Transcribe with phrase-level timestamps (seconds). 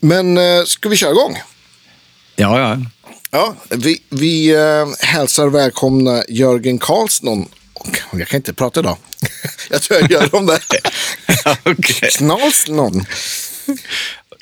[0.00, 1.38] Men eh, ska vi köra igång?
[2.36, 2.78] Ja, ja.
[3.30, 7.48] Ja, vi, vi eh, hälsar välkomna Jörgen Karlsson.
[8.12, 8.96] Jag kan inte prata idag.
[9.70, 10.60] jag tror jag gör om det.
[11.64, 12.10] Okej.
[12.10, 13.04] Knalsnon.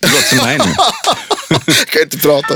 [0.01, 0.75] Det låter som mig nu.
[1.67, 2.54] jag kan inte prata.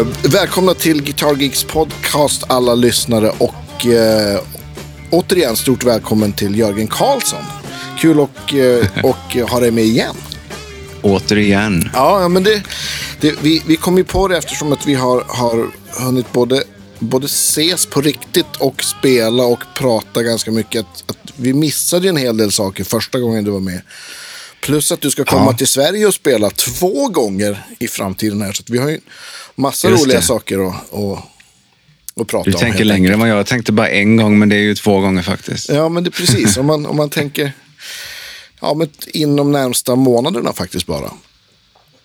[0.00, 4.40] Eh, välkomna till Guitar Geeks podcast alla lyssnare och eh,
[5.10, 7.44] återigen stort välkommen till Jörgen Karlsson.
[7.98, 10.16] Kul och, eh, och ha dig med igen.
[11.02, 11.90] Återigen.
[11.94, 12.62] Ja, men det,
[13.20, 15.70] det, vi, vi kom ju på det eftersom att vi har, har
[16.04, 16.62] hunnit både,
[16.98, 20.80] både ses på riktigt och spela och prata ganska mycket.
[20.80, 23.82] Att, att vi missade en hel del saker första gången du var med.
[24.60, 25.56] Plus att du ska komma Ja.
[25.56, 28.52] till Sverige och spela två gånger i framtiden här.
[28.52, 29.00] Så vi har ju
[29.54, 30.24] massa Just roliga det.
[30.26, 31.18] saker att, att,
[32.20, 32.60] att prata Du om.
[32.60, 34.74] tänker helt längre än vad jag Jag tänkte bara en gång, men det är ju
[34.74, 35.68] två gånger faktiskt.
[35.68, 36.56] Ja, men det precis.
[36.56, 37.52] Om man, om man tänker
[38.60, 41.10] ja, men inom närmsta månaderna faktiskt bara.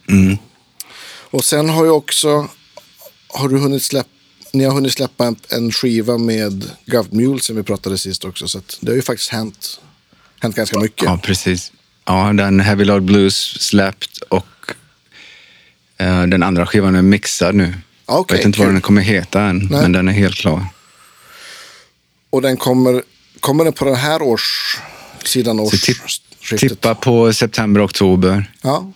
[0.10, 0.38] Mm.
[1.30, 2.48] Och sen har ju också,
[3.28, 4.10] har du hunnit släppa,
[4.54, 8.48] ni har hunnit släppa en, en skiva med Gov Mule som vi pratade sist också.
[8.48, 9.80] Så det har ju faktiskt hänt,
[10.40, 11.04] hänt ganska mycket.
[11.04, 11.72] Ja, precis.
[12.06, 14.72] Ja, den Heavy Load Blues släppt och
[15.98, 17.74] eh, den andra skivan är mixad nu.
[18.06, 18.66] Okej, jag vet inte kul.
[18.66, 19.82] vad den kommer heta än, Nej.
[19.82, 20.66] men den är helt klar.
[22.30, 23.04] Och den kommer,
[23.40, 26.60] kommer den på den här årssidan Så tipp, årsskiftet?
[26.70, 28.52] tippa på september, oktober.
[28.62, 28.92] Ja,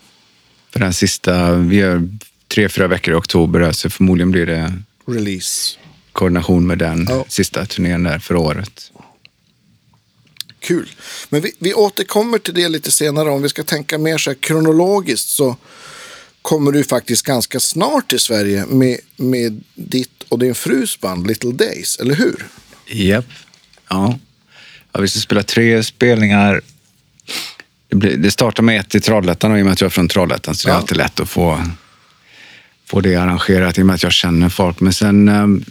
[0.73, 2.09] För den sista, vi gör
[2.47, 4.73] tre, fyra veckor i oktober, så förmodligen blir det
[5.07, 5.77] release.
[6.11, 7.25] koordination med den Ja.
[7.27, 8.89] sista turnén där för året.
[10.59, 10.89] Kul.
[11.29, 13.29] Men vi, vi återkommer till det lite senare.
[13.29, 15.55] Om vi ska tänka mer så här kronologiskt så
[16.41, 21.52] kommer du faktiskt ganska snart till Sverige med, med ditt och din frus band Little
[21.52, 22.48] Days, eller hur?
[22.87, 23.25] Japp.
[23.89, 24.19] Ja.
[24.93, 24.99] ja.
[25.02, 26.61] Vi ska spela tre spelningar.
[27.89, 29.92] Det, blir, det startar med ett i Trollhättan och i och med att jag är
[29.92, 30.80] från Trollhättan så det är Ja.
[30.80, 31.64] alltid lätt att få,
[32.86, 34.80] få det arrangerat i och med att jag känner folk.
[34.80, 35.65] Men sen, ehm,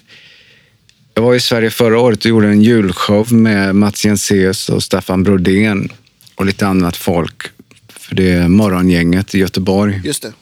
[1.18, 5.22] jag var i Sverige förra året och gjorde en julshow med Mats Jenseus och Staffan
[5.22, 5.92] Brodén
[6.34, 7.42] och lite annat folk.
[7.88, 10.00] För det är Morgongänget i Göteborg.
[10.04, 10.32] Just det.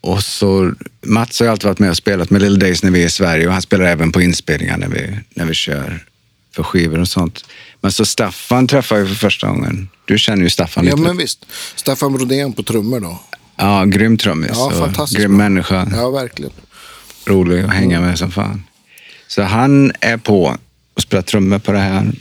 [0.00, 0.72] Och så,
[1.02, 3.10] Mats har ju alltid varit med och spelat med Little Days när vi är i
[3.10, 6.04] Sverige och han spelar även på inspelningar när vi, när vi kör
[6.54, 7.44] för skivor och sånt.
[7.80, 9.88] Men så Staffan träffade jag för första gången.
[10.04, 11.08] Du känner ju Staffan Ja, lite.
[11.08, 11.46] men visst.
[11.76, 13.20] Staffan Brodén på trummor då.
[13.56, 14.50] Ja, grym trummis.
[14.54, 15.88] Ja, fantastiskt Grym människa.
[15.96, 16.52] Ja, verkligen.
[17.26, 18.62] Rolig att hänga med som fan.
[19.30, 20.56] Så han är på
[20.94, 22.12] och spelar trummor på det här.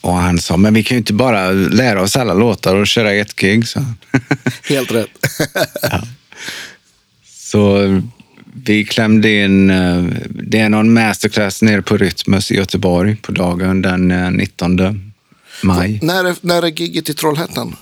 [0.00, 3.12] Och han sa, men vi kan ju inte bara lära oss alla låtar och köra
[3.12, 3.68] ett gig.
[3.68, 3.84] Så.
[4.68, 5.10] Helt rätt.
[7.24, 8.02] Så
[8.64, 13.82] vi klämde in, eh, det är någon masterclass nere på Rytmus i Göteborg på dagen
[13.82, 15.12] den eh, 19
[15.62, 15.98] maj.
[16.02, 17.76] när, är, när är gigget i Trollhättan?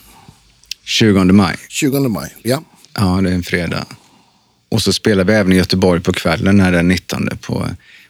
[0.84, 1.56] 20 maj.
[1.68, 2.34] 20 maj.
[2.42, 2.62] Ja.
[2.94, 3.86] Ja, det är en fredag.
[4.68, 7.68] Och så spelar vi även i Göteborg på kvällen här den 19 på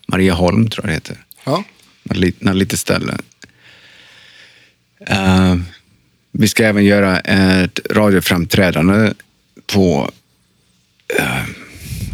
[0.09, 1.25] Marieholm tror jag det heter.
[1.45, 1.65] ja.
[2.03, 3.17] Något lit- något litet ställe.
[5.07, 5.57] Eh,
[6.33, 9.13] vi ska även göra ett radioframträdande
[9.67, 10.11] på
[11.21, 11.45] uh,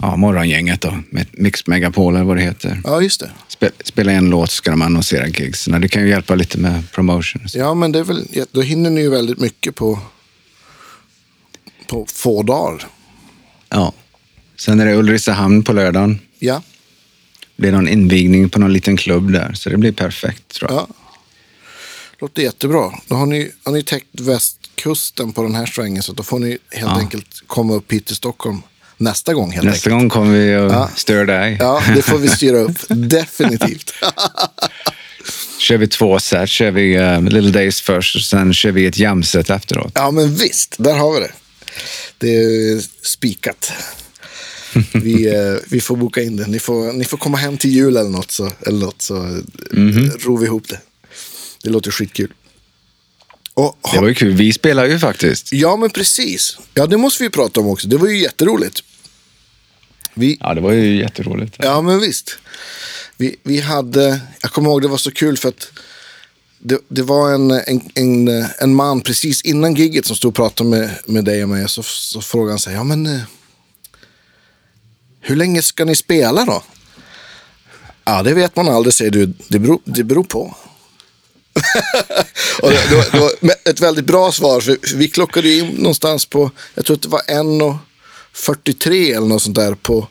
[0.03, 2.81] ja, Morgongänget då, med Mix Megapol eller vad det heter.
[2.85, 3.31] Ja, just det.
[3.49, 5.65] Spe, spela en låt ska de annonsera gigs.
[5.65, 7.55] Det kan ju hjälpa lite med promotions.
[7.55, 9.99] Ja, men det är väl, då hinner ni ju väldigt mycket på,
[11.87, 12.87] på få dagar.
[13.69, 13.93] Ja.
[14.65, 16.19] Sen är det Ulricehamn på lördagen.
[16.39, 16.63] Ja.
[17.57, 20.81] Det är någon invigning på någon liten klubb där, så det blir perfekt tror jag.
[20.81, 20.89] Ja.
[22.21, 22.91] Låter jättebra.
[23.07, 26.49] Då har ni, har ni täckt västkusten på den här strängen så då får ni
[26.51, 26.99] helt Ja.
[26.99, 28.63] enkelt komma upp hit till Stockholm
[28.97, 29.51] nästa gång.
[29.53, 30.01] Helt Nästa enkelt.
[30.03, 30.91] gång kommer vi och Ja.
[30.97, 31.57] stör dig.
[31.61, 32.77] Ja, det får vi styra upp.
[32.89, 33.93] Definitivt.
[35.59, 38.99] kör vi två set, kör vi uh, Little Days först och sen kör vi ett
[38.99, 39.93] jamset efteråt.
[39.95, 40.77] Ja, men visst.
[40.79, 41.33] Där har vi det.
[42.19, 43.73] Det är spikat.
[44.93, 46.47] Vi, eh, vi får boka in det.
[46.47, 49.17] Ni får, ni får komma hem till jul eller något så, eller något, så
[49.73, 50.81] mm ror vi ihop det.
[51.63, 52.33] Det låter skitkul.
[53.55, 54.33] Och, Det var ju kul.
[54.33, 55.53] Vi spelar ju faktiskt.
[55.53, 56.59] Ja, men precis.
[56.75, 57.89] Ja, det måste vi prata om också.
[57.89, 58.81] Det var ju jätteroligt.
[60.15, 61.57] Vi, Ja, det var ju jätteroligt.
[61.59, 62.39] ja, men visst.
[63.17, 65.73] Vi, vi hade, jag kommer ihåg det var så kul för att
[66.59, 68.29] det, det var en, en, en,
[68.59, 71.69] en man precis innan gigget som stod och pratade med, med dig och mig.
[71.69, 73.21] Så, så frågade han sig, ja men eh,
[75.23, 76.63] hur länge ska ni spela då?
[78.05, 79.27] Ja, det vet man aldrig, säger du.
[79.49, 80.57] Det beror, det beror på.
[82.63, 83.31] Och det, det, var, det var
[83.71, 87.21] ett väldigt bra svar, för vi klockade in någonstans på, jag tror att det var
[87.21, 90.09] 1.43 eller något sånt där på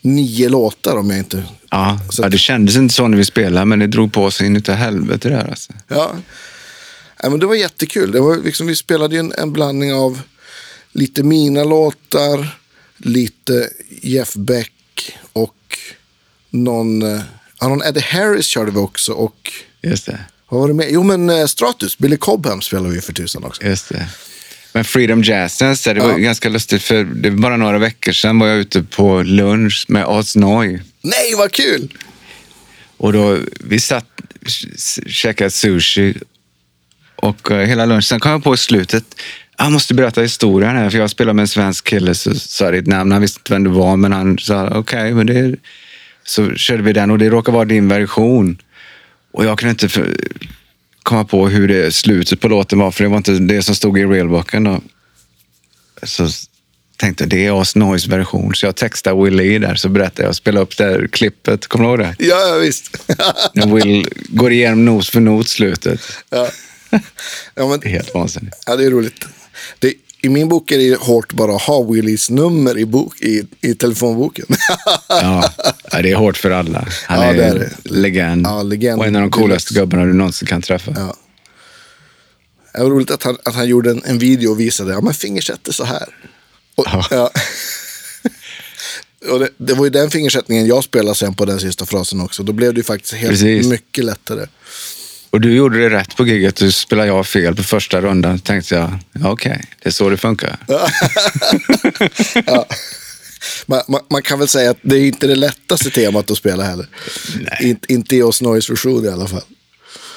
[0.00, 1.44] nio låtar om jag inte...
[1.70, 4.46] Ja, Så- ja, det kändes inte så när vi spelade, men det drog på sig
[4.46, 5.72] in utav helvete där alltså.
[5.88, 6.12] Ja.
[7.22, 8.12] ja men det var jättekul.
[8.12, 10.20] Det var liksom, vi spelade ju en, en blandning av
[10.92, 12.58] lite mina låtar,
[13.02, 13.70] lite
[14.02, 14.72] Jeff Beck
[15.32, 15.78] och
[16.50, 17.02] någon,
[17.60, 19.12] ja, någon Eddie Harris körde vi också.
[19.12, 19.52] Och
[19.82, 20.18] Just det.
[20.48, 20.86] vad var det med?
[20.90, 23.62] Jo men eh, Stratus, Billy Cobham spelade vi för tusan också.
[23.62, 24.06] Just det.
[24.72, 26.16] Men Freedom Jazz det var Ja.
[26.16, 30.06] ganska lustigt för det var bara några veckor sedan var jag ute på lunch med
[30.06, 30.80] Oz Noy.
[31.02, 31.98] Nej vad kul!
[32.96, 34.06] Och då, vi satt,
[35.06, 36.14] käkade sushi
[37.16, 38.02] och eh, hela lunchen.
[38.02, 39.04] Sen kom jag på i slutet,
[39.62, 42.86] jag måste berätta historien här, för jag spelade med en svensk kille, så sa ditt
[42.86, 45.56] namn, han visste inte vem du var, men han sa okej, men det är...
[46.24, 48.58] Så körde vi den och det råkar vara din version.
[49.32, 50.16] Och jag kunde inte för,
[51.02, 53.98] komma på hur det slutet på låten var, för det var inte det som stod
[53.98, 54.80] i realboken då.
[56.02, 56.28] Så
[56.96, 60.36] tänkte jag, det är Oz Noise version, så jag textade Willie där, så berättade jag,
[60.36, 62.14] spelade upp det här klippet, kommer du ihåg det?
[62.18, 63.04] Ja, ja visst.
[63.54, 66.00] När Will går igenom nos för not slutet.
[66.30, 66.48] ja.
[67.54, 68.56] Ja, men, helt vansinnigt.
[68.66, 69.26] ja, det är roligt.
[69.78, 73.46] Det, I min bok är det hårt bara att ha Willys nummer i, bok, i,
[73.60, 74.46] i telefonboken.
[75.08, 75.50] Ja,
[76.02, 76.88] det är hårt för alla.
[77.06, 77.90] Han Ja, är, det är det.
[77.90, 78.46] legend.
[78.46, 79.00] Ja, legend.
[79.00, 80.92] Och en av de coolaste gubbarna du någonsin kan träffa.
[80.96, 81.16] Ja.
[82.74, 85.14] Det var roligt att han, att han gjorde en, en video och visade, ja men
[85.14, 86.08] fingersätter så här.
[86.74, 87.06] Och, Ja.
[87.10, 87.30] ja.
[89.30, 92.42] och det, det var ju den fingersättningen jag spelade sen på den sista frasen också.
[92.42, 93.66] Då blev det ju faktiskt helt Precis.
[93.66, 94.46] mycket lättare.
[95.32, 96.56] Och du gjorde det rätt på giget.
[96.56, 98.38] Du spelade jag fel på första rundan.
[98.38, 100.56] tänkte jag, ja, okej, det är så det funkar.
[103.66, 106.62] Man, man, man kan väl säga att det är inte det lättaste temat att spela
[106.62, 106.86] heller.
[107.60, 109.42] In, inte i Oss Noise version i alla fall.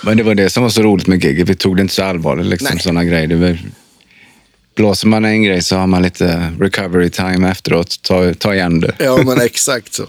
[0.04, 1.50] Men det var det som var så roligt med giget.
[1.50, 3.28] Vi tog det inte så allvarligt, liksom, sådana grejer.
[3.28, 3.60] Det var,
[4.76, 8.02] blåser man en grej så har man lite recovery time efteråt.
[8.02, 8.96] Ta, ta igen det.
[9.00, 10.08] Ja, men exakt så.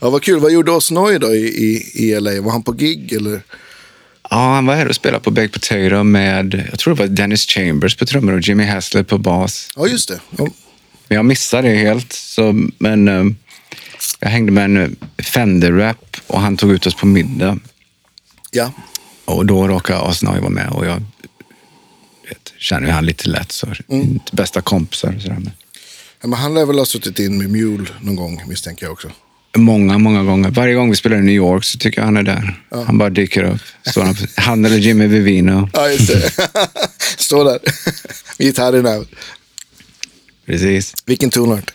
[0.00, 0.40] Ja, vad kul.
[0.40, 2.40] Vad gjorde Osnoy då i, i, i LA?
[2.40, 3.42] Var han på gig eller?
[4.32, 7.46] Ja, han var här och spelade på Baked Potato med, jag tror det var Dennis
[7.46, 9.68] Chambers på trummor och Jimmy Haslett på bas.
[9.76, 10.20] Ja, just det.
[10.36, 10.46] Ja.
[11.08, 12.12] Men jag missade det helt.
[12.12, 13.24] Så, men eh,
[14.20, 14.88] jag hängde med en eh,
[15.24, 17.58] Fender-rap och han tog ut oss på middag.
[18.50, 18.72] ja.
[19.24, 21.02] Och då råkade Asnoy vara med och jag
[22.28, 23.52] vet, känner ju han lite lätt.
[23.52, 25.14] Så inte bästa kompisar.
[25.16, 25.34] och Sådär.
[25.34, 25.50] Men
[26.20, 29.10] Ja, men han lär väl ha suttit in med Mule någon gång misstänker jag också.
[29.56, 30.50] Många, många gånger.
[30.50, 32.60] Varje gång vi spelar i New York så tycker jag han är där.
[32.86, 33.60] Han bara dyker upp.
[33.90, 35.68] Står han, han eller Jimmy Vivino.
[35.72, 36.30] Ja, just det.
[37.16, 37.58] Står där.
[38.38, 39.06] Gitarr i näven.
[40.46, 40.94] Precis.
[41.06, 41.70] Vilken tonart.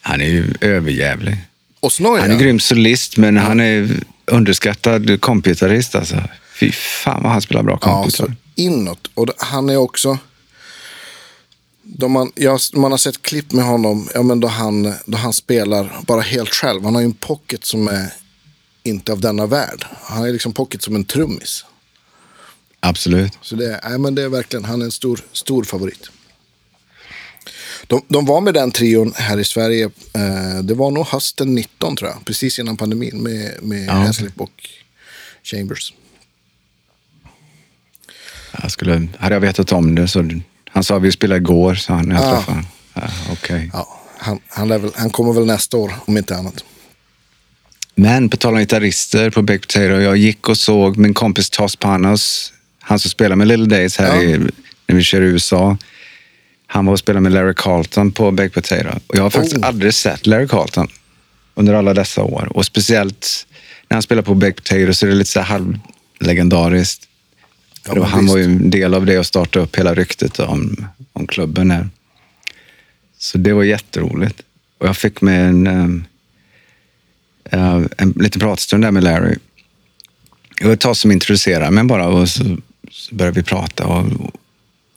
[0.00, 1.36] Han är ju överjävlig.
[1.80, 2.40] Osnoy, Han är ja.
[2.40, 3.88] grym solist, men han är
[4.26, 5.94] underskattad kompgitarrist.
[5.94, 6.22] Alltså.
[6.54, 8.26] Fy fan vad han spelar bra Ja, kompgitarr.
[8.26, 9.10] så inåt.
[9.14, 10.18] Och han är också...
[11.90, 15.32] Då man, jag, man har sett klipp med honom ja, men då, han, då han
[15.32, 16.84] spelar bara helt själv.
[16.84, 18.12] Han har ju en pocket som är
[18.82, 19.86] inte av denna värld.
[20.02, 21.64] Han är liksom pocket som en trummis.
[22.80, 23.32] Absolut.
[23.42, 26.10] Så det, nej, men det är verkligen, han är en stor, stor favorit.
[27.86, 29.84] De, de var med den trion här i Sverige,
[30.14, 33.92] eh, det var nog hösten 19 tror jag, precis innan pandemin med, med Ja.
[33.92, 34.68] Haslip och
[35.42, 35.92] Chambers.
[38.62, 40.30] Jag skulle, hade jag vetat om det så...
[40.78, 42.36] Han sa vi spelade igår, sa han när jag Ah.
[42.36, 42.66] träffade honom.
[42.94, 43.70] Ja, Okej.
[43.72, 46.64] Ja, han, han, väl, han kommer väl nästa år om inte annat.
[47.94, 50.00] Men på tal om gitarrister på Baked Potato.
[50.00, 54.14] Jag gick och såg min kompis Toss Panos, han som spelar med Little Days här
[54.16, 54.22] Ja.
[54.22, 54.38] i,
[54.86, 55.76] när vi kör i USA.
[56.66, 58.98] Han var och spelade med Larry Carlton på Baked Potato.
[59.06, 59.66] Och jag har faktiskt Oh.
[59.66, 60.88] aldrig sett Larry Carlton
[61.54, 62.48] under alla dessa år.
[62.56, 63.46] Och speciellt
[63.88, 67.04] när han spelar på Baked Potato så är det lite så här halvlegendariskt.
[67.94, 68.32] Ja, var, han visst.
[68.32, 71.88] var ju en del av det att starta upp hela ryktet om, om klubben här.
[73.18, 74.42] Så det var jätteroligt.
[74.78, 76.04] Och jag fick med en, ehm,
[77.44, 79.36] eh, en liten pratstund där med Larry.
[80.60, 82.56] Det var ett tag som introducerade mig bara och så,
[82.90, 83.86] så började vi prata.
[83.86, 84.06] Och,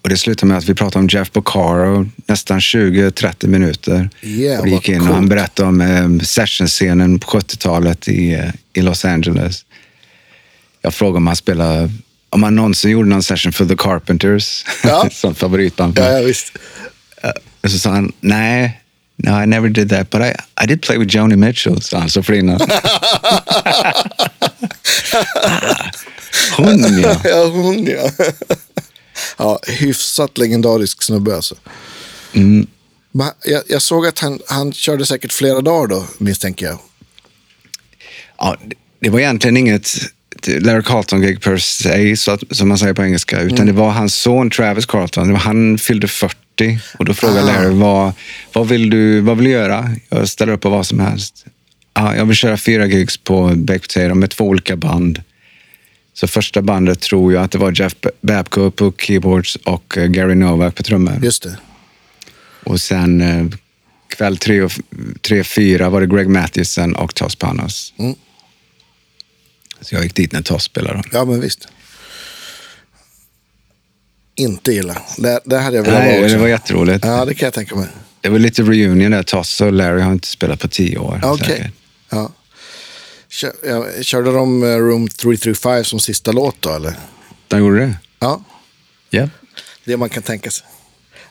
[0.02, 4.10] och det slutade med att vi pratade om Jeff Porcaro nästan 20-30 minuter.
[4.22, 8.82] Yeah, och gick in och han berättade om eh, sessionscenen på 70-talet i, eh, i
[8.82, 9.66] Los Angeles.
[10.82, 11.92] Jag frågade om han spelade,
[12.32, 14.66] om han någonsin gjorde någon session för The Carpenters.
[14.84, 15.10] Ja.
[15.14, 16.00] Sånt favoritband.
[16.00, 16.52] Ja, ja visst.
[17.64, 18.82] Och så sa han, nej,
[19.16, 20.34] no I never did that, but I,
[20.64, 22.66] I did play with Joni Mitchell, sa han så flinade.
[25.44, 25.92] ah,
[26.58, 27.22] hon ja.
[27.24, 28.10] Ja, hon ja.
[29.38, 31.56] ja, hyfsat legendarisk snubbe alltså.
[32.34, 32.68] Mm.
[33.12, 36.80] Men Jag, jag såg att han, han körde säkert flera dagar då, misstänker jag.
[38.38, 38.58] ja.
[39.04, 39.96] Det var egentligen inget
[40.48, 43.90] ett Larry Carlton-gig per se, så att, som man säger på engelska, utan det var
[43.92, 45.36] hans son Travis Carlton.
[45.36, 46.36] Han fyllde 40
[46.98, 47.46] och då frågade Ah.
[47.46, 48.14] Larry, vad,
[48.54, 49.92] vad, vill du, vad vill du göra?
[50.10, 51.46] Jag ställer upp på vad som helst.
[51.94, 55.24] Ja, jag vill köra fyra gigs på Baked Potato med två olika band.
[56.14, 60.36] Så första bandet tror jag att det var Jeff Babco på keyboards och eh, Gary
[60.36, 61.20] Novak på trummor.
[61.24, 61.58] Just det.
[62.64, 63.46] Och sen eh,
[64.18, 64.72] kväll tre och
[65.22, 67.94] tre, fyra var det Greg Mathisen och Toss Panos.
[67.98, 68.16] Mm.
[69.82, 71.04] Så jag gick dit när Toss spelade.
[71.12, 71.68] Ja, men visst.
[74.36, 74.98] Inte illa.
[75.18, 76.28] Det, det hade jag velat vara också.
[76.36, 77.06] det var jätteroligt.
[77.06, 77.88] Ja, det kan jag tänka mig.
[78.22, 79.24] Det var lite reunion där.
[79.24, 81.22] Toss och Larry har inte spelat på tio år.
[81.24, 81.48] Okej.
[81.48, 81.72] säkert.
[82.10, 82.32] Ja.
[83.30, 86.94] Kör, ja, körde de eh, Room 335 som sista låt då, eller?
[87.48, 87.96] De gjorde det?
[88.20, 88.44] Ja,
[89.10, 89.30] Ja.
[89.86, 90.66] det man kan tänka sig.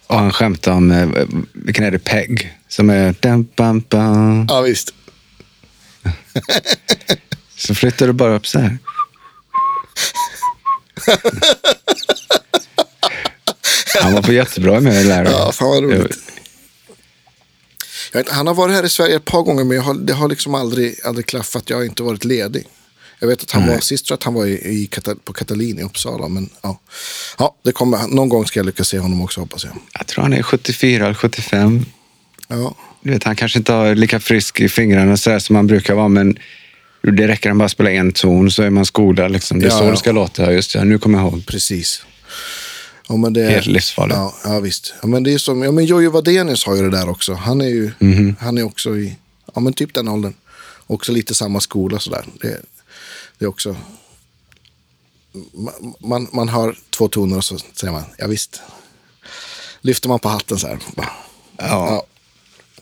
[0.07, 1.09] Och han skämtade om, eh,
[1.53, 2.59] vilken är det, Peg?
[2.69, 3.15] Som är...
[4.49, 4.95] Ja, visst.
[7.61, 8.79] Så flyttar du bara upp så här.
[14.03, 15.31] Han var på jättebra med Larry.
[15.31, 16.19] Ja, fan vad roligt.
[18.13, 20.55] Vet, han har varit här i Sverige ett par gånger, men har, det har liksom
[20.55, 21.71] aldrig, aldrig klaffat.
[21.71, 22.67] Jag har inte varit ledig.
[23.19, 25.79] Jag vet att han var, sist tror att han var i, i, Kata- på Katalin
[25.79, 26.29] i Uppsala.
[26.29, 26.81] Men ja,
[27.39, 29.73] ja det kommer, någon gång ska jag lyckas se honom också hoppas jag.
[29.99, 31.85] Jag tror han är 74 eller 75.
[32.49, 35.95] Ja, Du vet, han kanske inte har lika frisk i fingrarna så som han brukar
[35.95, 36.39] vara, men
[37.03, 39.33] det räcker han bara spela en ton så är man skolad.
[39.33, 39.59] Liksom.
[39.61, 39.91] Det är Ja, så ja.
[39.91, 40.53] det ska låta.
[40.53, 41.47] Just det, nu kommer jag ihåg.
[41.47, 42.03] precis.
[43.09, 44.17] Ja, men det, Helt livsfarligt.
[44.17, 44.95] Ja, ja visst.
[45.03, 47.35] Ja, men det är som, ja, men Jojo Wadenius har ju det där också.
[47.35, 48.37] Han är ju Mhm.
[48.41, 49.17] han är också i
[49.55, 50.35] ja, men typ den åldern.
[50.87, 52.25] Också lite samma skola sådär.
[52.41, 52.57] Det,
[53.39, 53.77] det är också...
[55.55, 58.61] Man, man, man har två toner och så säger man, ja visst.
[59.81, 60.79] Lyfter man på hatten så här.
[60.97, 61.05] Ja.
[61.57, 61.67] ja.
[61.89, 62.05] Ja,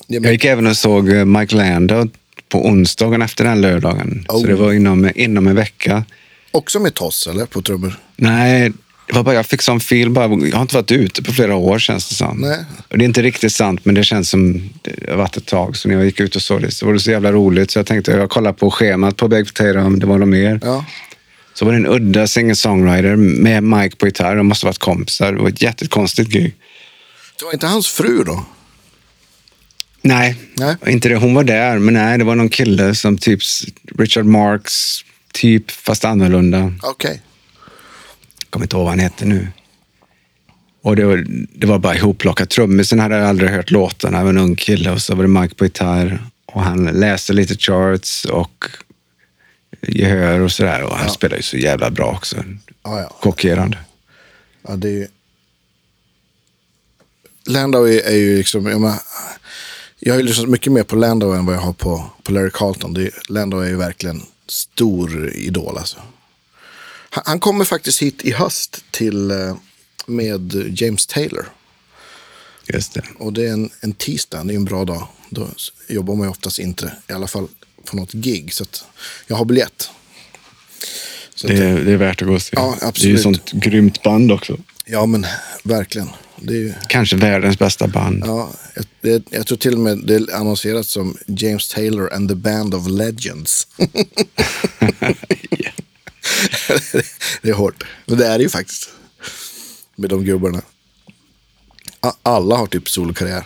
[0.06, 2.08] Jag gick även och såg eh, Mike Landau
[2.48, 4.24] på onsdagen efter den lördagen.
[4.28, 4.40] Oh.
[4.40, 6.04] Så det var inom, inom en vecka.
[6.50, 7.46] också med toss eller?
[7.46, 7.98] På trummor?
[8.16, 8.72] Nej,
[9.06, 10.10] det var bara, jag fick sån feel.
[10.10, 12.38] Bara, jag har inte varit ute på flera år känns det som.
[12.38, 12.58] Nej.
[12.88, 15.76] Det är inte riktigt sant, men det känns som det har varit ett tag.
[15.76, 17.70] Så när jag gick ut och såg det så var det så jävla roligt.
[17.70, 20.60] Så jag tänkte, jag kollade på schemat på Baked Potato om det var något mer.
[20.62, 20.84] Ja.
[21.54, 24.36] Så var det en udda singer-songwriter med Mike på gitarr.
[24.36, 25.32] De måste ha varit kompisar.
[25.32, 26.54] Det var ett jättekonstigt gig.
[27.38, 28.44] Det var inte hans fru då?
[30.02, 30.76] Nej, Nej.
[30.86, 31.16] inte det.
[31.16, 33.40] Hon var där, men nej, det var någon kille som typ
[33.98, 35.00] Richard Marks,
[35.32, 36.72] typ, fast annorlunda.
[36.82, 37.22] Okej.
[38.50, 39.48] kommer inte ihåg vad han hette nu.
[40.82, 41.24] Och det var,
[41.54, 42.50] det var bara ihopplockat.
[42.50, 44.18] Trummisen hade jag aldrig hört låtarna.
[44.18, 46.22] Det var en ung kille och så var det Mike på gitarr.
[46.46, 48.64] Och han läste lite charts och
[49.82, 50.82] gehör och sådär.
[50.82, 51.12] Och han Ja.
[51.12, 52.36] spelade ju så jävla bra också.
[52.84, 53.16] Ja, ja.
[53.20, 53.78] Chockerande.
[54.68, 55.06] Ja, det är ju...
[57.46, 58.66] Landau är, är ju liksom...
[58.66, 58.98] Jag, menar,
[60.00, 62.50] jag har ju lyssnat mycket mer på Landau än vad jag har på, på Larry
[62.54, 62.94] Carlton.
[62.94, 65.96] Det, är- Landau är ju verkligen stor idol alltså.
[67.10, 69.56] Han, han kommer faktiskt hit i höst till, eh,
[70.06, 71.46] med James Taylor.
[72.66, 73.02] Just det.
[73.18, 75.08] Och det är en, en tisdag, det är en bra dag.
[75.30, 75.48] Då
[75.88, 77.48] jobbar man ju oftast inte, i alla fall
[77.84, 78.52] på något gig.
[78.54, 78.84] Så att
[79.26, 79.90] jag har biljett.
[81.42, 82.52] Det det är värt att gå och se.
[82.56, 83.16] Ja, Det är ju absolut.
[83.16, 84.56] ett sånt grymt band också.
[84.84, 85.26] ja, men
[85.62, 86.08] verkligen.
[86.40, 86.72] Ju...
[86.88, 88.22] Kanske världens bästa band.
[88.26, 88.50] Ja,
[89.00, 92.74] det, jag tror till och med det är annonserat som James Taylor and the Band
[92.74, 93.66] of Legends.
[97.42, 97.84] det är hårt.
[98.06, 98.90] Men det är det ju faktiskt.
[99.96, 100.62] Med de gubbarna.
[102.22, 103.44] Alla har typ solokarriär.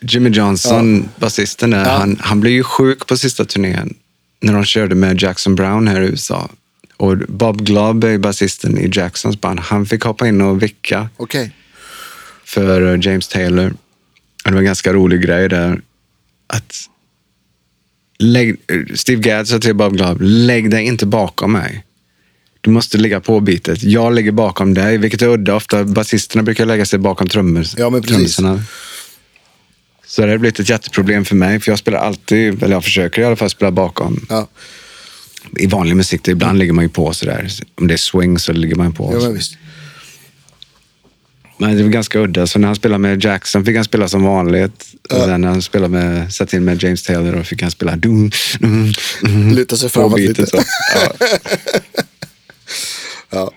[0.00, 1.90] Jimmy Johnson, basisten där, Ja.
[1.90, 3.94] han, han blev ju sjuk på sista turnén
[4.40, 6.50] när de körde med Jackson Brown här i USA.
[6.96, 9.60] Och Bob Glob är basisten i Jacksons band.
[9.60, 11.52] Han fick hoppa in och vicka Okej.
[12.48, 13.74] För eh, James Taylor.
[14.44, 15.80] Det var en ganska rolig grej där.
[16.46, 16.76] Att
[18.18, 21.84] lägg, eh, Steve Gadd sa till Bob Glob, lägg dig inte bakom mig.
[22.60, 23.82] Du måste ligga på bitet.
[23.82, 25.54] Jag ligger bakom dig, vilket är udda.
[25.54, 28.14] Ofta basisterna brukar lägga sig bakom trummor, Ja, men precis.
[28.16, 28.62] trummisarna.
[30.06, 33.22] Så det har blivit ett jätteproblem för mig, för jag spelar alltid, eller jag försöker
[33.22, 34.26] i alla fall spela bakom.
[34.28, 34.48] Ja.
[35.56, 37.50] I vanlig musik, ibland ligger man ju på sådär.
[37.74, 39.18] Om det är swing så ligger man på.
[39.22, 39.36] ja,
[41.58, 42.46] men det var ganska udda.
[42.46, 44.86] Så när han spelade med Jackson fick han spela som vanligt.
[45.10, 47.96] Och sen när han spelade med, satt in med James Taylor då fick han spela
[47.96, 50.46] dum, dum, dum, Luta sig framåt lite.
[50.46, 50.56] så.
[50.94, 51.12] Ja.
[53.30, 53.50] Ja.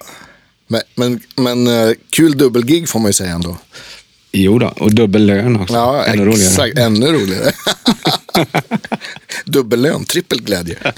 [0.67, 3.57] Men, men, men eh, kul dubbelgig får man ju säga ändå.
[4.31, 5.73] Jo då, och dubbel lön också.
[5.73, 6.47] Ja, Ännu roligare.
[6.49, 6.77] exakt.
[6.77, 7.51] Ännu roligare.
[9.45, 10.77] Dubbellön, trippelglädje.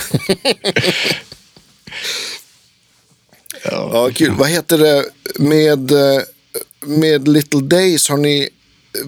[3.63, 4.31] ja, kul.
[4.37, 5.05] Vad heter det
[5.39, 6.21] med, eh,
[6.85, 8.09] med Little Days?
[8.09, 8.49] Har ni,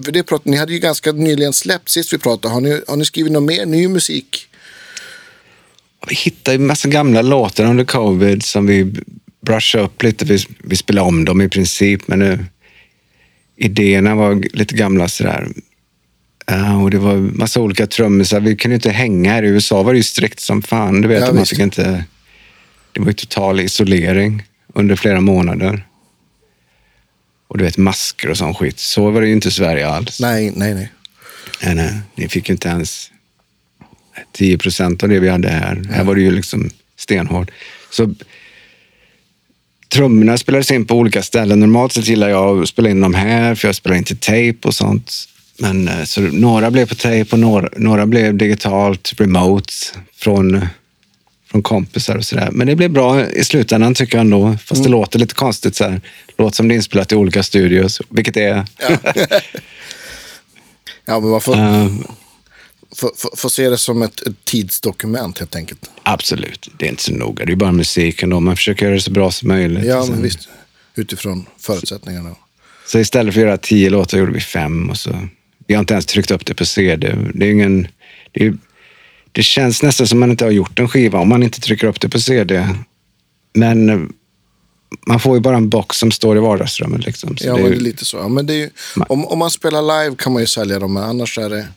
[0.04, 2.54] för det prat, ni hade ju ganska nyligen släppt sist vi pratade.
[2.54, 4.48] Har ni, har ni skrivit något mer ny musik?
[6.08, 8.92] vi hittade ju massa gamla låtar under covid som vi
[9.46, 10.24] brushade upp lite.
[10.24, 12.44] Vi, vi spelade om dem i princip, men nu,
[13.56, 15.48] idéerna var lite gamla sådär.
[16.50, 18.40] Uh, och det var massa olika trummisar.
[18.40, 19.42] Vi kunde inte hänga här.
[19.42, 21.00] I USA var det ju strikt som fan.
[21.00, 22.04] Du vet, Ja, man fick inte...
[22.92, 24.42] Det var ju total isolering
[24.74, 25.86] under flera månader.
[27.48, 28.78] Och du vet, masker och sån skit.
[28.78, 30.20] Så var det ju inte i Sverige alls.
[30.20, 30.92] Nej, nej, nej.
[31.62, 32.00] Nej, nej.
[32.14, 33.10] Ni fick ju inte ens
[34.32, 35.82] 10 procent av det vi hade här.
[35.90, 37.50] Här var det ju liksom stenhårt.
[37.90, 38.14] Så
[39.88, 41.60] trummorna spelades in på olika ställen.
[41.60, 44.74] Normalt sett gillar jag att spela in dem här, för jag spelar inte tape och
[44.74, 45.12] sånt.
[45.58, 49.72] Men eh, så några blev på tape och några, några blev digitalt, remote,
[50.16, 50.66] från,
[51.56, 52.48] från kompisar och sådär.
[52.52, 54.56] Men det blev bra i slutändan tycker jag ändå.
[54.64, 56.00] Fast det låter lite konstigt så här.
[56.38, 58.64] Låter som det är inspelat i olika studios, vilket det är.
[61.08, 61.88] Ja, men man får, Eh,
[62.96, 65.90] får, får, får se det som ett, ett tidsdokument helt enkelt.
[66.02, 67.44] Absolut, det är inte så noga.
[67.44, 68.40] Det är bara musiken då.
[68.40, 69.84] Man försöker göra det så bra som möjligt.
[69.84, 70.48] Ja, men visst.
[70.94, 72.34] Utifrån förutsättningarna.
[72.86, 74.90] Så istället för att göra tio låtar gjorde vi fem.
[74.90, 75.28] Och så.
[75.66, 77.14] Vi har inte ens tryckt upp det på CD.
[77.34, 77.88] Det, är ingen,
[78.32, 78.54] det, är,
[79.36, 82.00] det känns nästan som man inte har gjort en skiva om man inte trycker upp
[82.00, 82.68] det på CD.
[83.54, 83.98] Men eh,
[85.06, 87.06] man får ju bara en box som står i vardagsrummet.
[87.06, 87.36] Liksom.
[87.36, 88.16] Så Ja, det är ju- är lite så.
[88.16, 88.70] Ja, men är ju,
[89.08, 91.68] om, om man spelar live kan man ju sälja dem, men annars är det...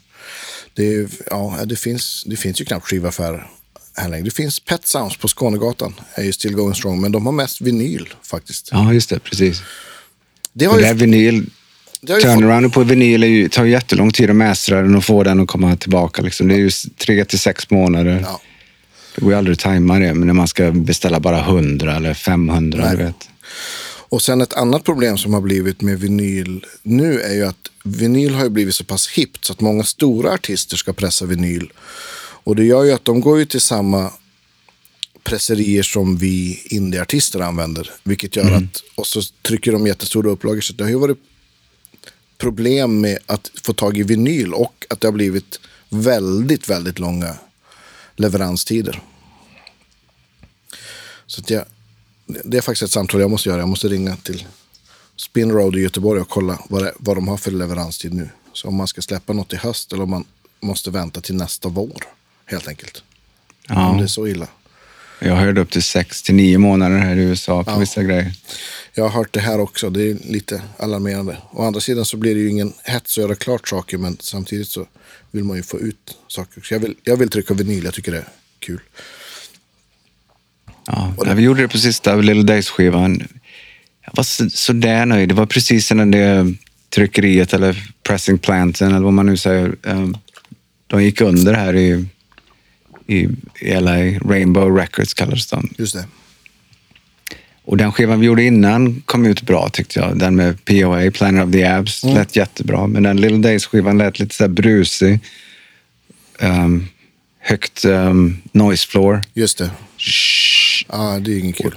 [0.74, 3.48] det, är, ju- ja, det, finns, det finns ju knappt skivaffärer
[3.96, 4.24] här längre.
[4.26, 7.62] Det finns Pet Sounds på Skånegatan, är ju still going strong, men de har mest
[7.62, 8.70] vinyl faktiskt.
[8.72, 9.20] Ja, just det.
[9.20, 9.62] Precis.
[10.54, 11.50] Det har ju, det här vinyl,
[12.08, 15.40] turnarounden på vinyl är ju, tar ju jättelång tid att mästra den och få den
[15.40, 16.22] att komma tillbaka.
[16.22, 16.48] Liksom.
[16.48, 18.20] Det är ju tre till sex månader.
[18.24, 18.42] Ja.
[19.16, 22.14] Det går ju aldrig att tajma det, men när man ska beställa bara 100 eller
[22.14, 22.98] 500, Nej.
[22.98, 23.30] du vet.
[24.10, 28.34] Och sen ett annat problem som har blivit med vinyl nu är ju att vinyl
[28.34, 31.72] har ju blivit så pass hippt så att många stora artister ska pressa vinyl.
[32.44, 34.12] Och det gör ju att de går ju till samma
[35.24, 37.92] presserier som vi indieartister använder.
[38.04, 40.62] Vilket gör att, och så trycker de jättestora upplagor.
[40.62, 41.18] Så det har ju varit
[42.40, 47.36] problem med att få tag i vinyl och att det har blivit väldigt, väldigt långa
[48.16, 49.02] leveranstider.
[51.26, 51.66] Så jag,
[52.26, 53.60] det är faktiskt ett samtal jag måste göra.
[53.60, 54.48] Jag måste ringa till
[55.16, 58.30] Spin Road i Göteborg och kolla vad, det, vad de har för leveranstid nu.
[58.54, 60.26] Så om man ska släppa något i höst eller om man
[60.60, 62.04] måste vänta till nästa vår.
[62.46, 63.04] Helt enkelt.
[63.70, 63.96] Om Ja.
[63.98, 64.48] det är så illa.
[65.20, 68.32] Jag hörde upp till sex till nio månader här i USA på vissa grejer.
[68.94, 69.90] Jag har hört det här också.
[69.90, 71.38] Det är lite alarmerande.
[71.52, 73.98] Å andra sidan så blir det ju ingen hets att göra klart saker.
[73.98, 74.86] Men samtidigt så
[75.32, 76.62] vill man ju få ut saker.
[76.62, 77.84] Så jag vill, jag vill trycka vinyl.
[77.84, 78.28] Jag tycker det är
[78.60, 78.80] kul.
[80.88, 81.14] Ja.
[81.26, 83.28] Ja, vi gjorde det på sista Little Days-skivan.
[84.06, 85.30] Jag var så, sådär nöjd.
[85.30, 86.54] Det var precis innan det
[86.90, 89.76] tryckeriet eller pressing planten eller vad man nu säger.
[89.86, 90.08] eh,
[90.88, 92.06] De gick under här i,
[93.10, 93.30] i,
[93.62, 93.98] i LA.
[94.34, 95.70] Rainbow Records kallades de.
[95.78, 96.06] Just det.
[97.64, 100.20] Och den skivan vi gjorde innan kom ut bra tyckte jag.
[100.20, 102.88] Den med POA, Planet of the Abs, lät jättebra.
[102.88, 105.20] Men den Little Days-skivan lät lite så här brusig.
[106.40, 106.88] Um,
[107.40, 109.22] högt um, noise floor.
[109.34, 109.70] Just det.
[110.90, 111.76] Ja, det är ingen kul.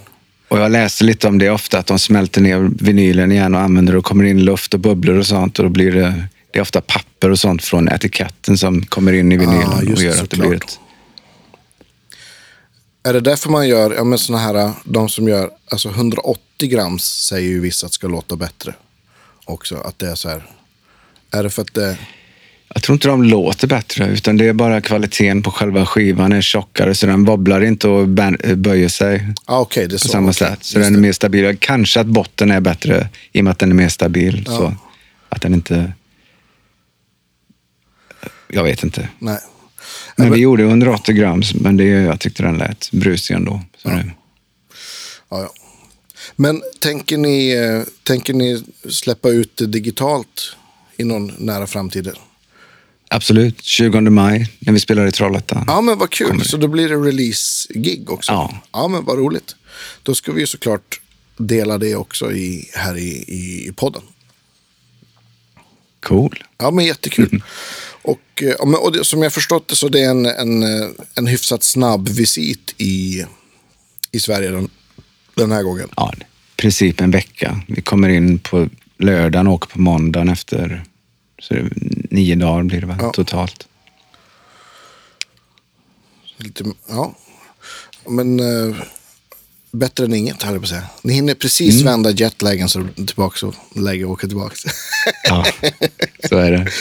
[0.48, 3.96] Och jag läser lite om det ofta, att de smälter ner vinylen igen och använder
[3.96, 5.58] och kommer in luft och bubblor och sånt.
[5.58, 9.32] Och då blir det, det är ofta papper och sånt från etiketten som kommer in
[9.32, 10.78] i vinylen Ah, och gör det, att det blir ett...
[13.04, 17.04] Är det därför man gör, ja men såna här, de som gör, alltså 180 grams
[17.04, 18.74] säger ju vissa att ska låta bättre.
[19.44, 20.42] Också, att det är så här.
[21.30, 21.98] Är det för att det,
[22.74, 26.40] Jag tror inte de låter bättre, utan det är bara kvaliteten på själva skivan är
[26.40, 28.08] tjockare så den wobblar inte och
[28.56, 30.08] böjer sig ah, okej, det är på så.
[30.08, 30.34] samma okej.
[30.34, 30.64] sätt.
[30.64, 31.02] Så Just den är det.
[31.02, 31.56] mer stabil.
[31.60, 34.44] Kanske att botten är bättre i och med att den är mer stabil.
[34.46, 34.74] Så
[35.28, 35.92] att den inte...
[38.48, 39.08] Jag vet inte.
[39.18, 39.38] Nej.
[40.22, 43.62] Men vi gjorde 180 gram, men det, jag tyckte den lät brusig ändå.
[43.76, 44.10] Så det,
[45.28, 45.52] Ja, ja.
[46.36, 47.54] Men tänker ni,
[48.02, 50.56] tänker ni släppa ut det digitalt
[50.96, 52.10] i någon nära framtid?
[53.12, 55.64] absolut, 20 maj när vi spelar i Trollhättan.
[55.66, 56.44] Ja, men vad kul.
[56.44, 58.32] Så då blir det release-gig också.
[58.32, 58.62] Ja.
[58.72, 59.56] ja, men vad roligt.
[60.02, 61.00] Då ska vi ju såklart
[61.36, 64.02] dela det också i, här i, i, i podden.
[66.00, 66.44] Cool.
[66.58, 67.28] Ja, men jättekul.
[67.32, 67.42] Mm.
[68.02, 71.26] Och, eh, och det, som jag förstått det så det är en, en, eh, en
[71.26, 73.24] hyfsat snabb visit i,
[74.10, 74.68] i Sverige den,
[75.34, 75.88] den här gången.
[75.96, 76.24] Ja, i
[76.56, 77.60] princip en vecka.
[77.68, 80.84] Vi kommer in på lördagen och åker på måndagen efter
[81.42, 81.68] så det,
[82.10, 82.96] nio dagar blir det va?
[83.00, 83.12] Ja.
[83.12, 83.66] totalt.
[86.36, 87.14] Lite, ja.
[88.08, 88.76] Men eh,
[89.70, 90.86] bättre än inget, höll jag på att säga.
[91.02, 91.84] Ni hinner precis Mm.
[91.84, 94.70] vända jetlagen så tillbaka och lägga och åka tillbaka.
[95.24, 95.46] Ja,
[96.28, 96.70] så är det.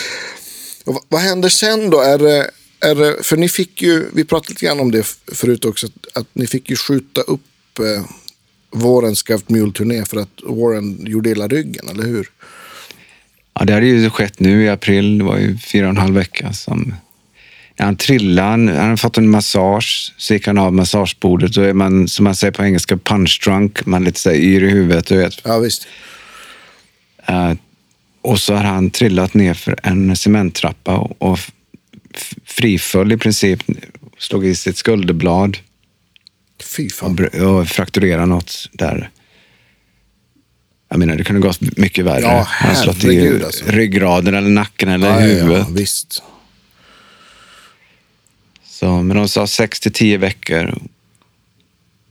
[0.85, 2.01] och vad, händer sen då?
[2.01, 5.65] Är det, är det, för ni fick ju, vi pratade lite grann om det förut
[5.65, 8.05] också, att, att ni fick ju skjuta upp eh,
[8.71, 12.27] vårens Scout Mule-turné för att Warren gjorde illa ryggen, eller hur?
[13.53, 15.17] Ja, det hade ju skett nu i april.
[15.17, 16.93] Det var ju fyra och en halv vecka som
[17.77, 18.47] han trillade.
[18.47, 21.53] Han, han hade fått en massage, så gick han av massagebordet.
[21.53, 23.85] Då är man, som man säger på engelska, punch drunk.
[23.85, 25.07] Man är lite så här yr i huvudet.
[25.07, 25.33] Du vet.
[25.43, 25.87] Ja, visst.
[27.27, 27.53] Eh,
[28.21, 31.39] och så har han trillat ner för en cementtrappa och, och
[32.45, 33.63] friföll i princip.
[34.17, 35.57] Slog i sitt skulderblad
[36.63, 37.15] Fy och, fan.
[37.17, 39.09] br- och frakturerade något där.
[40.89, 42.21] Jag menar, det kunde gått mycket värre.
[42.21, 43.65] Ja, han slått i alltså.
[43.67, 45.65] ryggraden eller nacken eller Ja, huvudet.
[45.67, 46.23] ja, visst.
[48.63, 50.77] Så, men de sa 6 till 10 veckor.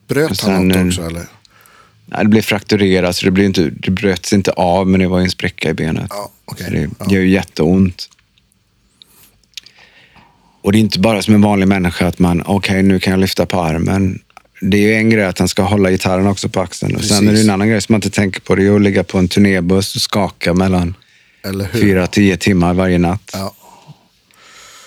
[0.08, 1.26] Bröt Och sen, han något också, eller?
[2.12, 5.20] Nej, det blev frakturerat, så det, blev inte, det bröts inte av, men det var
[5.20, 6.06] en spricka i benet.
[6.10, 6.30] Ja.
[6.58, 7.06] Så det Ja.
[7.10, 8.08] gör ju jätteont.
[10.62, 13.20] Och det är inte bara som en vanlig människa att man, okej, nu kan jag
[13.20, 14.18] lyfta på armen.
[14.60, 16.96] Det är ju en grej att han ska hålla gitarren också på axeln.
[16.96, 18.54] Och sen är det en annan grej som man inte tänker på.
[18.54, 20.94] Det är att ligga på en turnébuss och skaka mellan
[21.72, 23.30] fyra, tio timmar varje natt.
[23.32, 23.54] Ja.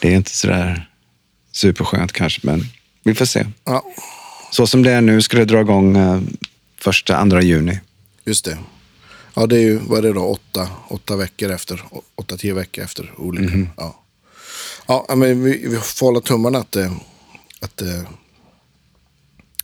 [0.01, 0.89] Det är inte sådär
[1.51, 2.65] superskönt kanske, men
[3.03, 3.45] vi får se.
[3.65, 3.83] ja,
[4.51, 6.21] Så som det är nu ska det dra igång eh,
[6.83, 7.79] första, andra juni.
[8.25, 8.57] just det.
[9.33, 11.83] Ja, det är ju, vad är det då, åtta, åtta veckor efter,
[12.15, 13.59] åtta, tio veckor efter olyckan.
[13.59, 13.69] Mhm.
[13.77, 14.03] Ja.
[14.87, 16.91] ja, men vi, vi får hålla tummarna att det,
[17.61, 18.05] att, det,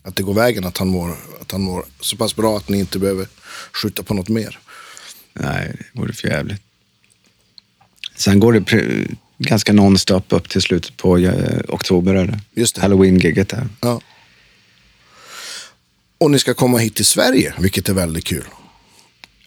[0.02, 2.78] att det går vägen, att han, mår, att han mår så pass bra att ni
[2.78, 3.26] inte behöver
[3.82, 4.58] skjuta på något mer.
[5.32, 6.62] Nej, det vore för jävligt.
[8.16, 9.06] Sen går det
[9.38, 12.14] ganska nonstop upp till slutet på eh, oktober.
[12.14, 12.40] Eller?
[12.54, 12.80] Just det.
[12.82, 13.68] Halloween-giget där.
[13.80, 14.00] Ja.
[16.20, 18.44] Och ni ska komma hit till Sverige, vilket är väldigt kul.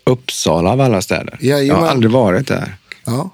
[0.04, 1.38] Uppsala av alla städer.
[1.42, 1.82] jag Jajamän.
[1.84, 2.76] har aldrig varit där.
[3.04, 3.30] Ja.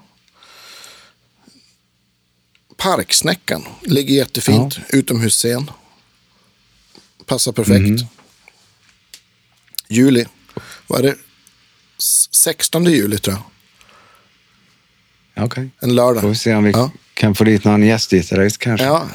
[2.76, 4.78] Parksnäckan ligger jättefint.
[4.88, 5.70] Utomhusscen.
[7.26, 7.80] Passar perfekt.
[7.80, 8.06] Mhm.
[9.88, 10.26] Juli.
[10.86, 11.14] Vad är det?
[11.98, 13.36] S- 16 juli tror
[15.34, 15.44] jag.
[15.44, 15.70] Okej.
[15.80, 16.20] En lördag.
[16.22, 16.90] Får vi se om vi Ja.
[17.14, 18.86] kan få dit någon gästgitarrist kanske.
[18.86, 19.08] Ja.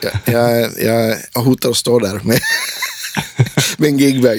[0.00, 2.40] Jag, jag, jag, jag hotar att stå där med,
[3.78, 4.38] med en gigbag.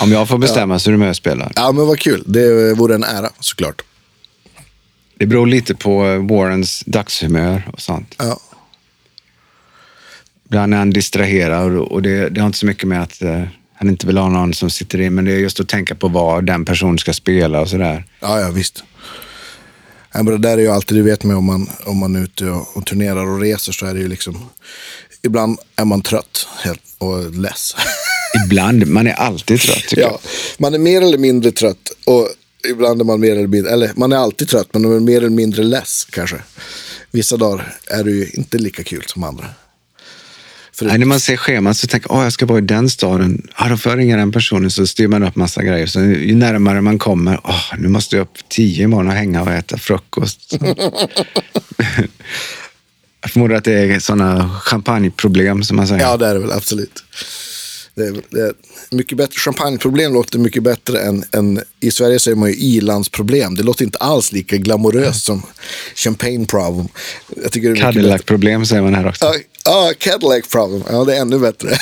[0.00, 1.52] Om jag får bestämma så är du med och spelar.
[1.56, 2.22] ja, men vad kul.
[2.26, 3.82] Det vore en ära såklart.
[5.18, 8.14] Det beror lite på eh, Warrens dagshumör och sånt.
[8.18, 8.40] Ja.
[10.46, 13.42] Ibland är han distraherad och det, det har inte så mycket med att eh,
[13.74, 16.08] han inte vill ha någon som sitter in, men det är just att tänka på
[16.08, 18.04] vad den personen ska spela och sådär.
[18.20, 18.84] Ja, ja visst.
[20.12, 22.20] Ja, men det där är ju alltid, du vet med om man, om man är
[22.20, 24.48] ute och, och turnerar och reser så är det ju liksom,
[25.26, 26.46] ibland är man trött
[26.98, 27.76] och less.
[28.44, 30.18] Ibland, man är alltid trött ja,
[30.58, 32.28] man är mer eller mindre trött och
[32.70, 35.16] ibland är man mer eller mindre, eller man är alltid trött men man är mer
[35.16, 36.36] eller mindre less kanske.
[37.10, 39.46] Vissa dagar är det ju inte lika kul som andra.
[40.72, 43.48] För Nej, när man ser schemat så tänker man, jag ska vara i den staden.
[43.58, 45.86] Ja, då får jag ringa den personen så styr man upp massa grejer.
[45.86, 49.50] Så ju närmare man kommer, åh, nu måste jag upp tio imorgon och hänga och
[49.50, 50.58] äta frukost.
[53.26, 56.02] jag förmodar att det är sådana champagneproblem som man säger.
[56.02, 57.04] Ja, det är det väl absolut.
[57.94, 58.52] Det är, det är
[58.90, 59.38] mycket bättre.
[59.38, 63.54] Champagneproblem låter mycket bättre än, än i Sverige säger man ju ilandsproblem.
[63.54, 65.42] Det låter inte alls lika glamoröst som
[65.94, 66.88] champagne problem.
[67.42, 67.92] Jag tycker det är mycket bättre.
[67.92, 69.24] Cadillac-problem säger man här också.
[69.24, 69.34] Ja,
[69.64, 70.82] ja, Cadillac problem.
[70.90, 71.78] Ja, det är ännu bättre.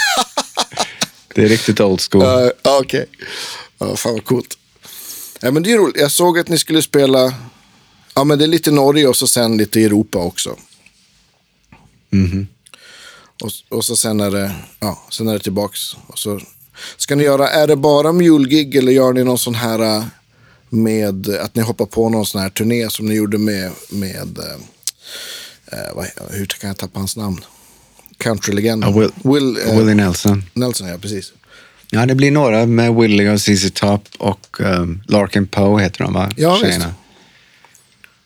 [1.34, 2.24] Det är riktigt old school.
[2.62, 3.06] Ja, Okej.
[3.78, 4.58] Ja, fan vad coolt.
[5.40, 6.00] Ja, men det är roligt.
[6.00, 7.34] Jag såg att ni skulle spela,
[8.14, 10.56] ja men det är lite Norge och så sen lite Europa också.
[12.14, 12.46] Mhm.
[13.42, 15.80] Och, och så sen är det, ja, sen är det tillbaks.
[16.06, 16.40] Och så
[16.96, 20.04] ska ni göra, är det bara mulgig eller gör ni någon sån här äh,
[20.68, 25.78] med att ni hoppar på någon sån här turné som ni gjorde med, med äh,
[25.78, 27.40] äh, vad, hur kan jag tappa hans namn?
[28.18, 28.94] Countrylegenden.
[28.94, 30.44] Will- Will, äh, Willie Nelson.
[30.54, 31.32] Nelson, ja precis.
[31.90, 36.12] Ja, det blir några med Willie och ZZ Top och um, Larkin Poe heter de
[36.14, 36.30] va?
[36.36, 36.80] Ja, visst.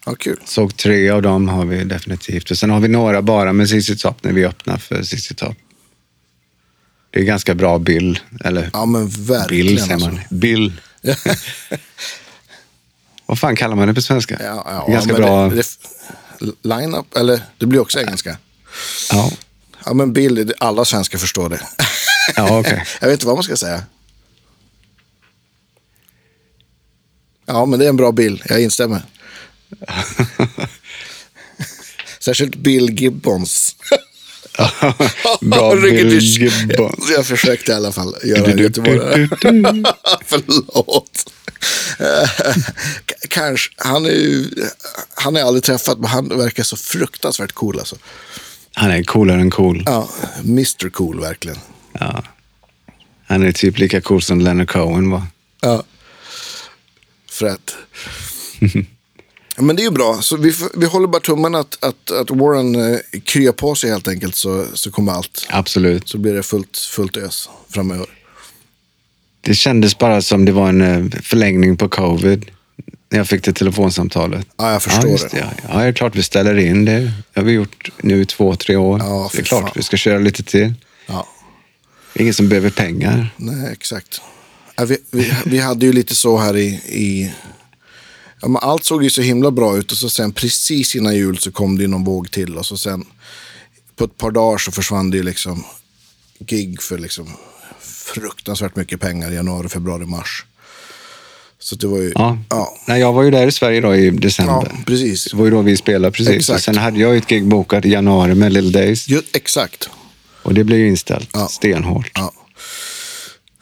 [0.08, 0.40] Ja, kul.
[0.44, 2.50] Såg tre av dem har vi definitivt.
[2.50, 5.56] Och sen har vi några bara med ZZ Top när vi öppnar för ZZ Top.
[7.10, 9.66] Det är ganska bra bill, eller Ja, men verkligen.
[9.66, 10.08] bill säger man.
[10.08, 10.34] alltså.
[10.34, 10.72] Bill.
[13.26, 14.36] Vad fan kallar man det på svenska?
[14.40, 15.48] Ja, ja, ganska men bra.
[15.48, 15.54] Det,
[16.40, 18.38] det, line-up, eller det blir också engelska.
[19.12, 19.30] Ja,
[19.84, 21.60] Ja, men Bill, det- alla svenskar förstår det.
[22.36, 22.84] ja okej.
[23.00, 23.82] Jag vet inte vad man ska säga.
[27.46, 28.42] Ja, men det är en bra bild.
[28.48, 29.02] Jag instämmer.
[32.18, 33.76] Särskilt Bill Gibbons.
[35.40, 36.96] bra Bill Rickety- Gibbon.
[37.16, 39.28] Jag försökte i alla fall göra en göteborgare.
[40.24, 41.32] Förlåt.
[43.28, 43.72] Kanske.
[43.76, 44.50] Han är ju,
[45.14, 47.96] han jag aldrig träffat, men han verkar så fruktansvärt cool alltså.
[48.74, 49.82] Han är coolare än cool.
[49.86, 50.08] Ja,
[50.44, 51.58] Mr Cool verkligen.
[51.92, 52.24] Ja.
[53.26, 55.22] Han är typ lika cool som Leonard Cohen var.
[55.60, 55.82] Ja.
[57.30, 57.76] Frätt.
[59.60, 60.18] Men det är ju bra.
[60.22, 64.08] Så vi, vi håller bara tummarna att, att, att Warren eh, kryar på sig helt
[64.08, 65.46] enkelt så, så kommer allt.
[65.48, 66.08] Absolut.
[66.08, 68.06] Så blir det fullt, fullt ös framöver.
[69.40, 72.50] Det kändes bara som det var en eh, förlängning på covid.
[73.10, 74.46] När jag fick det telefonsamtalet.
[74.56, 75.38] Ja, jag förstår just det.
[75.38, 77.00] Ja, ja, det är klart vi ställer in det.
[77.00, 78.98] Det har vi gjort nu i två, tre år.
[78.98, 79.72] Ja, det är klart fan.
[79.74, 80.74] vi ska köra lite till.
[81.06, 81.26] Ja.
[82.12, 83.34] Det är ingen som behöver pengar.
[83.36, 84.20] Nej, exakt.
[84.76, 86.66] Ja, vi, vi, vi hade ju lite så här i...
[86.86, 87.32] i
[88.40, 91.38] ja, men allt såg ju så himla bra ut och så sen precis innan jul
[91.38, 93.04] så kom det ju någon våg till och så sen
[93.96, 95.64] på ett par dagar så försvann det ju liksom
[96.38, 97.28] gig för liksom
[97.80, 100.44] fruktansvärt mycket pengar i januari, februari, mars.
[101.60, 102.12] Så det var ju...
[102.14, 102.38] Ja.
[102.50, 104.52] ja, Nej, jag var ju där i Sverige då i december.
[104.52, 105.24] ja precis.
[105.24, 106.34] Det var ju då vi spelade precis.
[106.36, 106.56] Exakt.
[106.58, 109.08] Och sen hade jag ju ett gig bokat i januari med Little Days.
[109.08, 109.88] Ju, exakt.
[110.42, 111.48] Och det blev ju inställt Ja.
[111.48, 112.10] stenhårt.
[112.14, 112.32] Ja.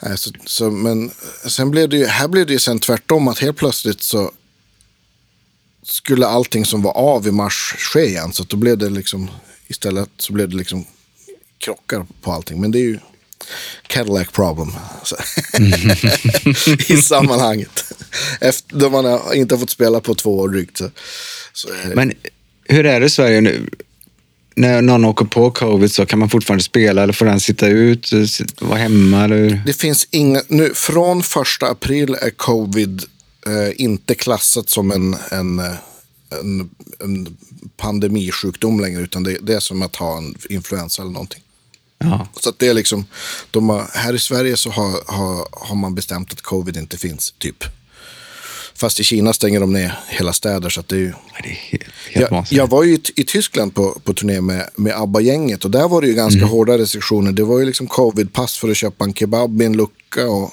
[0.02, 1.10] Nej, så, så, men
[1.46, 4.30] sen blev det ju, här blev det ju sen tvärtom att helt plötsligt så
[5.87, 8.33] skulle allting som var av i mars ske igen.
[8.33, 9.31] Så då blev det liksom,
[9.66, 10.85] istället så blev det liksom
[11.59, 12.61] krockar på allting.
[12.61, 12.99] Men det är ju
[13.87, 14.68] Cadillac problem
[16.88, 17.92] i sammanhanget.
[18.40, 20.77] Efter, då man har inte har fått spela på två år drygt.
[20.77, 20.90] Så,
[21.53, 21.68] så.
[21.94, 22.12] Men
[22.64, 23.70] hur är det i Sverige nu?
[24.59, 28.12] När någon åker på covid så kan man fortfarande spela eller får den sitta ut,
[28.12, 28.20] eh,
[28.61, 29.25] vara hemma?
[29.25, 29.62] Eller?
[29.66, 33.03] Det finns inga, nu, från första april är covid
[33.46, 35.59] eh, inte klassat som en, en,
[36.40, 37.37] en, en
[37.76, 41.42] pandemisjukdom längre, utan det, det är som att ha en influensa eller någonting.
[41.98, 42.28] Ja.
[42.40, 43.04] Så att det är liksom,
[43.50, 47.35] de har, här i Sverige så har, har, har man bestämt att covid inte finns,
[47.38, 47.64] typ.
[48.74, 51.12] Fast i Kina stänger de ner hela städer, så att det är ju...
[51.35, 54.40] Ja, Det är helt, helt Jag, jag var ju i, i Tyskland på, på turné
[54.40, 56.50] med, med ABBA-gänget och där var det ju ganska Mm.
[56.50, 57.32] hårda restriktioner.
[57.32, 60.52] Det var ju liksom covid-pass för att köpa en kebab i en lucka och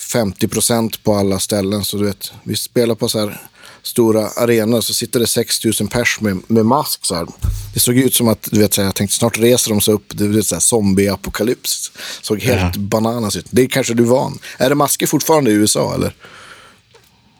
[0.00, 1.84] 50% på alla ställen.
[1.84, 3.40] Så du vet, vi spelar på så här
[3.82, 7.04] stora arenor så sitter det 6 000 pers med, med mask.
[7.06, 7.26] Så här.
[7.74, 9.94] Det såg ut som att, du vet, så här, jag tänkte snart reser de sig
[9.94, 10.12] upp.
[10.14, 11.92] Det är så här zombie-apokalyps.
[12.22, 13.46] Såg helt bananas ut.
[13.50, 14.38] Det är kanske du är van.
[14.58, 16.14] Är det masker fortfarande i USA eller?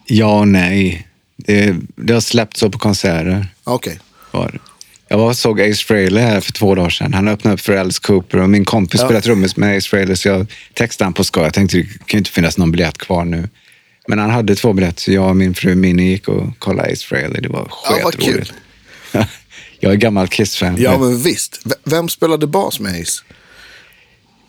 [0.07, 1.09] Ja och nej.
[1.37, 3.55] Det, det har släppts så på konserter.
[3.65, 4.01] Okej.
[4.31, 4.70] Var det.
[5.13, 7.15] Jag var såg Ace Frehley här för två dagar sedan.
[7.15, 9.07] Han öppnade upp för Alice Cooper och min kompis Ja.
[9.07, 11.43] spelade trummis med Ace Frehley så jag textade han på skoj.
[11.43, 13.49] Jag tänkte det kan ju inte finnas någon biljett kvar nu.
[14.09, 17.07] Men han hade två biljetter så jag och min fru Minnie gick och kollade Ace
[17.07, 17.41] Frehley.
[17.41, 18.53] Det var Ja, skitroligt.
[19.81, 20.77] jag är gammal Kiss-fan.
[20.79, 21.61] Ja, men visst.
[21.65, 23.23] V- Vem spelade bas med Ace?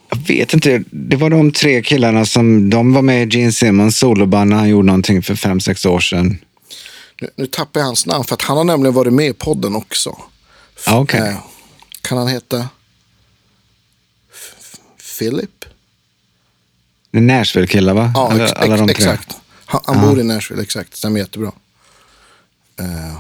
[0.10, 0.84] Jag vet inte.
[0.92, 4.70] Det var de tre killarna som de var med i Gene Simmons soloband när han
[4.70, 6.38] gjorde någonting för fem, sex år sedan.
[7.22, 9.76] Nu, nu tappar jag hans namn för att han har nämligen varit med i podden
[9.76, 10.18] också.
[10.86, 11.20] Ja, okej.
[11.20, 11.38] eh,
[12.02, 12.70] kan han heta
[15.20, 15.66] Philip?
[17.12, 18.12] Det är Nashville-killar va?
[18.16, 18.92] Ja, alla, ex, alla de tre.
[18.92, 19.36] exakt.
[19.66, 20.96] Han, han bor i Nashville, exakt.
[20.96, 21.52] Stämmer jättebra.
[22.82, 23.20] Uh,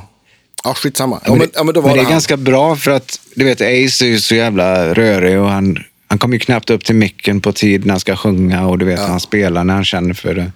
[0.63, 1.21] ja, skitsamma.
[1.26, 4.06] Ja, men, ja, men men det det är ganska bra för att du vet Ace
[4.06, 7.54] är ju så jävla rörig och han, han kommer ju knappt upp till micken på
[7.54, 10.52] tid när han ska sjunga och du vet han spelar när han känner för det.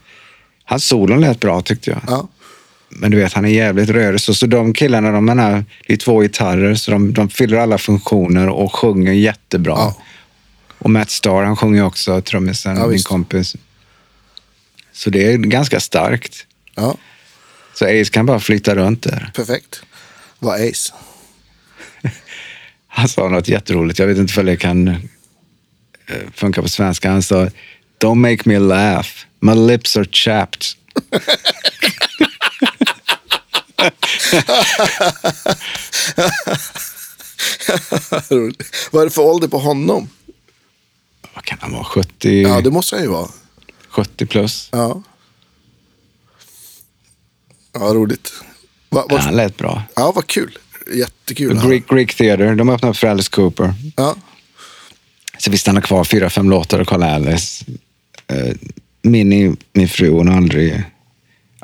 [0.63, 1.99] Hans solon lät bra tyckte jag.
[2.07, 2.27] Ja,
[2.95, 4.21] Men du vet han är jävligt rörig.
[4.21, 7.77] Så, så de killarna, de är, det är två gitarrer så de, de fyller alla
[7.77, 9.73] funktioner och sjunger jättebra.
[9.77, 9.97] Ja.
[10.79, 13.55] Och Matt Starr han sjunger också, trummisen, Ja, min kompis.
[14.91, 16.45] Så det är ganska starkt.
[16.75, 16.97] ja,
[17.73, 19.31] Så Ace kan bara flytta runt där.
[19.35, 19.81] perfekt.
[20.39, 20.93] Var Ace.
[22.87, 23.99] Han sa något jätteroligt.
[23.99, 24.95] Jag vet inte om det kan eh,
[26.33, 27.11] funka på svenska.
[27.11, 27.47] Han sa
[28.03, 29.09] Don't make me laugh.
[29.39, 30.61] My lips are chapped.
[38.91, 40.09] Vad är det för ålder på honom?
[41.33, 41.83] Vad kan han vara?
[41.83, 43.27] 70, Ja, det måste han ju vara.
[43.89, 44.69] 70 plus?
[44.71, 45.03] Ja.
[47.73, 48.33] Ja, roligt.
[48.89, 49.83] Va, Ja, vart, han lät bra.
[49.95, 50.57] ja, vad kul.
[50.95, 51.67] Jättekul.
[51.67, 53.73] Greek, Greek Theatre, de öppnade för Alice Cooper.
[53.95, 54.15] Ja.
[55.37, 57.65] Så vi stannade kvar fyra, fem låtar och kollade Alice.
[58.33, 58.53] Uh,
[59.01, 60.83] Minnie, min fru, hon har aldrig,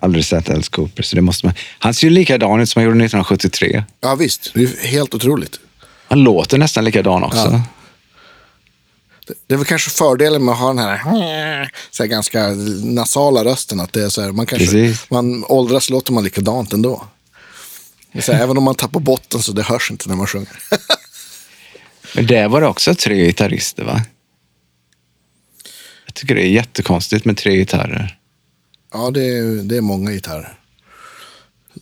[0.02, 1.04] aldrig sett Alice Cooper.
[1.04, 1.56] Så det måste man.
[1.80, 3.84] Han ser ju likadan ut som han gjorde 1973.
[4.02, 4.52] ja, visst.
[4.54, 5.60] Det är helt otroligt.
[6.08, 7.38] Han låter nästan likadan också.
[7.40, 7.64] Ja.
[9.28, 12.48] Det- Det är väl kanske fördelen med att ha den här, så här ganska
[12.84, 13.80] nasala rösten.
[13.80, 15.10] Att det är så här, man, kanske, Precis.
[15.10, 17.06] man åldras låter man likadant ändå.
[18.22, 20.50] Så här, även om man tappar botten så det hörs inte när man sjunger.
[22.16, 24.02] Men där var det också tre gitarrister va?
[26.06, 28.18] Jag tycker det är jättekonstigt med tre gitarrer.
[28.94, 30.58] Ja, det är, det är många gitarrer.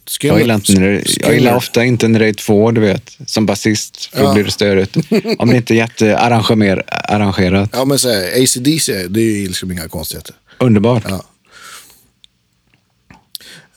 [0.05, 2.81] Skulle Jag gillar, inte när det, jag gillar ofta inte när det är två, du
[2.81, 4.05] vet, som basist.
[4.05, 4.33] För då Ja.
[4.33, 4.95] blir det störigt.
[5.39, 7.69] Om det inte är jättearrangerat.
[7.73, 10.35] Ja, men så här, ACDC, det är ju liksom inga konstigheter.
[10.57, 11.03] Underbart.
[11.07, 11.23] Ja.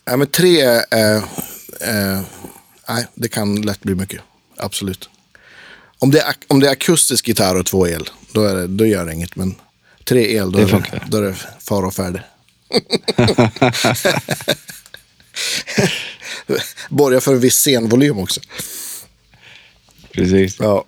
[0.04, 1.16] Ja, men tre, eh,
[1.80, 2.20] eh,
[2.88, 4.20] nej, det kan lätt bli mycket.
[4.56, 5.08] Absolut.
[5.98, 8.86] Om det, är, om det är akustisk gitarr och två el, då, är det, då
[8.86, 9.36] gör det inget.
[9.36, 9.54] Men
[10.04, 12.22] tre el, då, Det är, det, då är det fara och färdig.
[16.88, 18.40] Borgar för en viss scenvolym också.
[20.12, 20.56] Precis.
[20.58, 20.84] Ja.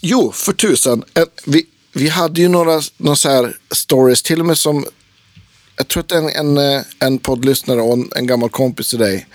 [0.00, 1.04] Jo, för tusan.
[1.14, 4.86] Eh, Vi, vi hade ju några, några så här stories, till och med som...
[5.76, 9.26] Jag tror att en, en, eh, en poddlyssnare och en, en gammal kompis till dig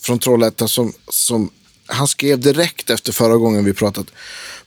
[0.00, 1.50] från Trollhättan som, som...
[1.86, 4.06] Han skrev direkt efter förra gången vi pratat.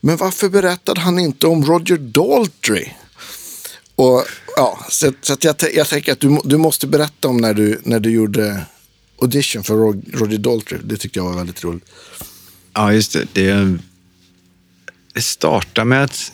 [0.01, 2.89] Men varför berättade han inte om Roger Daltrey?
[3.95, 7.53] Och, ja, så så att jag, jag tänker att du, du måste berätta om när
[7.53, 8.65] du, när du gjorde
[9.21, 9.73] audition för
[10.17, 10.79] Roger Daltrey.
[10.83, 11.85] Det tyckte jag var väldigt roligt.
[12.73, 13.27] Ja, just det.
[13.33, 13.77] Det,
[15.13, 16.31] det startade med att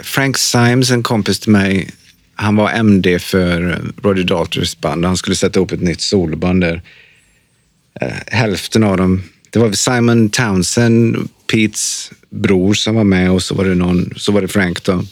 [0.00, 1.90] Frank Symes, en kompis till mig,
[2.34, 5.04] han var MD för Roger Daltrys band.
[5.04, 6.82] Han skulle sätta upp ett nytt soloband där.
[8.00, 13.54] Eh, hälften av dem, det var Simon Townsend, Petes bror som var med och så
[13.54, 15.04] var det, någon, så var det Frank då.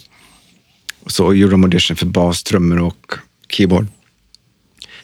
[1.07, 3.13] Så gjorde de audition för bas, trummor och
[3.49, 3.87] keyboard.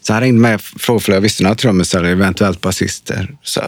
[0.01, 3.35] Så han ringde mig och frågade om jag visste några trummisar eller eventuellt basister.
[3.43, 3.61] Så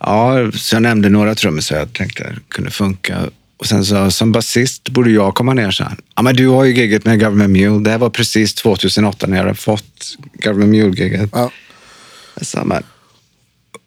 [0.00, 3.30] Ja, så jag nämnde några trummisar jag tänkte det kunde funka.
[3.56, 5.96] Och sen så som basist borde jag komma ner, så han.
[6.16, 7.84] Ja, men du har ju gigget med Government Mule.
[7.84, 11.30] Det här var precis 2008 när jag hade fått Government Mule-gigget.
[11.32, 11.50] Ja.
[12.34, 12.82] Jag sa, men,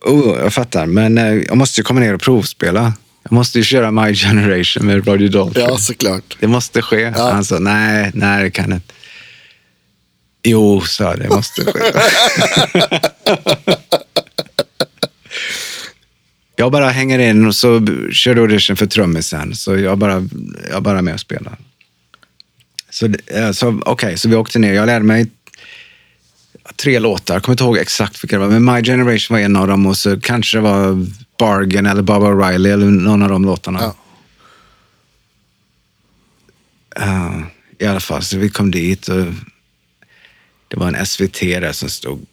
[0.06, 2.94] oh, jag fattar, men eh, jag måste ju komma ner och provspela.
[3.24, 5.64] Jag måste ju köra My Generation med Roger Daltrey.
[5.64, 6.38] Ja, såklart.
[6.40, 7.14] Det måste ske.
[7.16, 7.32] Ja.
[7.32, 8.94] Han sa, nej, nej, det kan inte.
[10.44, 11.80] Jo, sa det måste ske.
[16.56, 19.56] jag bara hänger in och så kör du audition för trummisen.
[19.56, 20.28] Så jag bara,
[20.72, 21.58] jag bara är med och spelar.
[22.90, 24.74] Så, eh, så okej, så vi åkte ner.
[24.74, 25.28] Jag lärde mig
[26.76, 27.36] tre låtar.
[27.36, 29.86] Jag kommer inte ihåg exakt vilka det var, men My Generation var en av dem
[29.86, 31.08] och så kanske det var
[31.38, 33.80] Bargain eller Bob O'Reilly eller någon av de låtarna.
[33.82, 33.96] Ja.
[36.96, 37.42] Ja,
[37.80, 39.26] I alla fall, så vi kom dit och
[40.68, 42.26] det var en SVT där som stod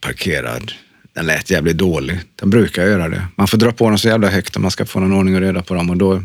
[0.00, 0.72] parkerad.
[1.12, 2.20] Den lät jävligt dålig.
[2.36, 3.26] Den brukar göra det.
[3.36, 5.40] Man får dra på den så jävla högt om man ska få någon ordning och
[5.40, 5.90] reda på dem.
[5.90, 6.22] Och då,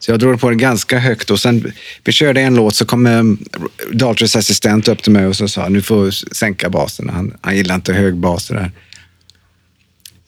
[0.00, 1.72] så jag drog på den ganska högt och sen
[2.04, 3.22] vi körde en låt så kom eh,
[3.92, 7.08] Daltrys assistent upp till mig och så sa nu får sänka basen.
[7.08, 8.70] Han, han gillar inte hög bas det där.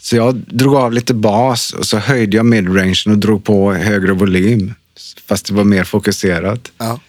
[0.01, 4.13] Så jag drog av lite bas och så höjde jag midrangen och drog på högre
[4.13, 4.75] volym.
[5.29, 6.73] Fast det var mer fokuserat.
[6.79, 7.01] Ja.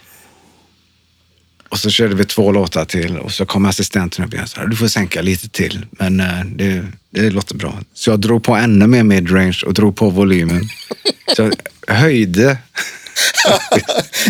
[1.69, 4.65] Och så körde vi två låtar till och så kom assistenten upp igen och sa
[4.65, 7.79] du får sänka lite till, men eh, det, det låter bra.
[7.93, 10.61] Så jag drog på ännu mer midrange och drog på volymen.
[11.35, 11.51] Så
[11.87, 12.57] jag höjde,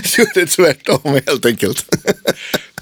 [0.17, 1.95] gjorde tvärtom helt enkelt.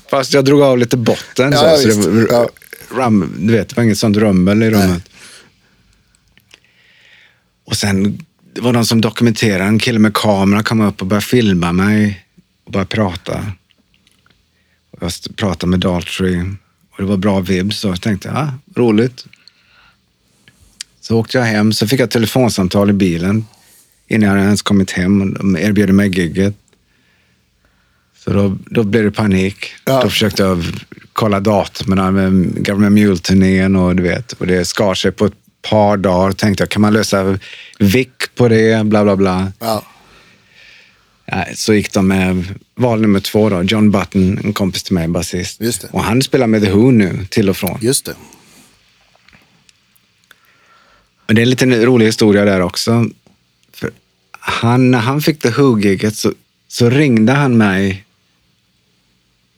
[0.09, 1.53] fast jag drog av lite botten.
[1.53, 2.49] Så, Ja, så det, var- Ja.
[2.97, 5.03] ram, du vet, det var inget sånt rummel i rummet.
[7.67, 11.25] Och sen det var de som dokumenterade, en kille med kamera kom upp och började
[11.25, 12.25] filma mig
[12.63, 13.51] och började prata.
[14.91, 16.41] Och jag pratade med Daltrey
[16.91, 19.25] och det var bra vibs så jag tänkte, ja, roligt.
[21.01, 23.45] Så åkte jag hem, så fick jag ett telefonsamtal i bilen
[24.07, 25.21] innan jag ens kommit hem.
[25.21, 26.55] och De erbjöd mig gigget.
[28.17, 29.65] Så då, då blev det panik.
[29.85, 30.01] Ja.
[30.03, 30.63] Då försökte jag
[31.13, 35.97] kolla datumen med Government Mule-turnén och du vet, och det skar sig på ett par
[35.97, 36.31] dagar.
[36.31, 37.39] Tänkte jag, kan man lösa
[37.79, 38.85] VIK på det?
[38.85, 39.51] Bla, bla, bla.
[39.59, 39.83] Ja.
[41.55, 45.85] Så gick de med val nummer två då, John Button, en kompis till mig, basist.
[45.91, 47.77] Och han spelar med The Who nu, till och från.
[47.81, 48.15] Just det.
[51.27, 53.05] Men det är en liten rolig historia där också.
[53.73, 53.91] För
[54.31, 56.33] han, när han fick The Who-giget så,
[56.67, 58.05] så ringde han mig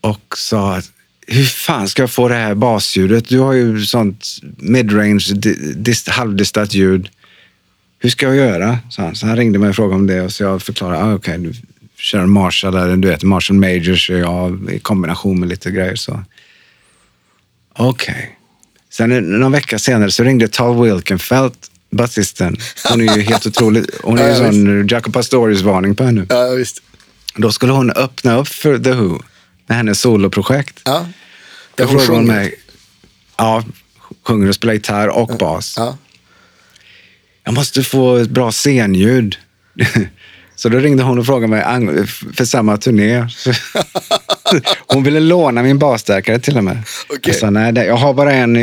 [0.01, 0.91] och sa att
[1.31, 3.29] hur fan ska jag få det här basljudet?
[3.29, 4.25] Du har ju sånt
[4.57, 7.09] midrange, di- dis- halvdistat ljud.
[7.99, 8.79] Hur ska jag göra?
[8.89, 11.13] Så han, så han ringde mig och frågade om det och så jag förklarade, ah,
[11.13, 11.53] okej, du
[11.97, 15.95] kör en Marshall, eller du vet, Marshall Major kör jag i kombination med lite grejer.
[15.95, 16.23] Så.
[17.73, 18.35] Okej.
[18.91, 22.57] Sen en- någon vecka senare så ringde Tal Wilkenfeldt, basisten.
[22.89, 23.83] Hon är ju helt otrolig.
[24.03, 26.25] Hon är ju Ja, sån Jacob Pastoris-varning på henne.
[26.29, 26.81] Ja, visst.
[27.35, 29.21] Då skulle hon öppna upp för The Who
[29.67, 30.81] med hennes soloprojekt.
[30.85, 31.05] Ja.
[31.79, 32.55] Då hon frågade mig,
[33.37, 33.63] ja,
[34.23, 35.75] sjunger och spelar gitarr och bas.
[35.77, 35.97] Ja.
[37.43, 39.37] Jag måste få ett bra scenljud.
[40.55, 43.27] Så då ringde hon och frågade mig för samma turné.
[44.87, 46.83] Hon ville låna min basstärkare till och med.
[47.09, 47.19] Okej.
[47.25, 48.55] Jag sa, nej, jag har bara en,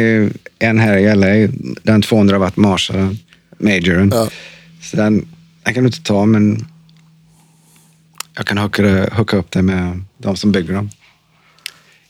[0.59, 1.53] en här i LA,
[1.83, 3.17] den 200 watt Marshall,
[3.59, 4.11] majoren.
[4.15, 4.29] Ja.
[4.83, 5.29] Så den,
[5.63, 6.67] den kan du inte ta, men
[8.37, 10.91] jag kan hooka, hooka upp det med de som bygger dem.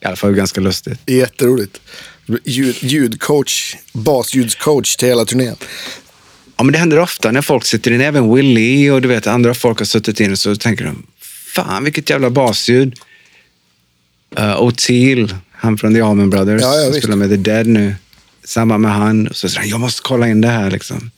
[0.06, 1.00] I alla fall ganska lustigt.
[1.06, 1.80] Jätteroligt.
[2.44, 5.56] Ljud, ljudcoach, basljudcoach till hela turnén.
[6.56, 9.54] Ja, men det händer ofta när folk sitter in, även Willie och du vet andra
[9.54, 11.06] folk har suttit in så tänker de,
[11.54, 12.94] fan vilket jävla basljud.
[14.38, 17.94] Uh, O'Teal, han från The Allman Brothers, Ja, ja, spelar med The Dead nu.
[18.44, 19.28] Samma med han.
[19.32, 21.10] Så säger han, jag måste kolla in det här liksom.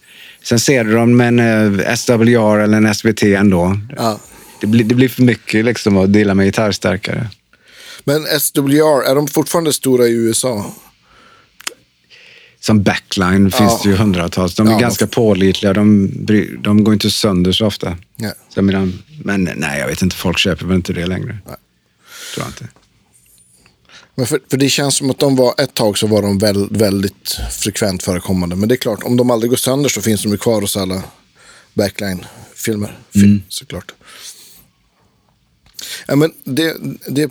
[0.43, 1.39] Sen ser du dem med en
[1.79, 3.81] eh, SWR eller en SVT ändå.
[3.97, 4.21] Ja.
[4.61, 7.29] Det, blir, det blir för mycket liksom att dela med gitarrstärkare.
[8.09, 10.73] Men SWR, är de fortfarande stora i USA?
[12.61, 14.55] Som backline finns det ju hundratals.
[14.55, 14.79] De är Ja.
[14.79, 15.73] ganska pålitliga.
[15.73, 16.11] De,
[16.63, 17.97] de går inte sönder så ofta.
[18.17, 18.33] Ja.
[18.55, 18.93] Så menar,
[19.25, 20.17] men nej, jag vet inte.
[20.17, 21.39] Folk köper väl inte det längre.
[21.47, 21.57] Nej.
[22.35, 22.69] Tror jag inte.
[24.15, 26.69] Men för, för det känns som att de var, ett tag så var de väl,
[26.71, 28.57] väldigt frekvent förekommande.
[28.57, 30.77] Men det är klart, om de aldrig går sönder så finns de ju kvar hos
[30.77, 31.03] alla
[31.75, 32.99] backline-filmer.
[33.13, 33.93] Film, Såklart.
[36.07, 36.77] Ja, men det,
[37.09, 37.31] det,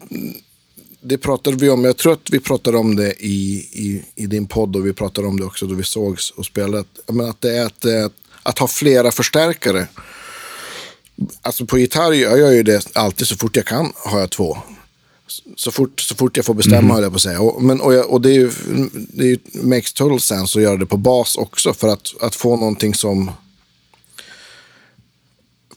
[1.01, 1.83] det pratade vi om.
[1.83, 5.27] Jag tror att vi pratade om det i, i, i din podd och vi pratade
[5.27, 6.83] om det också då vi sågs och spelade.
[7.05, 8.09] Jag menar att det är att, eh,
[8.43, 9.87] att ha flera förstärkare.
[11.41, 14.57] Alltså på gitarr gör jag ju det alltid så fort jag kan har jag två.
[15.55, 17.41] Så fort, så fort jag får bestämma höll jag på att säga.
[17.41, 18.51] Och, men, och, jag, och det, är ju,
[18.93, 21.73] det är ju, makes total sense att göra det på bas också.
[21.73, 23.31] För att, att få någonting som...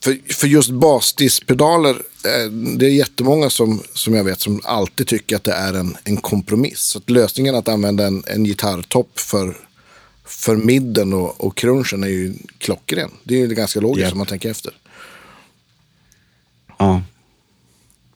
[0.04, 1.90] För, för just basdiskpedaler,
[2.24, 5.96] eh, det är jättemånga som, som jag vet som alltid tycker att det är en,
[6.04, 6.80] en kompromiss.
[6.80, 9.56] Så att lösningen att använda en, en gitarrtopp för,
[10.24, 13.10] för midden och, och crunchen är ju klockren.
[13.24, 14.12] Det är ju ganska logiskt Japp.
[14.12, 14.72] om man tänker efter.
[16.78, 17.02] Ja.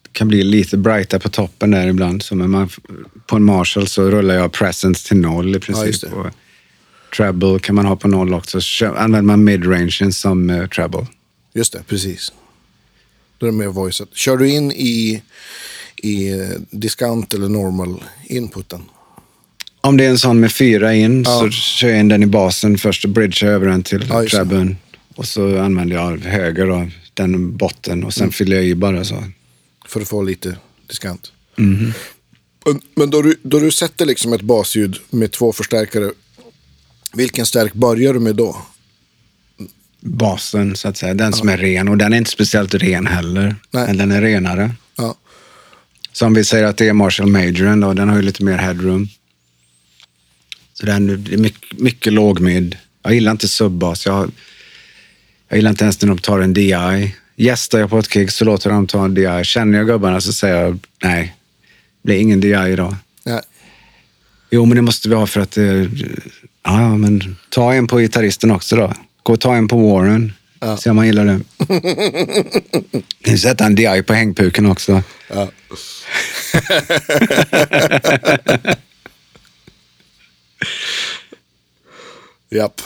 [0.02, 2.22] Det kan bli lite brighta på toppen där ibland.
[2.22, 2.68] Så när man,
[3.26, 6.12] på en Marshall så rullar jag presence till noll i Ja, princip.
[6.12, 6.26] och
[7.16, 8.60] treble kan man ha på noll också.
[8.84, 11.06] Använder man midrangen som uh, treble.
[11.54, 12.32] Just det, precis.
[13.38, 14.08] Då är det mer voiceat.
[14.16, 15.22] Kör du in i,
[15.96, 18.82] i eh, diskant eller normal inputen?
[19.80, 21.40] Om det är en sån med fyra in Ja.
[21.40, 24.76] så kör jag in den i basen först och bridgear över den till Ja, trebben.
[25.14, 28.32] Och så använder jag höger då, den botten och sen Mm.
[28.32, 29.24] fyller jag i bara så.
[29.86, 30.56] För att få lite
[30.88, 31.32] diskant.
[31.56, 36.12] Men, men då, du, då du sätter liksom ett basljud med två förstärkare,
[37.12, 38.56] vilken stärk börjar du med då?
[40.06, 41.88] Basen så att säga, den som är ren.
[41.88, 43.56] Och den är inte speciellt ren heller.
[43.70, 43.86] Nej.
[43.86, 44.70] Men den är renare.
[44.96, 45.14] Ja,
[46.12, 49.08] Som vi säger att det är Marshall Majoren då, den har ju lite mer headroom.
[50.74, 52.76] Så den är mycket, mycket lågmid.
[53.02, 54.06] Jag gillar inte subbas.
[54.06, 54.30] Jag,
[55.48, 57.14] jag gillar inte ens när de tar en DI.
[57.36, 59.40] Gästar jag på ett gig så låter de ta en DI.
[59.44, 61.34] Känner jag gubbarna så säger jag nej,
[62.02, 62.96] det blir ingen DI idag.
[63.24, 63.42] ja,
[64.50, 65.56] Jo, men det måste vi ha för att...
[65.56, 65.82] eh,
[66.66, 68.92] Ja, men ta en på gitarristen också då.
[69.24, 70.32] Gå och ta en på Warren.
[70.60, 70.76] Ja.
[70.76, 71.40] Se om man gillar det.
[73.24, 75.02] Kan sätta en DI på hängpuken också.
[75.28, 75.48] ja.
[82.50, 82.80] Japp.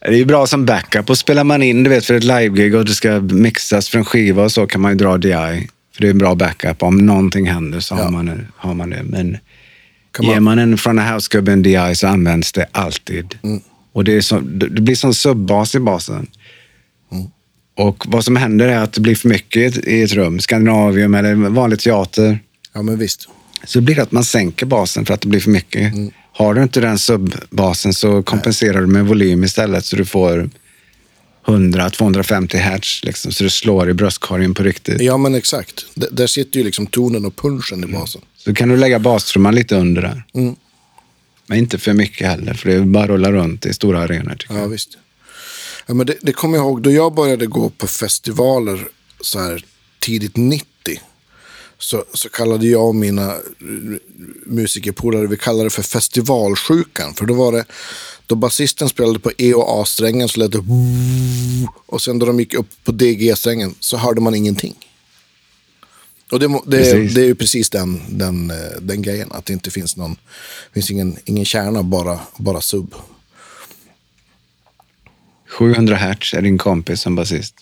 [0.00, 2.84] Det är bra som backup och spelar man in du vet, för ett livegig och
[2.84, 5.68] det ska mixas för en skiva och så kan man ju dra DI.
[5.94, 6.82] För det är en bra backup.
[6.82, 8.02] Om någonting händer så Ja.
[8.02, 9.02] har, man, har man det.
[9.02, 9.38] Men
[10.20, 13.38] ger man, man en från housegubbe en DI så används det alltid.
[13.42, 13.60] Mm.
[13.94, 16.26] Och det, så, det blir som subbas i basen.
[17.12, 17.26] Mm.
[17.76, 20.40] Och vad som händer är att det blir för mycket i ett, i ett rum,
[20.40, 22.38] Skandinavium eller vanlig teater.
[22.74, 23.28] ja, men visst.
[23.66, 25.92] Så blir det att man sänker basen för att det blir för mycket.
[25.94, 26.10] Mm.
[26.32, 30.50] Har du inte den subbasen så kompenserar du med volym istället så du får
[31.46, 35.00] 100-250 hertz liksom, så det slår i bröstkorgen på riktigt.
[35.00, 35.86] Ja, men exakt.
[35.94, 38.20] D- där sitter ju liksom tonen och punchen i basen.
[38.36, 40.24] Så kan du lägga bastrumman lite under där.
[40.34, 40.56] Mm.
[41.46, 44.36] Men inte för mycket heller, för det är bara rulla runt i stora arenor.
[44.48, 44.68] Ja, jag.
[44.68, 44.98] visst.
[45.86, 48.88] Ja, men det, det kommer jag ihåg då jag började gå på festivaler
[49.20, 49.64] så här
[49.98, 50.66] tidigt 90.
[51.78, 53.34] Så, så kallade jag och mina
[54.46, 57.14] musikerpolare, vi kallade det för festivalsjukan.
[57.14, 57.64] För då var det,
[58.26, 60.64] då basisten spelade på E och A-strängen så lät det
[61.86, 64.74] och sen då de gick upp på DG-strängen så hörde man ingenting.
[66.30, 69.70] Och det, det, det är ju precis den, den, eh, den grejen, att det inte
[69.70, 70.16] finns någon,
[70.72, 72.94] finns ingen, ingen kärna, bara, bara sub.
[75.48, 77.54] 700 hertz är din kompis som basist.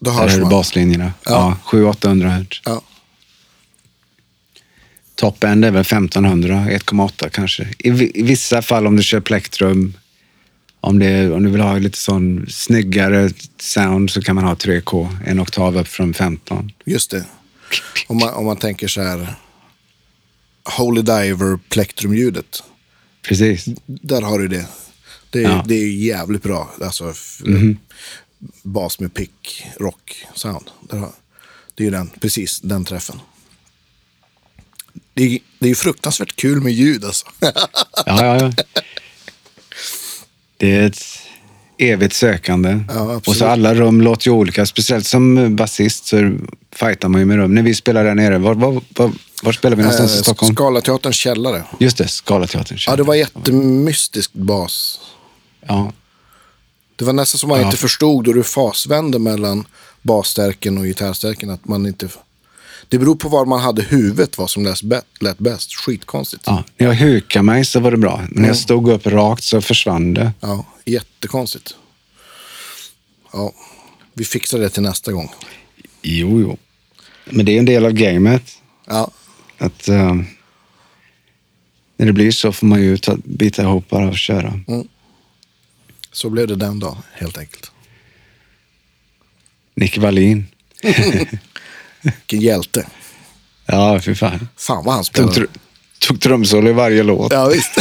[0.00, 0.50] Då Där hörs är det man.
[0.50, 1.12] baslinjerna.
[1.24, 1.58] Ja.
[1.72, 2.60] Ja, 700-800 hertz.
[2.64, 2.82] Ja.
[5.14, 7.68] Toppend är väl 1500, 1,8 kanske.
[7.78, 7.90] I
[8.22, 9.94] vissa fall om du kör plektrum
[10.80, 15.16] Om, det, om du vill ha lite sån snyggare sound så kan man ha 3K,
[15.26, 16.72] en oktav upp från 15.
[16.84, 17.24] Just det.
[18.06, 19.34] Om man, om man tänker så här.
[20.78, 22.62] Holy Diver plektrumljudet.
[23.22, 23.64] Precis.
[23.86, 24.66] Där har du det.
[25.30, 25.64] Det är, Ja.
[25.68, 26.70] det är jävligt bra.
[26.82, 27.40] Alltså, f-
[28.62, 30.70] Bas med pick, rock, sound.
[31.74, 33.20] Det är ju den, precis den träffen.
[35.14, 37.26] Det är, det är fruktansvärt kul med ljud alltså.
[37.40, 37.52] Ja,
[38.06, 38.52] ja, ja.
[40.56, 40.98] Det är ett
[41.78, 42.80] evigt sökande.
[42.88, 44.66] Ja, och så alla rum låter ju olika.
[44.66, 46.36] Speciellt som basist så
[46.72, 47.54] fightar man ju med rum.
[47.54, 50.54] När vi spelar där nere, var, var, var, var spelar vi någonstans i Eh, Stockholm?
[50.54, 51.62] Scalateaterns källare.
[51.80, 52.78] Just det, Scalateatern.
[52.86, 55.00] Ja, det var jättemystisk bas.
[55.66, 55.92] Ja,
[56.96, 57.64] Det var nästan som man Ja.
[57.66, 59.66] inte förstod då du fasvände mellan
[60.02, 61.50] basstärken och gitarrstärken.
[61.50, 62.08] Att man inte...
[62.88, 64.74] Det beror på var man hade huvudet, vad som
[65.20, 65.74] lät bäst.
[65.74, 66.42] Skitkonstigt.
[66.46, 66.64] ja.
[66.76, 68.16] När jag hukade mig så var det bra.
[68.30, 70.32] Men när jag stod upp rakt så försvann det.
[70.40, 71.74] Ja, jättekonstigt.
[73.32, 73.52] Ja,
[74.14, 75.32] vi fixar det till nästa gång.
[76.02, 76.56] Jo, jo.
[77.24, 78.58] Men det är en del av gamet.
[78.86, 79.10] Ja,
[79.58, 80.14] Att, eh,
[81.96, 84.60] när det blir så får man ju ta, bita ihop bara och köra.
[86.12, 87.70] så blev det den dagen helt enkelt.
[89.74, 90.46] Nick Wallin.
[92.14, 92.86] Vilken hjälte.
[93.66, 94.48] Ja, fy fan.
[94.56, 95.34] Fan vad han Tog, spelade.
[95.40, 95.58] tr-
[95.98, 97.32] tog trumsolo i varje låt.
[97.32, 97.70] Ja, visst.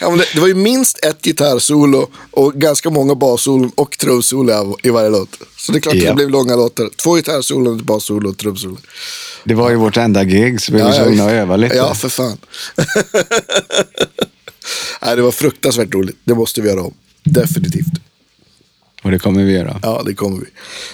[0.00, 4.90] ja, det, det var ju minst ett gitarrsolo och ganska många bassolon och trumsolo i
[4.90, 5.36] varje låt.
[5.56, 6.08] Så det är klart att Ja.
[6.08, 6.88] det blev långa låtar.
[6.96, 8.76] Två gitarrsolon, ett bassolo och trumsolo.
[9.44, 11.76] Det var ju vårt enda gig, så vi var tvungna att öva lite.
[11.76, 12.38] Ja, för fan.
[15.02, 16.16] Nej, det var fruktansvärt roligt.
[16.24, 16.94] Det måste vi göra om.
[17.24, 17.86] Definitivt.
[19.02, 19.80] Och det kommer vi göra.
[19.82, 20.46] Ja, det kommer vi.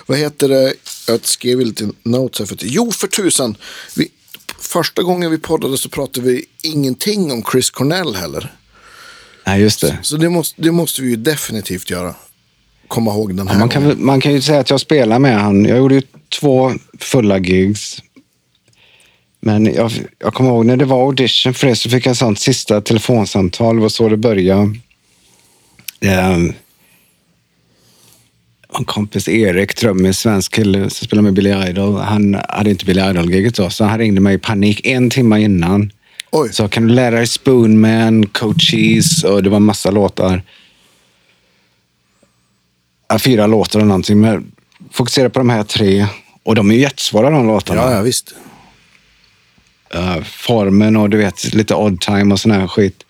[0.06, 0.74] Vad heter det?
[1.08, 2.46] Jag skrev lite notes här.
[2.46, 3.56] För jo, för tusan.
[3.96, 4.08] Vi,
[4.58, 8.52] första gången vi poddade så pratade vi ingenting om Chris Cornell heller.
[9.46, 9.98] Nej, just det.
[10.02, 12.14] Så det måste, det måste vi ju definitivt göra.
[12.88, 15.40] Komma ihåg den här Ja, man, kan, man kan ju säga att jag spelar med
[15.40, 15.64] han.
[15.64, 16.02] Jag gjorde ju
[16.40, 18.02] två fulla gigs.
[19.40, 22.18] Men jag, jag kommer ihåg när det var audition för det så fick jag ett
[22.18, 23.76] sånt sista telefonsamtal.
[23.76, 24.62] Det var så det började.
[26.00, 26.54] Um,
[28.78, 31.96] en kompis, Erik, trummis, svensk kille som spelar med Billy Idol.
[31.96, 35.90] Han hade inte Billy Idol-giget då, så han ringde mig i panik en timme innan.
[36.30, 36.52] Oj.
[36.52, 40.42] Så kan du lära dig Spoonman, Coaches och det var massa låtar.
[43.18, 44.20] Fyra låtar eller någonting.
[44.20, 44.52] Men
[44.90, 46.06] fokusera på de här tre.
[46.42, 47.82] Och de är ju jättesvåra de låtarna.
[47.82, 48.34] Ja, ja, visst.
[49.94, 53.02] Eh, formen och du vet lite odd time och sån här skit.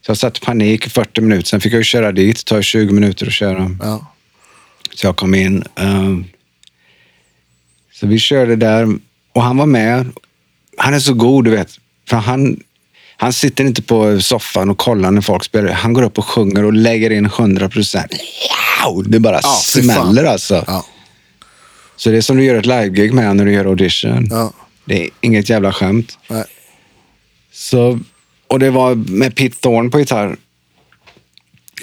[0.00, 1.44] Så jag satt i panik i 40 minuter.
[1.44, 2.36] Sen fick jag ju köra dit.
[2.36, 3.76] Det tar ju 20 minuter att köra.
[3.82, 4.11] Ja.
[4.94, 5.64] Så jag kom in.
[5.76, 6.16] eh,
[7.92, 8.88] så vi körde där
[9.32, 10.12] och han var med.
[10.76, 11.78] Han är så god, du vet.
[12.08, 12.60] För han,
[13.16, 15.72] han sitter inte på soffan och kollar när folk spelar.
[15.72, 18.12] Han går upp och sjunger och lägger in 100 procent.
[19.06, 19.48] Det bara Ja,
[19.82, 20.64] smäller alltså.
[20.66, 20.86] Ja.
[21.96, 24.26] Så det är som du gör ett live-gig med när du gör audition.
[24.30, 24.52] Ja.
[24.84, 26.18] Det är inget jävla skämt.
[26.28, 26.44] Nej.
[27.52, 28.00] Så,
[28.48, 30.36] och det var med Pete Thorne på gitarr.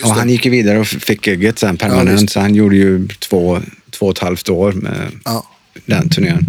[0.03, 2.21] Och han gick ju vidare och fick gigget sen permanent.
[2.21, 2.33] visst.
[2.33, 3.59] så han gjorde ju två,
[3.91, 5.47] två och ett halvt år med Ja.
[5.85, 6.45] den turnén.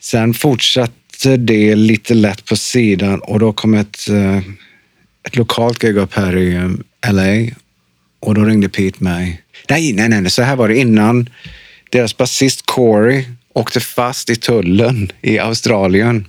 [0.00, 4.38] Sen fortsatte det lite lätt på sidan och då kom ett, eh,
[5.26, 7.54] ett lokalt gig upp här i eh, LA.
[8.20, 9.42] Och då ringde Pete mig.
[9.70, 11.28] Nej, nej, nej, så här var det innan.
[11.90, 16.26] Deras basist Corey åkte fast i tullen i Australien.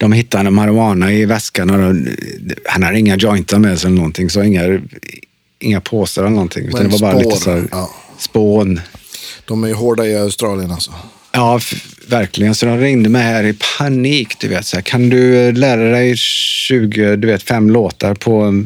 [0.00, 2.16] De hittade en marijuana i väskan och de,
[2.64, 4.80] han hade inga jointar med sig eller någonting, så inga,
[5.58, 6.66] inga påsar eller någonting.
[6.66, 7.90] Utan Men det var bara lite spår, så här, ja.
[8.18, 8.80] spån.
[9.44, 10.92] De är ju hårda i Australien alltså.
[11.32, 11.60] Ja,
[12.06, 12.54] verkligen.
[12.54, 14.38] Så de ringde mig här i panik.
[14.40, 18.64] Du vet, så här, kan du eh, lära dig 20, du vet, fem låtar på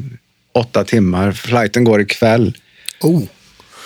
[0.54, 1.32] åtta timmar?
[1.32, 2.58] Flighten går ikväll.
[3.00, 3.22] Oh.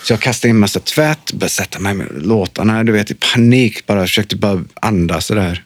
[0.05, 2.85] Så jag kastade in massa tvätt, började sätta mig med låtarna.
[2.85, 4.03] Du vet, i panik bara.
[4.03, 5.63] Försökte bara andas sådär.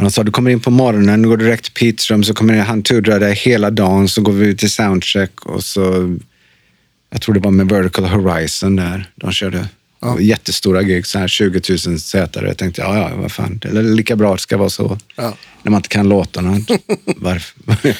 [0.00, 2.58] Och de sa, du kommer in på morgonen, går direkt till Pete's rum, så kommer
[2.58, 6.16] han tuddra dig hela dagen, så går vi ut till soundcheck och så,
[7.10, 9.68] jag tror det var med Vertical Horizon där de körde.
[10.00, 10.20] Ja.
[10.20, 12.48] Jättestora gig, så här 20 000 sätare.
[12.48, 14.98] Jag tänkte, ja, ja, vad fan, det är lika bra det ska vara så.
[15.16, 15.36] Ja.
[15.62, 16.60] När man inte kan låtarna.
[17.16, 17.96] Varför?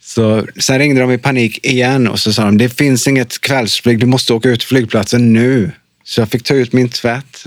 [0.00, 3.98] Så sen ringde de i panik igen och så sa de, det finns inget kvällsflyg,
[3.98, 5.70] du måste åka ut till flygplatsen nu.
[6.04, 7.46] Så jag fick ta ut min tvätt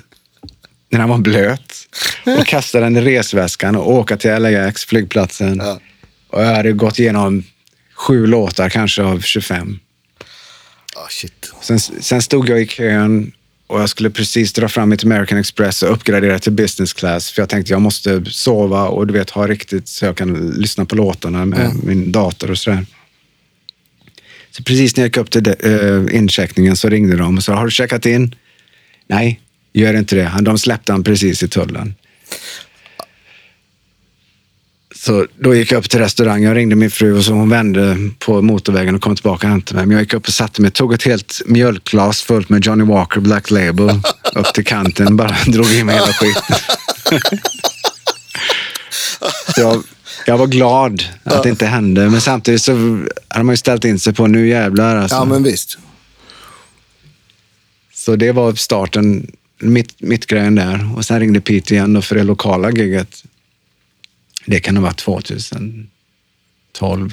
[0.90, 1.74] när den var blöt
[2.40, 5.58] och kasta den i resväskan och åka till LAX, flygplatsen.
[5.58, 5.80] Ja.
[6.30, 7.44] Och jag hade gått igenom
[7.96, 9.80] sju låtar kanske av 25.
[10.96, 11.54] Ah, shit.
[11.62, 13.32] Sen, sen stod jag i kön
[13.68, 17.32] Och jag skulle precis dra fram mitt American Express och uppgradera till business class.
[17.32, 20.86] För jag tänkte jag måste sova och du vet ha riktigt så jag kan lyssna
[20.86, 21.80] på låtarna med Mm.
[21.84, 22.86] min dator och sådär.
[24.52, 27.54] Så precis när jag gick upp till de, eh, incheckningen så ringde de och sa,
[27.56, 28.36] har du checkat in?
[29.08, 29.42] Nej,
[29.80, 30.32] gör inte det.
[30.42, 31.96] De släppte han precis i tullen.
[34.96, 36.48] Så då gick jag upp till restaurangen.
[36.48, 39.78] Jag ringde min fru och så hon vände på motorvägen och kom tillbaka och hämtade
[39.78, 39.86] mig.
[39.86, 43.20] Men jag gick upp och satte mig, tog ett helt mjölkglas fullt med Johnny Walker
[43.20, 43.90] Black Label
[44.36, 45.18] upp till kanten.
[45.18, 46.56] Bara drog i mig hela skiten.
[49.58, 49.84] Jag,
[50.26, 52.10] jag var glad att det inte hände.
[52.10, 52.72] Men samtidigt så
[53.28, 55.16] hade man ju ställt in sig på nu jävlar alltså.
[55.16, 55.78] Ja, men visst.
[57.94, 60.98] Så det var starten, mitt, mitt grejen där.
[60.98, 63.24] Och sen ringde Pete igen då för det lokala giget.
[64.46, 65.90] Det kan ha varit 2012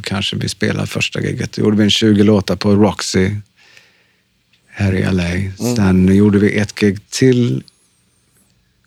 [0.02, 1.52] kanske vi spelade första giget.
[1.52, 3.30] Då gjorde vi en 20 låtar på Roxy
[4.66, 5.52] här i LA.
[5.76, 7.62] Sen gjorde vi ett gig till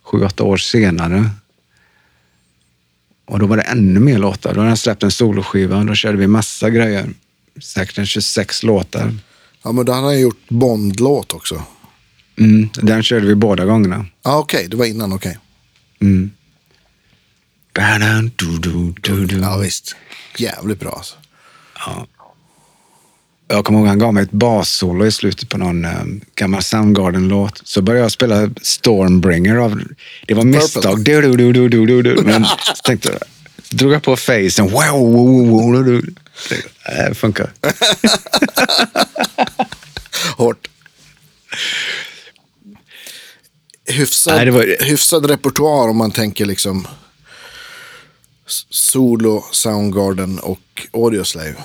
[0.04, 1.30] sju, åtta år senare.
[3.26, 4.54] Och då var det ännu mer låtar.
[4.54, 7.10] Då hade han släppt en soloskiva och då körde vi massa grejer.
[7.62, 9.14] Säkert en 26 låtar.
[9.64, 11.64] Ja, men då hade han gjort Bond-låt också.
[12.38, 14.06] Mm, den körde vi båda gångerna.
[14.24, 14.68] Ja, okej.
[14.68, 15.38] Det var innan, okej.
[16.02, 16.32] Mm.
[19.02, 19.40] Du, du.
[19.40, 19.96] Ja, visst.
[20.38, 21.16] Jävligt bra alltså.
[23.48, 25.92] Jag kommer ihåg han gav mig ett bassolo i slutet på någon eh,
[26.36, 27.62] gammal Soundgarden-låt.
[27.64, 29.56] Så började jag spela Stormbringer.
[29.56, 29.82] Av,
[30.28, 31.04] det var misstag.
[31.04, 32.22] Du, du, du, du, du, du, du.
[32.24, 33.20] Men så tänkte jag,
[33.80, 34.66] drog jag på facen.
[34.68, 36.02] Wow, wow, wow, wow.
[36.50, 37.50] Det äh, funkar.
[40.38, 40.68] Hårt.
[43.88, 46.88] Hyfsad, Nej, var- hyfsad repertoar om man tänker liksom
[48.70, 50.60] Solo, Soundgarden och
[50.94, 51.56] Audioslave.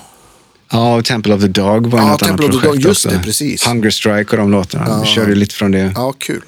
[0.72, 3.18] Ja, och Temple of the Dog var Ja, något Temple annat projekt Dog, just också.
[3.18, 3.66] det, precis.
[3.66, 5.00] Hunger Strike och de låtarna.
[5.00, 5.92] Vi körde lite från det.
[5.94, 6.42] Ja, kul.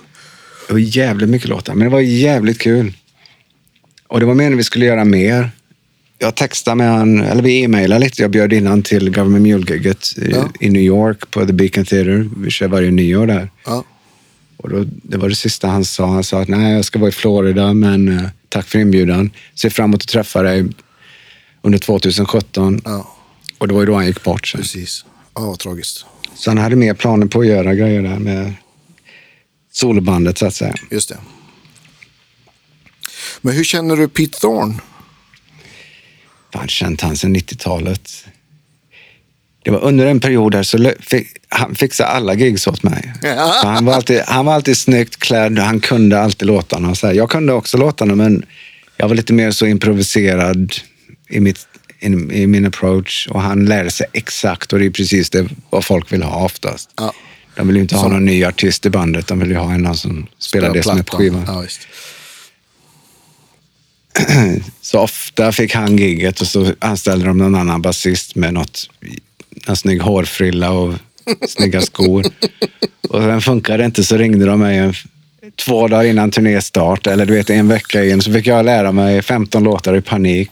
[0.67, 2.93] Det var jävligt mycket låtar, men det var jävligt kul.
[4.09, 5.51] Och det var meningen vi skulle göra mer.
[6.19, 8.23] Jag textade med han, eller vi e-mailade lite.
[8.23, 10.49] Jag bjöd in han till Government Mule-giget i, Ja.
[10.61, 12.29] i New York på The Beacon Theatre.
[12.37, 13.51] Vi kör varje nyår där.
[13.67, 13.85] Ja.
[14.63, 16.07] Och då, det var det sista han sa.
[16.07, 19.31] Han sa att nej, jag ska vara i Florida, men eh, tack för inbjudan.
[19.55, 20.65] Ser fram emot att träffa dig
[21.63, 22.81] under 2017.
[22.85, 23.17] ja,
[23.59, 24.47] Och det var ju då han gick bort.
[24.47, 24.61] Sen.
[24.61, 25.05] precis.
[25.35, 26.05] Ja, tragiskt.
[26.35, 28.55] Så han hade mer planer på att göra grejer där med
[29.73, 30.75] solobandet så att säga.
[30.91, 31.19] Just det.
[33.41, 34.75] Men hur känner du Pete Thorne?
[36.53, 38.27] Fan, känt han sedan 90-talet.
[39.65, 43.13] Det var under en period där så fick, han fixade alla gigs åt mig.
[43.23, 43.61] Ja.
[43.65, 46.91] Han var, alltid, han var alltid snyggt klädd, han kunde alltid låtarna.
[46.91, 47.15] och Så här.
[47.15, 48.45] Jag kunde också låtarna, men
[48.97, 50.75] jag var lite mer så improviserad
[51.29, 51.67] i, mitt,
[52.01, 52.07] i,
[52.43, 53.29] i min approach.
[53.31, 56.91] Och han lärde sig exakt, och det är precis det vad folk vill ha oftast.
[56.97, 57.13] Ja.
[57.57, 59.75] De vill ju inte ha Som- någon ny artist i bandet, de vill ju ha
[59.75, 61.45] en som spelar det som är på skivan.
[61.47, 61.65] Ja.
[64.81, 68.91] Så ofta fick han gigget och så anställde de någon annan basist med något,
[69.67, 70.95] en snygg hårfrilla och
[71.49, 72.27] snygga skor.
[73.09, 74.95] Och sen funkade det inte så ringde de mig en,
[75.57, 79.23] två dagar innan turnéstart eller du vet en vecka in så fick jag lära mig
[79.23, 80.51] 15 låtar i panik.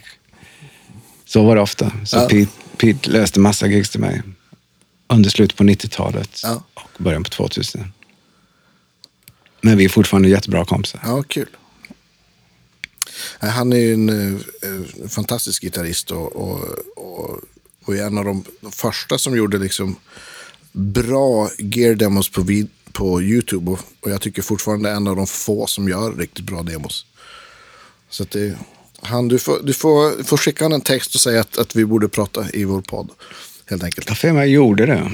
[1.25, 1.91] Så var det ofta.
[2.05, 2.27] Så Ja.
[2.29, 4.21] Pete, Pete löste massa gigs till mig
[5.07, 6.63] under slutet på 90-talet Ja.
[6.73, 7.91] och början på 2000.
[9.61, 11.01] Men vi är fortfarande jättebra kompisar.
[11.03, 11.47] Ja, kul.
[13.39, 16.59] Han är ju en eh, eh, fantastisk gitarrist och, och,
[16.95, 17.39] och,
[17.91, 19.95] och är en av de, de första som gjorde liksom
[20.71, 23.71] bra gear-demos på, vid, på YouTube.
[23.71, 27.05] Och, och jag tycker fortfarande en av de få som gör riktigt bra demos.
[28.09, 28.57] Så att det,
[29.01, 32.09] han, du får, du får, får skicka en text och säga att, att vi borde
[32.09, 33.09] prata i vår podd.
[33.65, 34.09] Helt enkelt.
[34.09, 35.11] Jag för mig jag gjorde det.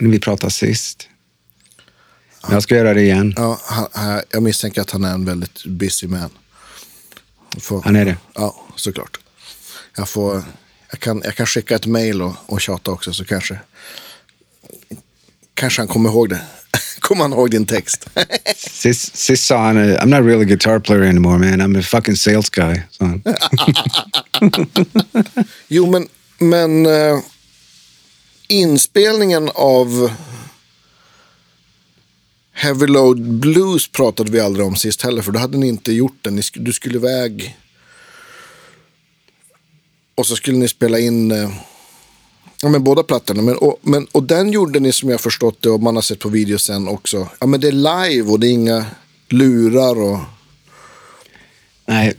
[0.00, 1.08] När vi pratade sist.
[2.42, 3.34] Men jag ska göra det igen.
[3.36, 6.30] Ja, han, han, jag misstänker att han är en väldigt busy man.
[7.60, 8.16] Får, Han är det.
[8.34, 9.18] Ja, såklart.
[9.96, 10.42] Jag, får,
[10.90, 13.58] jag, kan, jag kan skicka ett mail och, och tjata också så kanske,
[15.54, 16.40] kanske han kommer ihåg det.
[17.00, 18.08] kommer han ihåg din text?
[18.56, 22.16] Sist, sa han, eh, I'm not really a guitar player anymore man, I'm a fucking
[22.16, 22.82] sales guy.
[22.98, 23.22] han.
[25.68, 26.08] jo, men,
[26.38, 27.18] men eh,
[28.48, 30.10] inspelningen av
[32.52, 36.18] Heavy Load Blues pratade vi aldrig om sist heller, för då hade ni inte gjort
[36.22, 36.42] den.
[36.54, 37.56] Du skulle iväg
[40.18, 41.50] och så skulle ni spela in eh,
[42.62, 43.42] ja, men båda plattorna.
[43.42, 46.18] Men, och, men, och den gjorde ni som jag förstått det och man har sett
[46.18, 47.28] på video sen också.
[47.40, 47.72] Ja, men det är
[48.08, 48.86] live och det är inga
[49.28, 50.18] lurar och...
[51.86, 52.14] Nej.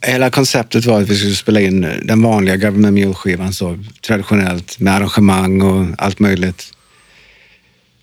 [0.00, 4.94] Hela konceptet var att vi skulle spela in den vanliga Government Mule-skivan så traditionellt med
[4.94, 6.72] arrangemang och allt möjligt.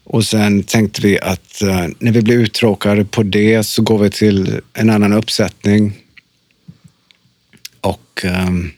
[0.04, 4.10] Och sen tänkte vi att eh, när vi blir uttråkade på det så går vi
[4.10, 6.01] till en annan uppsättning
[8.24, 8.72] och um,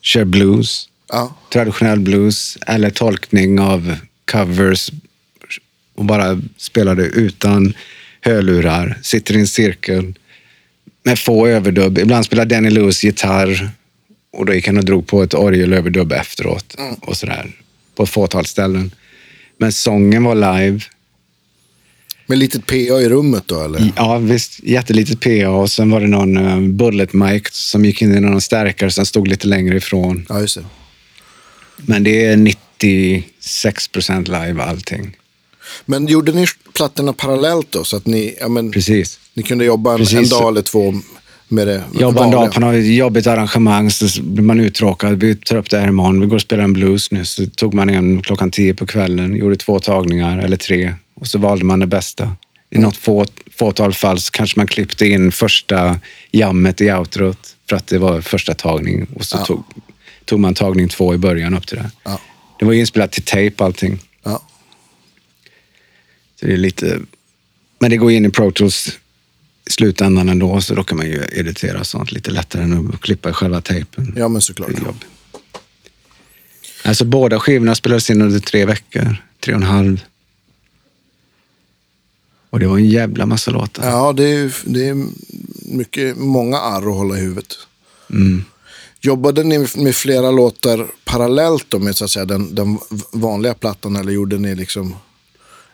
[0.00, 0.88] kör blues.
[1.08, 1.36] Ja.
[1.52, 4.90] Traditionell blues eller tolkning av covers
[5.94, 7.74] och bara spelar det utan
[8.20, 8.98] hörlurar.
[9.02, 10.14] Sitter i en cirkel
[11.02, 11.98] med få överdubb.
[11.98, 13.70] Ibland spelar Danny Lewis gitarr
[14.32, 17.50] och då gick han och drog på ett orgelöverdubb efteråt och sådär
[17.94, 18.90] på ett fåtal ställen.
[19.56, 20.80] Men sången var live.
[22.32, 23.92] Med litet PA i rummet då eller?
[23.96, 24.60] Ja, visst.
[24.62, 28.40] Jättelitet PA och sen var det någon uh, bullet mic som gick in i någon
[28.40, 30.26] stärkare som stod lite längre ifrån.
[30.28, 30.64] Ja, just det.
[31.76, 35.16] Men det är 96 procent live allting.
[35.84, 37.84] Men gjorde ni plattorna parallellt då?
[37.84, 39.18] Så att ni, ja, men, Precis.
[39.34, 40.94] ni kunde jobba en, en dag eller två
[41.52, 45.20] med det Jobba en dag på något jobbigt arrangemang så blir man uttråkad.
[45.20, 46.20] Vi tar upp det här imorgon.
[46.20, 47.24] Vi går och spelar en blues nu.
[47.24, 51.38] Så tog man en klockan tio på kvällen, gjorde två tagningar eller tre och så
[51.38, 52.36] valde man det bästa.
[52.70, 53.26] I något få,
[53.56, 56.00] fåtal fall så kanske man klippte in första
[56.30, 59.44] jammet i outrot för att det var första tagning och så Ja.
[59.44, 59.64] tog,
[60.24, 61.90] tog man tagning två i början upp till det.
[62.04, 62.20] Ja.
[62.58, 63.98] Det var ju inspelat till tape allting.
[64.22, 64.42] Ja.
[66.40, 67.00] Så det är lite...
[67.78, 68.98] Men det går in i Pro Tools
[69.72, 73.32] slutändan ändå, så då kan man ju editera sånt lite lättare än att klippa i
[73.32, 74.14] själva tejpen.
[74.16, 74.70] ja, men såklart.
[76.84, 80.04] Alltså båda skivorna spelades in under tre veckor, tre och en halv.
[82.50, 83.90] Och det var en jävla massa låtar.
[83.90, 85.06] Ja, det är, det är
[85.62, 87.58] mycket, många arr att hålla i huvudet.
[88.10, 88.44] Mm.
[89.00, 92.78] Jobbade ni med flera låtar parallellt då med så att säga, den, den
[93.12, 94.96] vanliga plattan eller gjorde ni liksom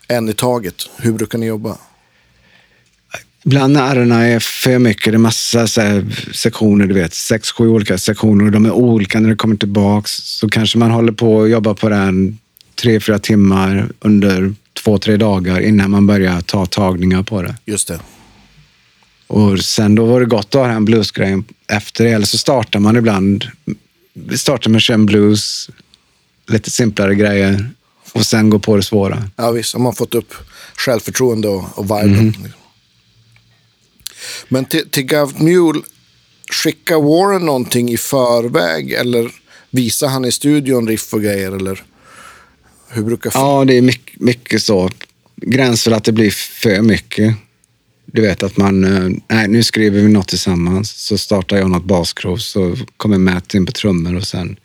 [0.09, 0.91] en i taget?
[0.97, 1.79] Hur brukar ni jobba?
[3.49, 5.67] Ibland när arrorna är för mycket, det är massa
[6.35, 10.11] sektioner, du vet, sex, sju olika sektioner och de är olika när det kommer tillbaks.
[10.13, 12.39] Så kanske man håller på och jobbar på den
[12.75, 17.57] tre, fyra timmar under två, tre dagar innan man börjar ta tagningar på det.
[17.65, 18.01] Just det.
[19.27, 22.11] Och sen då var det gott att ha den bluesgrejen efter det.
[22.11, 23.45] Eller så startar man ibland.
[24.37, 25.71] Startar med att köra en blues,
[26.47, 27.71] lite simplare grejer
[28.13, 29.23] och sen går på det svåra.
[29.37, 29.75] Ja, visst.
[29.75, 30.35] Har man fått upp
[30.77, 32.35] självförtroende och, och viben.
[34.49, 35.81] Men till, till Gav Mule,
[36.53, 39.31] skickar Warren någonting i förväg eller
[39.71, 41.53] visar han i studion riff och grejer?
[41.53, 41.83] Eller
[42.89, 44.91] hur brukar Ja, det är mycket, mycket så.
[45.37, 47.35] Gräns för att det blir för mycket.
[48.07, 50.91] Du vet att man, eh, nej nu skriver vi något tillsammans.
[50.91, 54.57] Så startar jag något baskrov så kommer Matt in på trummor och sen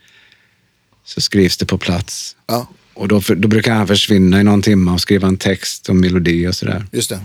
[1.05, 2.35] så skrivs det på plats.
[2.47, 5.95] Ja, Och då, då brukar han försvinna i någon timme och skriva en text och
[5.95, 6.85] melodi och sådär.
[6.91, 7.19] just det.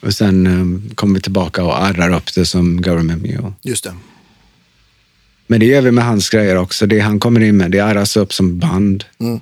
[0.00, 3.52] Och sen eh, kommer vi tillbaka och arrar upp det som Government Mule.
[3.62, 3.94] Just det.
[5.46, 6.86] Men det gör vi med hans grejer också.
[6.86, 9.04] Det han kommer in med, det arras upp som band.
[9.18, 9.40] Mm.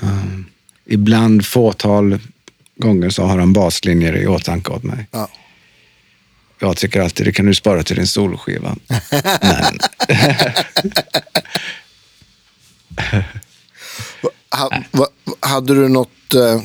[0.00, 0.46] Um,
[0.86, 2.18] ibland, fåtal
[2.76, 5.06] gånger, så har han baslinjer i åtanke åt mig.
[5.10, 5.28] Ja.
[6.58, 8.76] Jag tycker alltid det kan du spara till din soloskiva.
[9.42, 9.78] Men
[14.50, 15.06] Ha, va,
[15.40, 16.34] hade du något...
[16.34, 16.62] Eh,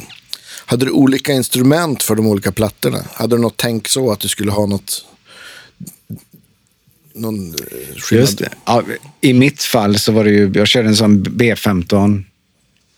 [0.66, 3.06] hade du olika instrument för de olika plattorna?
[3.14, 5.06] Hade du något tänk så att du skulle ha något...
[7.14, 8.48] Någon eh, skillnad?
[8.66, 8.84] Ja,
[9.22, 12.24] I mitt fall så var det ju, jag körde en sån B15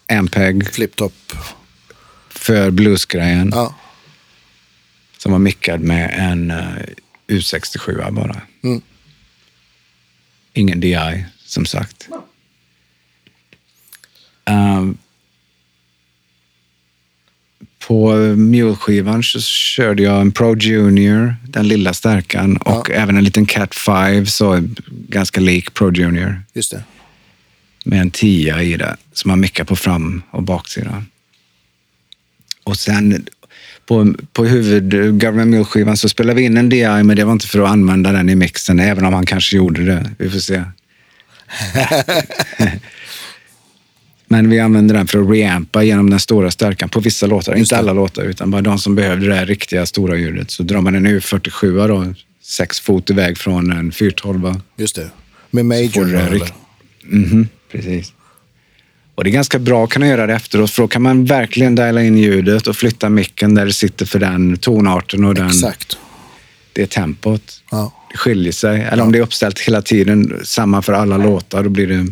[0.07, 1.33] Ampeg Flip-top.
[2.29, 3.51] för bluesgrejen.
[3.55, 3.75] Ja.
[5.17, 6.77] Som var mickad med en uh,
[7.27, 8.41] U67 bara.
[8.63, 8.81] Mm.
[10.53, 12.09] Ingen DI, som sagt.
[14.45, 14.97] Um,
[17.87, 23.45] på Mule-skivan så körde jag en Pro Junior, den lilla stärkan, och även en liten
[23.45, 26.83] Cat 5, så ganska lik Pro Junior, Just det.
[27.85, 31.05] med en 10 i det, som man mickar på fram och baksidan.
[32.63, 33.27] Och sen
[33.85, 37.47] på, på huvud Government Mule-skivan så spelade vi in en DI, men det var inte
[37.47, 40.11] för att använda den i mixen, även om han kanske gjorde det.
[40.17, 40.63] Vi får se.
[44.27, 47.55] men vi använde den för att reampa genom den stora stärkan på vissa låtar.
[47.55, 47.79] Just inte det.
[47.79, 50.51] alla låtar, utan bara de som behövde det här riktiga stora ljudet.
[50.51, 52.13] Så drar man en U47 då,
[52.43, 54.61] sex fot iväg från en 412.
[54.77, 55.09] Just det.
[55.51, 56.05] Med Major.
[56.05, 56.53] det rikt-
[57.03, 58.13] Mhm, precis.
[59.15, 61.75] Och det är ganska bra att kunna göra det efteråt, för då kan man verkligen
[61.75, 65.97] diala in ljudet och flytta micken där det sitter för den tonarten och den, Exakt.
[66.73, 67.61] det tempot.
[67.71, 67.93] Ja.
[68.11, 68.81] Det skiljer sig.
[68.81, 72.05] Eller om det är uppställt hela tiden, samma för alla låtar, då blir det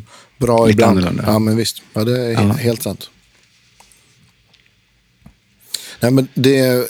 [0.46, 0.98] Bra ibland.
[0.98, 1.24] annorlunda.
[1.28, 1.82] Ja, men visst.
[1.93, 2.39] Ja, det är Ja.
[2.39, 3.10] he- helt sant.
[6.00, 6.88] Nej, men det,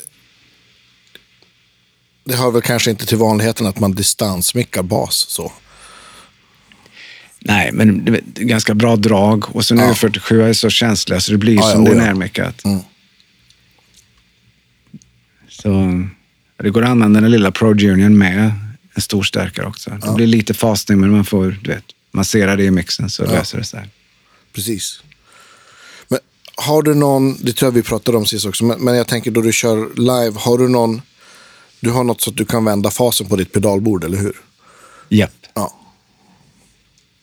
[2.24, 5.52] det hör väl kanske inte till vanligheten att man distansmickar bas så.
[7.40, 9.56] Nej, men det är ganska bra drag.
[9.56, 9.90] Och så nu Ja.
[9.90, 12.66] är 47 är så känsliga så det blir Ja, som det är oh närmickat.
[12.66, 12.80] Mm.
[15.50, 16.04] Så
[16.64, 18.52] det går att använda den lilla Pro Juniorn med
[18.96, 19.90] en stor stärkare också.
[20.06, 21.84] Det blir lite fasning, men man får, du vet,
[22.16, 23.90] massera det i mixen så löser det sig.
[24.54, 25.00] Precis.
[26.08, 26.20] Men
[26.56, 29.32] har du någon, det tror jag vi pratade om sist också, men, men jag tänker
[29.32, 31.02] då du kör live, har du någon,
[31.80, 34.36] du har något så att du kan vända fasen på ditt pedalbord, eller hur?
[35.10, 35.32] Japp.
[35.54, 35.80] Ja.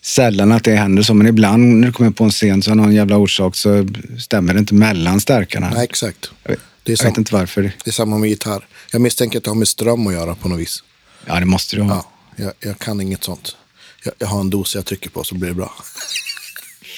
[0.03, 2.77] Sällan att det händer så, men ibland när du kommer på en scen så av
[2.77, 3.89] någon jävla orsak så
[4.19, 5.71] stämmer det inte mellan stärkarna.
[5.75, 6.31] Nej, exakt.
[6.43, 7.63] Jag Det är, jag vet inte varför.
[7.63, 8.67] det är samma med gitarr.
[8.93, 10.83] Jag misstänker att det har med ström att göra på något vis.
[11.27, 11.95] Ja, det måste det ha.
[12.37, 13.57] Ja, jag, jag kan inget sånt.
[14.05, 15.75] Jag, jag har en dos jag trycker på så blir det bra.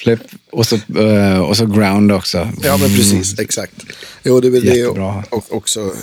[0.03, 0.19] Flip
[0.51, 2.51] och så, eh, och så ground också.
[2.63, 3.39] Ja, men precis.
[3.39, 3.73] Exakt.
[4.23, 5.23] Jo, det är väl det Jättebra.
[5.29, 5.93] och, och också.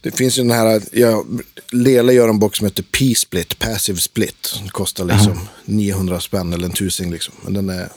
[0.00, 1.24] Det finns ju den här, ja,
[1.72, 4.54] Lela gör en box som heter P-split, Passive Split.
[4.58, 7.34] Den kostar liksom 900 spänn eller en tusing liksom.
[7.42, 7.88] Men den är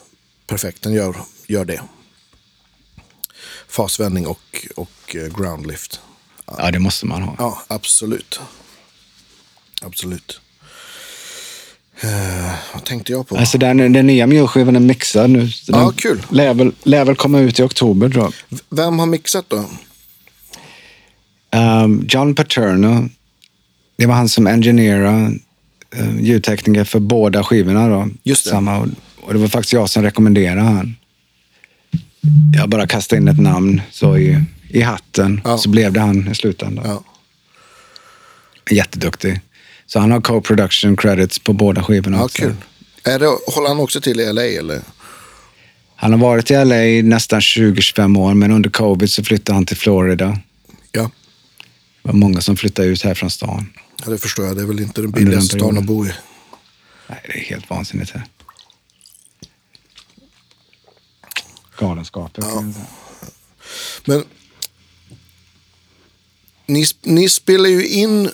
[0.47, 1.15] perfekt, den gör,
[1.47, 1.81] gör det.
[3.67, 5.99] Fasvändning och, och eh, ground lift.
[6.45, 7.35] Ja, det måste man ha.
[7.37, 8.39] Ja, absolut.
[9.81, 10.39] Absolut.
[12.03, 13.37] Eh, vad tänkte jag på?
[13.37, 15.49] Alltså den, den nya mjölskivan är mixad nu.
[15.49, 16.21] Så Ja, den kul.
[16.29, 18.59] Lär väl, lär väl komma ut i oktober tror jag.
[18.69, 19.65] Vem har mixat då?
[21.57, 23.09] Um, John Paterno,
[23.97, 25.31] det var han som engineerade
[25.99, 27.87] uh, ljudtekniker för båda skivorna.
[27.87, 28.07] Då.
[28.23, 28.49] Just det.
[28.49, 28.87] Samma, och,
[29.21, 30.95] och det var faktiskt jag som rekommenderade han.
[32.57, 35.57] Jag bara kastade in ett namn så i, i hatten, Ja.
[35.57, 36.85] så blev det han i slutändan.
[36.87, 37.03] Ja.
[38.75, 39.41] Jätteduktig.
[39.85, 42.37] Så han har co-production credits på båda skivorna Ja, också.
[42.41, 42.55] kul.
[43.03, 44.81] Är det, håller han också till i LA eller?
[45.95, 49.65] Han har varit i LA i nästan 20-25 år, men under covid så flyttade han
[49.65, 50.39] till Florida.
[50.91, 51.01] Ja.
[52.01, 53.69] Det var många som flyttade ut här från stan.
[54.05, 54.55] ja, det förstår jag.
[54.55, 56.11] Det är väl inte den den billigaste stan att bo i.
[57.07, 58.23] Nej, det är helt vansinnigt här.
[61.77, 62.41] Galenskaper.
[62.43, 62.85] jag säga.
[64.05, 64.23] Men
[66.65, 68.29] ni, ni spelar ju in,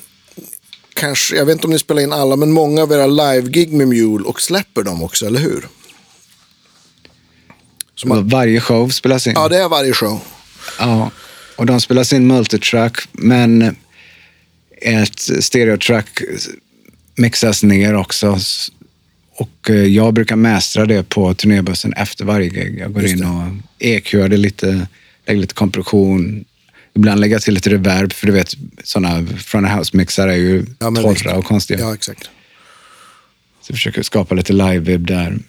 [0.99, 3.87] kanske, jag vet inte om ni spelar in alla, men många av era live-gig med
[3.87, 5.67] Mule och släpper dem också, eller hur?
[8.09, 9.33] Att, Varje show spelas in.
[9.35, 10.21] ja, det är varje show.
[10.79, 11.11] Ja,
[11.55, 13.75] och de spelas in multitrack, men
[14.81, 16.21] ett stereotrack
[17.15, 18.39] mixas ner också.
[19.35, 22.79] Och eh, jag brukar mästra det på turnébussen efter varje gig.
[22.79, 23.47] Jag går in och
[23.79, 24.87] EQar det lite,
[25.25, 26.45] lägger lite kompression.
[26.99, 30.91] Ibland lägger jag till lite reverb, för du vet, sådana front house-mixar är ju Ja,
[30.91, 31.79] torra och konstiga.
[31.79, 32.23] Ja, exakt.
[33.61, 35.39] Så jag försöker skapa lite live-vib där.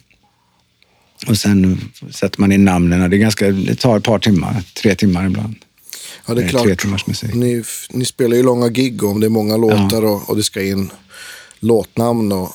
[1.27, 3.09] Och sen sätter man in namnen.
[3.09, 5.55] Det, är ganska, det tar ett par timmar, tre timmar ibland.
[6.25, 6.63] Ja, det är är klart.
[6.63, 7.33] tre timmars musik.
[7.33, 10.63] Ni, ni spelar ju långa gig och det är många låtar och, och det ska
[10.63, 10.91] in
[11.59, 12.51] låtnamn och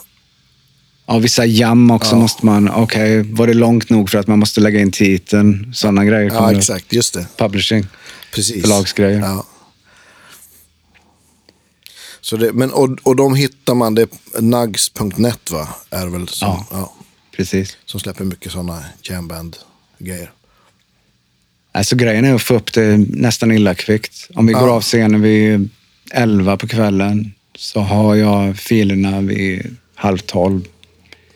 [1.07, 2.18] Ja, vissa jam också Ja.
[2.20, 5.70] måste man, okej, var det långt nog för att man måste lägga in titeln?
[5.74, 6.92] Sådana grejer Ja, exakt.
[6.92, 7.26] Just det.
[7.36, 7.86] Publishing.
[8.37, 8.62] Precis.
[8.62, 9.18] Förlagsgrejer.
[9.20, 9.47] Ja.
[12.20, 15.68] Så det, men, och, och de hittar man, det är nugs.net va?
[15.91, 16.66] Är väl som, Ja.
[16.70, 16.93] ja.
[17.37, 17.76] Precis.
[17.84, 20.30] som släpper mycket sådana jamband-grejer.
[21.72, 24.28] Alltså grejen är att få upp det nästan illa kvickt.
[24.34, 24.61] Om vi Ja.
[24.61, 25.68] går av scenen vid
[26.12, 30.64] 11 på kvällen så har jag filerna vid halv tolv.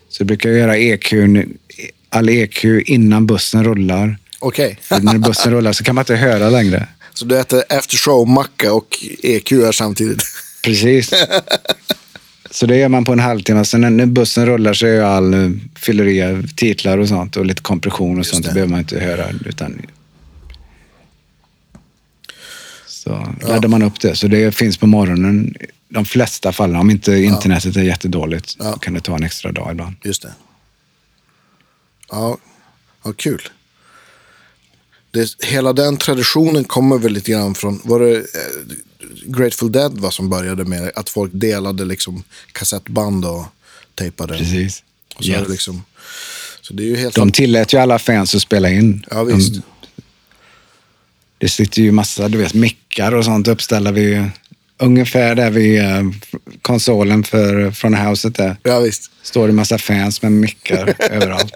[0.09, 1.13] Så jag brukar göra EQ,
[2.09, 4.19] all EQ innan bussen rullar.
[4.43, 6.89] Okej, För när bussen rullar så kan man inte höra längre.
[7.15, 10.23] så du äter after show-macka och EQ här samtidigt?
[10.65, 11.11] Precis.
[12.51, 13.65] Så det gör man på en halvtimme.
[13.65, 18.13] Sen när- bussen rullar så är all eh, fylleri, titlar och sånt och lite kompression
[18.13, 18.43] och Just sånt.
[18.45, 18.51] det.
[18.51, 19.27] Det behöver man inte höra.
[19.47, 19.83] Utan...
[22.87, 24.17] Så laddar man upp det.
[24.17, 25.55] Så det finns på morgonen.
[25.89, 28.73] De flesta fallen, om inte internetet är jättedåligt, Ja.
[28.73, 29.95] kan det ta en extra dag ibland.
[30.05, 30.33] Just det.
[32.11, 32.39] Ja,
[33.05, 33.43] ja kul.
[35.11, 38.23] Det, hela den traditionen kommer väl lite grann från, var det eh,
[39.25, 43.45] Grateful Dead va, som började med att folk delade liksom kassettband och
[43.95, 44.39] tejpade.
[44.39, 44.83] Precis.
[45.17, 45.47] Och så, är Yes.
[45.47, 45.83] det liksom,
[46.61, 47.15] så det är ju helt...
[47.15, 49.05] De tillät ju alla fans att spela in.
[49.11, 49.55] ja, visst.
[49.55, 49.63] De,
[51.39, 54.25] det sitter ju massa du vet, mickar och sånt uppställda vid
[54.79, 56.03] ungefär där vid eh,
[56.63, 58.57] konsolen för, från huset där.
[58.63, 59.11] Ja, visst.
[59.23, 61.55] Står det massa fans med mickar överallt.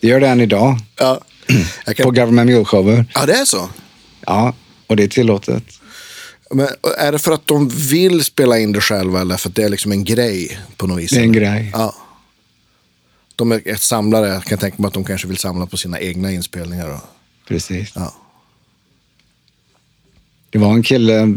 [0.00, 0.78] Det gör det än idag.
[0.96, 1.20] Ja.
[1.86, 2.14] Jag På kan...
[2.14, 3.04] Government Mule-shower.
[3.14, 3.68] ja, det är så.
[4.26, 4.54] Ja,
[4.86, 5.64] och det är tillåtet.
[6.50, 6.68] Men
[6.98, 9.68] är det för att de vill spela in det själva eller för att det är
[9.68, 11.10] liksom en grej på något vis?
[11.10, 11.70] Det är en grej.
[11.72, 11.94] Ja.
[13.36, 14.28] De är ett samlare.
[14.28, 16.88] Jag kan tänka mig att de kanske vill samla på sina egna inspelningar.
[16.94, 17.00] Och,
[17.48, 17.92] Precis.
[17.94, 18.14] ja.
[20.50, 21.36] Det var en kille,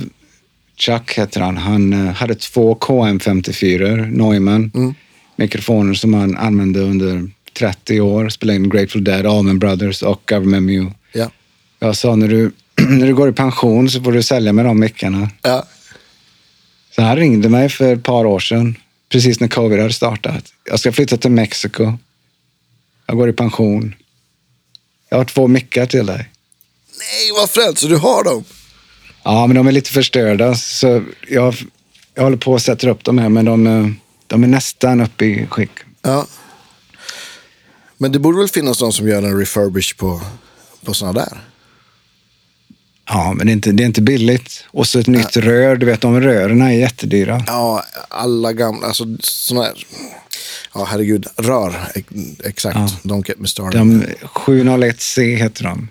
[0.78, 4.93] Chuck heter han, han eh, hade två KM54 Neumann Mm.
[5.36, 8.29] mikrofoner som han använde under 30 år.
[8.29, 10.91] Spelade in Grateful Dead, Allman Brothers och Government Mule.
[11.11, 11.31] Ja.
[11.79, 12.51] Jag sa när du,
[12.89, 15.29] när du går i pension så får du sälja med de mickarna.
[15.41, 15.65] Ja.
[16.95, 18.75] Så han ringde mig för ett par år sedan,
[19.09, 20.43] precis när covid hade startat.
[20.63, 21.97] Jag ska flytta till Mexiko.
[23.05, 23.95] Jag går i pension.
[25.09, 26.29] Jag har två mickar till dig.
[26.99, 27.79] Nej, vad fränt.
[27.79, 28.43] Så du har dem?
[29.23, 30.55] Ja, men de är lite förstörda.
[30.55, 31.55] Så jag,
[32.13, 33.95] jag håller på att sätta upp dem här, men de,
[34.27, 35.71] de är nästan uppe i skick.
[36.01, 36.25] Ja.
[38.01, 40.21] Men det borde väl finnas någon som gör en refurbish på,
[40.85, 41.37] på sådana där?
[43.07, 44.63] Ja, men det är inte, det är inte billigt.
[44.67, 45.75] Och så ett nytt rör.
[45.75, 47.43] Du vet, de rören är jättedyra.
[47.47, 49.73] Ja, alla gamla, alltså sådana här,
[50.73, 52.07] ja herregud, rör, ex-
[52.43, 52.77] exakt.
[53.03, 53.79] Don't get me started.
[53.81, 55.87] De 701C heter de.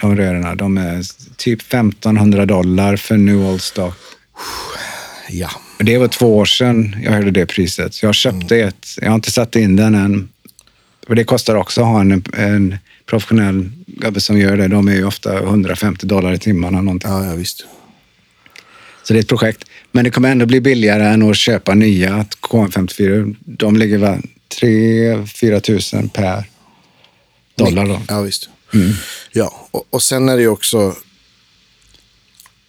[0.00, 0.56] De rören.
[0.56, 1.04] De är
[1.36, 3.94] typ 1500 dollar för New Old Stock.
[5.30, 8.02] Ja, Det var två år sedan jag hörde det priset.
[8.02, 8.86] Jag köpte ett.
[9.00, 10.28] Jag har inte satt in den än.
[11.08, 14.68] Och det kostar också att ha en, en professionell gubbe som gör det.
[14.68, 17.10] De är ju ofta 150 dollar i timmen eller någonting.
[17.10, 17.66] ja, ja visst.
[19.02, 19.64] Så det är ett projekt.
[19.92, 23.36] Men det kommer ändå bli billigare än att köpa nya KM54.
[23.40, 24.18] De ligger va
[24.60, 26.44] 3-4 tusen per
[27.54, 28.00] dollar då.
[28.08, 28.48] Ja, visst.
[29.32, 30.94] Ja, och, och sen är det ju också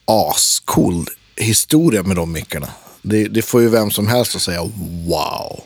[0.06, 2.68] ascool historia med de mickarna.
[3.02, 4.62] Det, det får ju vem som helst att säga
[5.08, 5.64] wow.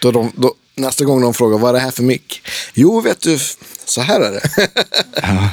[0.00, 2.42] Då de, då, nästa gång de frågar vad är det här för mick?
[2.74, 3.38] Jo, vet du,
[3.84, 4.42] så här är det.
[5.22, 5.48] Ja.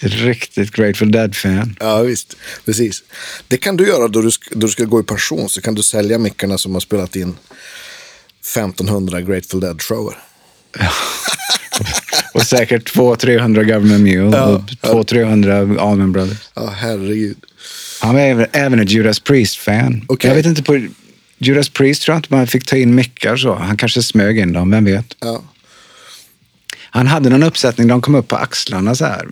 [0.00, 1.76] Det är riktigt Grateful Dead-fan.
[1.80, 2.36] ja, visst.
[2.64, 3.02] Precis.
[3.48, 5.48] Det kan du göra då du, ska, då du ska gå i pension.
[5.48, 7.34] Så kan du sälja mickarna som har spelat in
[8.40, 10.14] 1500 Grateful Dead-shower.
[12.34, 14.44] Och säkert 200-300 Government Mule Ja.
[14.46, 14.60] och
[15.04, 16.38] 200-300 Allman Brothers.
[16.54, 17.36] Ja, herregud.
[18.00, 20.04] Han var även, även ett Judas Priest-fan.
[20.08, 20.28] Okej.
[20.28, 20.86] Jag vet inte, på
[21.42, 23.54] Judas Priest tror jag inte man fick ta in mickar så.
[23.54, 25.16] Han kanske smög in dem, vem vet.
[25.20, 25.42] Ja.
[26.80, 29.28] Han hade någon uppsättning, de kom upp på axlarna så här.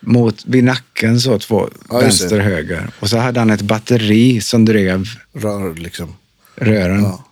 [0.00, 2.90] Mot, vid nacken så, två, Ja, vänster, höger.
[3.00, 6.16] Och så hade han ett batteri som drev Rör liksom.
[6.56, 7.24] rören Ja.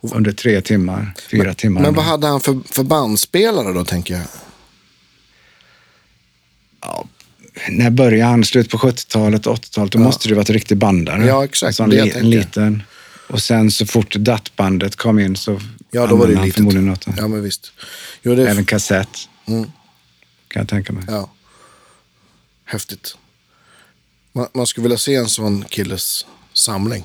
[0.00, 1.80] under tre timmar, fyra timmar.
[1.82, 4.24] Men vad hade han för, för bandspelare då, tänker jag?
[7.68, 8.44] När började han?
[8.44, 9.92] Slut på 70-talet, 80-talet?
[9.92, 11.26] Då måste det vara ett riktigt bandare.
[11.26, 12.82] Ja, exakt, sån li- liten.
[13.28, 16.56] Och sen så fort DAT-bandet kom in så Ja, då var det han litet.
[16.56, 17.06] förmodligen något.
[17.16, 17.72] Ja, men visst.
[18.22, 19.28] Jo, det, Även kassett.
[19.46, 19.64] Mm.
[20.48, 21.04] Kan jag tänka mig.
[21.08, 21.30] Ja.
[22.64, 23.16] Häftigt.
[24.32, 27.04] Man, man skulle vilja se en sån killes samling.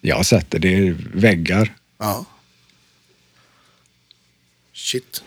[0.00, 0.58] Jag har sett det.
[0.58, 1.74] Det är väggar.
[1.98, 2.24] Ja.
[4.72, 5.22] Shit.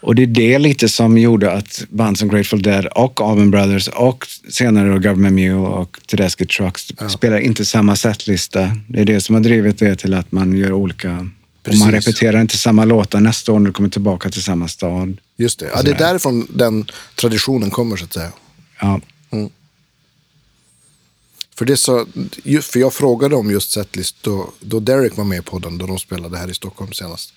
[0.00, 3.88] Och det är det lite som gjorde att band som Grateful Dead och Allman Brothers
[3.88, 8.76] och senare då Government Mule och Tedeschi Trucks spelar inte samma setlista.
[8.88, 11.28] Det är det som har drivit det till att man gör olika...
[11.68, 15.16] Och man repeterar inte samma låtar nästa år när du kommer tillbaka till samma stad.
[15.36, 15.70] Just det.
[15.74, 18.32] Ja, det är därifrån den traditionen kommer så att säga.
[18.80, 19.00] Ja,
[21.54, 22.06] För, det så,
[22.62, 25.98] för jag frågade om just setlist då, då Derek var med på den, då de
[25.98, 27.32] spelade här i Stockholm senast.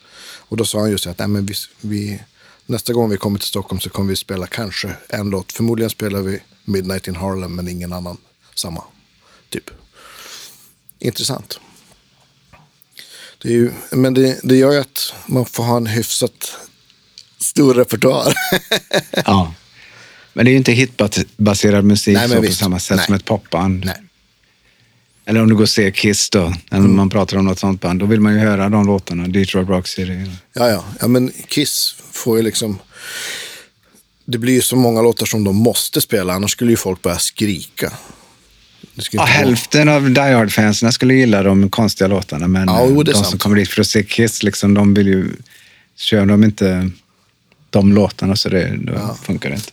[0.49, 2.19] Och då sa han just att Nej, men vi, vi,
[2.69, 5.51] nästa gång vi kommer till Stockholm så kommer vi spela kanske en låt.
[5.51, 8.17] Förmodligen spelar vi Midnight in Harlem, men ingen annan
[8.55, 8.83] samma.
[9.49, 9.69] Typ.
[10.99, 11.59] Intressant.
[13.41, 16.57] Det är ju, men det, det gör ju att man får ha en hyfsat
[17.37, 18.33] stor repertoar.
[19.25, 19.53] ja.
[20.33, 23.05] Men det är ju inte hitbaserad musik Nej, så på samma sätt Nej.
[23.05, 23.85] som ett popband.
[23.85, 24.08] Nej.
[25.29, 26.39] Eller om du går och ser Kiss då,
[26.71, 26.95] eller Mm.
[26.95, 29.27] man pratar om något sånt band, då vill man ju höra de låtarna.
[29.27, 30.31] Detroit Rock City.
[30.53, 30.85] Ja, ja.
[30.99, 32.79] ja, men Kiss får ju liksom...
[34.25, 37.17] Det blir ju så många låtar som de måste spela, annars skulle ju folk börja
[37.19, 37.93] skrika.
[39.11, 43.13] Ja, hälften av Die Hard-fansen skulle gilla de konstiga låtarna, men Ja, eh, jo, de
[43.13, 43.25] sant.
[43.27, 45.31] som kommer dit för att se Kiss, liksom, de vill ju...
[45.95, 46.91] Kör de inte
[47.69, 49.71] de låtarna så det, då funkar det inte.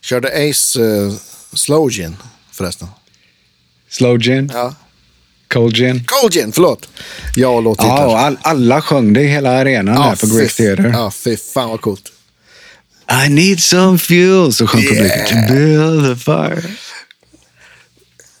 [0.00, 1.12] Körde Ace uh,
[1.52, 2.16] Slow Gin
[2.52, 2.88] förresten?
[3.90, 4.74] Slow Gin, Ja.
[5.48, 6.04] Cold Gin.
[6.06, 6.88] Cold Gin, förlåt.
[7.36, 7.96] Jag och låttitlar.
[7.96, 10.90] Ja, och all, alla sjöng det i hela arenan där på Greek Theatre.
[10.92, 12.12] Ja, fy fan vad coolt.
[13.26, 14.94] I need some fuel, så sjöng Yeah.
[14.96, 15.48] publiken.
[15.48, 16.62] To build a fire.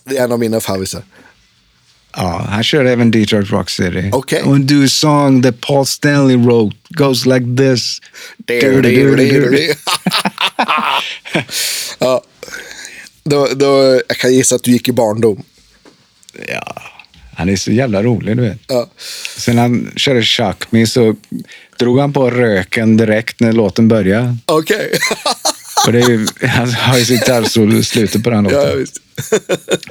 [0.04, 1.02] Det är en av mina favvisar.
[2.16, 4.10] Ja, han körde även Detroit Rock City.
[4.12, 4.42] Okej.
[4.42, 6.76] Och do a song that Paul Stanley wrote.
[6.88, 7.98] Goes like this.
[11.98, 12.22] ja.
[13.28, 15.42] Då, då, jag kan gissa att du gick i barndom.
[16.48, 16.82] Ja,
[17.36, 18.58] han är så jävla rolig, du vet.
[18.66, 18.90] Ja.
[19.36, 21.16] Sen han körde Chuck Me så
[21.78, 24.36] drog han på röken direkt när låten började.
[24.46, 24.90] Okej.
[25.86, 28.58] Och det är ju, han har ju sitt gitarrsolo i slutet på den låten.
[28.60, 28.96] Ja, visst.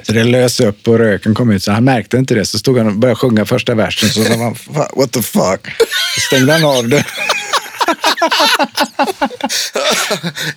[0.06, 2.44] Så det lös upp och röken kom ut, så han märkte inte det.
[2.46, 5.66] Så stod han och började sjunga första versen, så sa han, "Fa- what the fuck?
[6.14, 7.04] Så stängde han av det.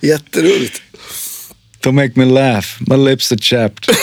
[0.00, 0.82] Jätteroligt.
[1.82, 3.88] Don't make me laugh, my lips are chapped.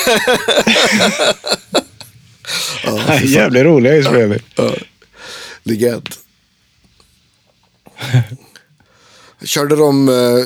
[2.84, 4.40] Ja, Jävligt roliga inspelning.
[4.56, 4.76] Ja.
[5.64, 6.10] Legend.
[9.46, 10.46] Körde de, eh,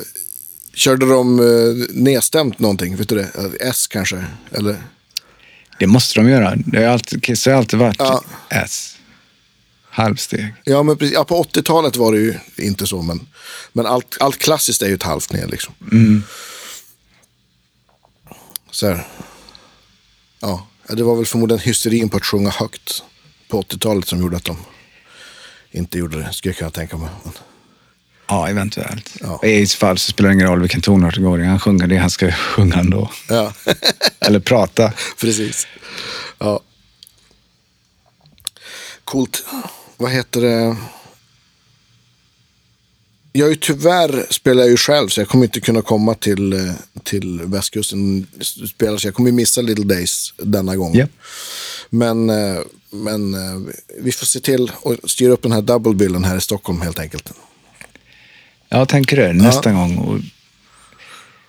[0.74, 2.96] körde de eh, nedstämt någonting?
[2.96, 3.28] Vet du det?
[3.60, 4.24] S kanske?
[4.52, 4.76] Eller?
[5.78, 6.54] Det måste de göra.
[6.56, 8.24] Det har alltid, Kiss har alltid varit Ja.
[8.50, 8.96] S.
[9.90, 10.54] Halvsteg.
[10.64, 11.14] Ja, men precis.
[11.14, 13.26] Ja, på 80-talet var det ju inte så, men,
[13.72, 15.46] men allt, allt klassiskt är ju ett halvt ner.
[15.46, 15.74] Liksom.
[18.74, 19.06] Så här.
[20.40, 23.02] Ja, det var väl förmodligen hysterin på att sjunga högt
[23.48, 24.56] på 80-talet som gjorde att de
[25.70, 27.08] inte gjorde det, skulle jag kunna tänka mig.
[28.28, 29.16] Ja, eventuellt.
[29.20, 29.40] Ja.
[29.42, 31.44] I Aids fall så spelar det ingen roll vilken tonart det går i.
[31.44, 33.10] Han sjunger det han ska sjunga ändå.
[33.28, 33.52] ja,
[34.20, 34.92] Eller prata.
[35.20, 35.66] precis.
[36.38, 36.60] Ja.
[39.04, 39.44] Coolt.
[39.96, 40.76] Vad heter det?
[43.36, 46.72] Jag är tyvärr spelar jag ju själv så jag kommer inte kunna komma till, eh,
[47.02, 48.26] till västkusten
[48.62, 50.94] och spela så jag kommer missa Little Days denna gång.
[50.94, 51.06] Ja.
[51.90, 52.58] Men, eh,
[52.90, 53.60] men eh,
[54.00, 56.98] vi får se till att styra upp den här double billen här i Stockholm helt
[56.98, 57.32] enkelt.
[58.68, 59.98] Jag tänker det nästa gång.
[59.98, 60.18] Och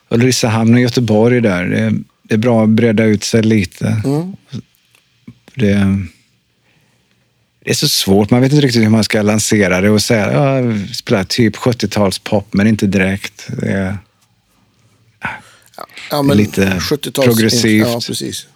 [0.09, 1.65] Ulricehamn och Göteborg där.
[1.65, 4.01] Det är, det är bra att breda ut sig lite.
[5.55, 6.05] Det,
[7.65, 8.29] det är så svårt.
[8.29, 10.61] Man vet inte riktigt hur man ska lansera det och säga ja,
[10.93, 13.47] spela typ 70-talspop, men inte direkt.
[13.47, 13.97] Det är,
[16.09, 17.87] Ja, men Lite 70-tals- progressivt.
[17.87, 18.47] Ja, precis.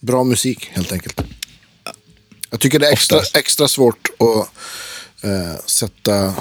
[0.00, 1.20] Bra musik helt enkelt.
[2.50, 4.48] Jag tycker det är extra, extra svårt att
[5.24, 6.34] eh, sätta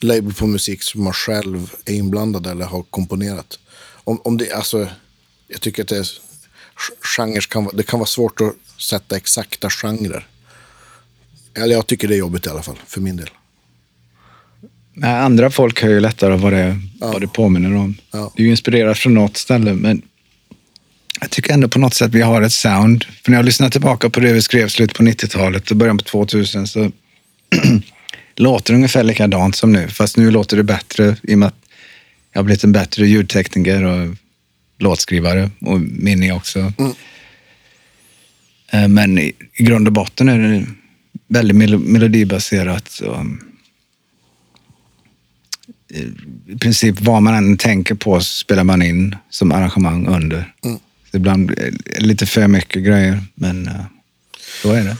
[0.00, 3.58] label på musik som man själv är inblandad eller har komponerat.
[4.04, 4.88] Om, om det, alltså,
[5.48, 6.08] jag tycker att det, är,
[7.16, 10.26] genrer kan, det kan vara svårt att sätta exakta genrer.
[11.54, 13.30] Eller jag tycker det är jobbigt i alla fall, för min del.
[14.94, 17.94] Nej, andra folk har ju lättare vad det, vad det påminner om.
[18.10, 18.32] Ja.
[18.36, 20.02] Det är ju inspirerat från något ställe, men
[21.20, 23.04] jag tycker ändå på något sätt vi har ett sound.
[23.04, 26.04] För när jag lyssnar tillbaka på det vi skrev slut på 90-talet och början på
[26.04, 26.90] 2000 så
[28.36, 29.88] låter det ungefär likadant som nu.
[29.88, 31.54] Fast nu låter det bättre i och med att
[32.32, 34.16] jag har blivit en bättre ljudtekniker och
[34.82, 36.72] låtskrivare och Minnie också.
[38.72, 40.66] Eh, Men i, i grund och botten är det
[41.28, 42.98] väldigt mel- melodibaserat.
[43.00, 43.24] Och,
[46.46, 50.54] i princip vad man än tänker på spelar man in som arrangemang under.
[51.10, 51.54] Så ibland
[51.98, 53.84] lite för mycket grejer, men eh,
[54.62, 54.96] så är det.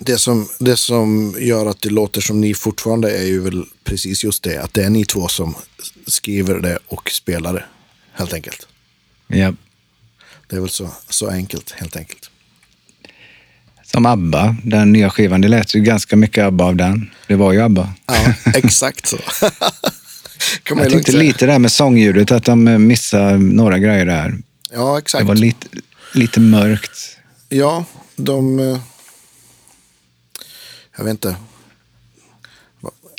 [0.00, 4.24] Det som, det som gör att det låter som ni fortfarande är ju väl precis
[4.24, 4.62] just det.
[4.62, 5.54] Att det är ni två som
[6.06, 7.64] skriver det och spelar det.
[8.20, 8.66] Helt enkelt.
[9.26, 9.52] Ja.
[10.48, 12.30] Det är väl så, så enkelt, helt enkelt.
[13.84, 17.10] Som ABBA, den nya skivan, det lät ju ganska mycket ABBA av den.
[17.26, 17.94] Det var ju ABBA.
[18.06, 19.18] Ja, exakt så.
[20.68, 21.22] Jag tyckte säga.
[21.22, 24.38] lite där med sångljudet, att de eh, missade några grejer där.
[24.72, 25.26] Ja, Det exakt.
[25.26, 25.66] var lite,
[26.14, 27.18] lite mörkt.
[27.48, 27.84] Ja,
[28.16, 28.58] de...
[28.58, 28.80] eh,
[30.96, 31.36] Jag vet inte.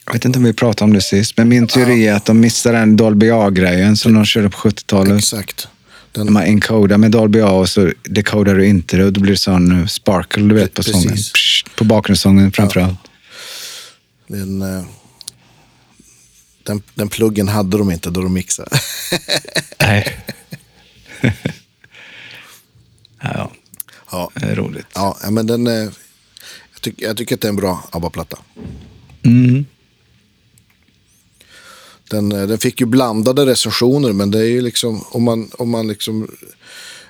[0.06, 2.40] Jag vet inte om vi pratade om det sist, men min teori är att de
[2.40, 5.18] missade den Dolby A-grejen som de körde på 70-talet.
[5.18, 5.68] Exakt.
[6.12, 9.32] Den, man encodar med Dolby A och så dekodar du inte det och då blir
[9.32, 10.94] det sån eh, sparkle du vet på Precis.
[11.04, 11.18] sången.
[11.18, 12.98] Psh, på bakgrundssången framförallt.
[14.28, 14.84] den, eh,
[16.64, 18.70] den, den pluggen hade de inte då de mixade.
[19.82, 20.18] Nej.
[23.22, 23.52] ja,
[24.12, 24.30] ja.
[24.36, 24.88] det är roligt.
[24.96, 25.68] Ja, ja, men den...
[25.68, 25.74] eh,
[26.74, 28.38] Jag, tycker jag tycker att det är en bra ABBA-platta.
[29.24, 29.66] Mm.
[32.12, 35.04] Den, eh, den fick ju blandade recensioner, men det är ju liksom...
[35.12, 36.28] Om man, om man liksom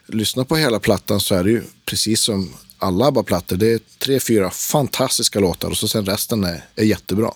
[0.08, 3.58] lyssnar på hela plattan så är det ju precis som alla ABBA-plattor.
[3.58, 7.32] Det är tre, fyra fantastiska låtar och så sen resten är, är jättebra.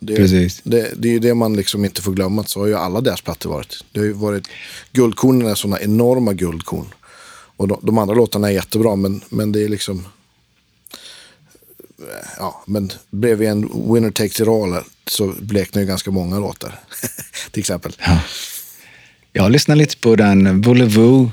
[0.00, 0.60] Det, Precis.
[0.64, 2.44] Det, det är ju det man liksom inte får glömma.
[2.44, 3.84] Så har ju alla deras plattor varit.
[3.92, 4.48] Det har ju varit
[4.92, 6.86] guldkornen är sådana enorma guldkorn.
[7.56, 10.04] Och de, de andra låtarna är jättebra, men, men det är liksom...
[12.38, 16.74] Ja, men bredvid en Winner Takes It All så bleknar ju ganska många låtar.
[17.50, 17.92] Till exempel.
[17.98, 18.20] Ja.
[19.32, 21.30] Jag lyssnar lite på den Voulez-Vous.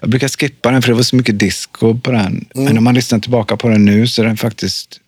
[0.00, 2.44] Jag brukar skippa den för det var så mycket disco på den.
[2.54, 5.00] Men om man lyssnar tillbaka på den nu så är den faktiskt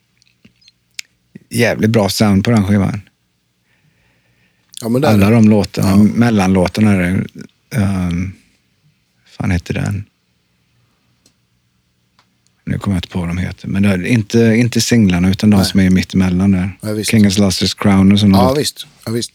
[1.50, 3.00] jävligt bra sound på den skivan.
[4.80, 6.92] Ja, Alla de låtarna, mellanlåtarna.
[6.92, 7.26] Är,
[7.76, 8.32] um,
[9.26, 10.04] fan heter den?
[12.64, 13.68] Nu kommer jag inte på vad de heter.
[13.68, 15.66] Men är inte, inte singlarna, utan de Nej.
[15.66, 16.78] som är mittemellan där.
[16.80, 17.10] Ja, visst.
[17.10, 18.38] King is Luster's Crown och sådana.
[18.38, 18.86] Ja, visst.
[19.06, 19.32] Ja, visst.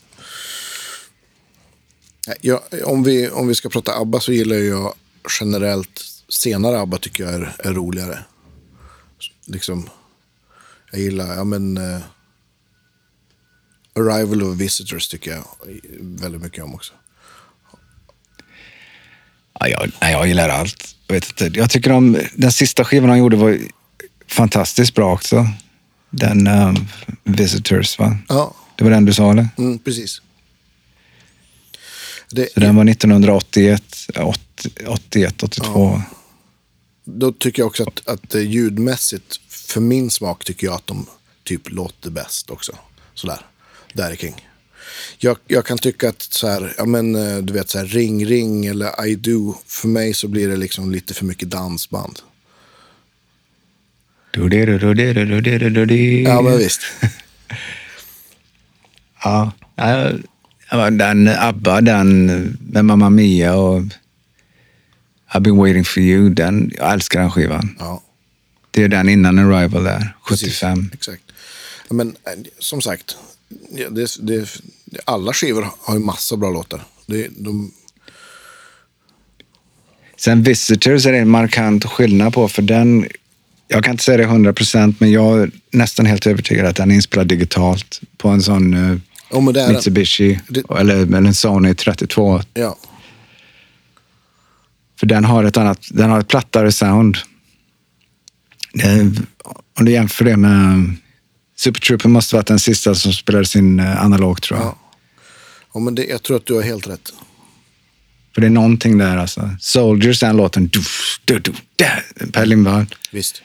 [2.41, 4.93] Ja, om, vi, om vi ska prata ABBA så gillar jag
[5.39, 8.19] generellt senare ABBA tycker jag är, är roligare.
[9.45, 9.89] Liksom,
[10.91, 11.77] jag gillar, ja men...
[11.77, 12.01] eh,
[13.95, 15.43] Arrival of Visitors tycker jag
[15.99, 16.93] väldigt mycket om också.
[19.60, 20.95] Ja, jag, nej, jag gillar allt.
[21.07, 21.60] Jag, vet inte.
[21.60, 23.57] jag tycker om den sista skivan han gjorde var
[24.27, 25.48] fantastiskt bra också.
[26.10, 26.88] Den um,
[27.23, 28.18] Visitors, va?
[28.30, 29.48] Ja, Det var den du sa, eller?
[29.57, 30.22] mm, precis.
[32.31, 33.84] Det, Så den var 1981,
[34.18, 36.02] 80, 81, 82.
[37.06, 41.06] Då tycker jag också att, att eh, ljudmässigt, för min smak, tycker jag att de
[41.44, 42.72] typ låter bäst också.
[43.14, 43.45] Sådär.
[43.94, 44.48] Där är King
[45.18, 48.26] jag, jag kan tycka att så här, ja, men, eh, du vet, så här, Ring
[48.26, 52.20] Ring eller I Do, för mig så blir det liksom lite för mycket dansband.
[56.24, 56.82] Ja, men visst.
[59.24, 59.52] ja,
[60.91, 62.26] den ABBA, den
[62.60, 63.82] med Mamma Mia och
[65.32, 67.76] I've been waiting for you, den, jag älskar den skivan.
[67.80, 68.03] Ja.
[68.72, 70.76] Det är den innan Arrival där, 75.
[70.76, 71.24] Precis, exakt.
[71.90, 73.18] Men eh, som sagt,
[73.90, 74.61] det, det,
[75.06, 76.84] alla skivor har ju massa bra låtar.
[77.06, 77.72] Det, de,
[80.18, 83.07] Sen Visitors är det en markant skillnad på, för den,
[83.68, 86.91] jag kan inte säga det 100 procent, men jag är nästan helt övertygad att den
[86.91, 88.99] är inspelad digitalt på en sån uh,
[89.70, 92.41] Mitsubishi Det- eller, eller en Sony 32.
[92.53, 92.78] ja,
[94.99, 97.18] För den har ett annat, den har ett plattare sound.
[98.74, 99.11] Det
[99.80, 100.95] om du jämför det med
[101.60, 104.68] Super Trooper måste varit den sista som spelade sin eh, analog tror jag.
[104.68, 104.77] ja.
[105.73, 107.14] ja men det, jag tror att du har helt rätt.
[108.34, 109.49] För det är någonting där alltså.
[109.60, 110.68] Soldiers, den låten.
[110.68, 110.81] Du,
[111.26, 111.53] du, du,
[112.31, 112.86] per Lindvall.
[113.11, 113.41] Visst.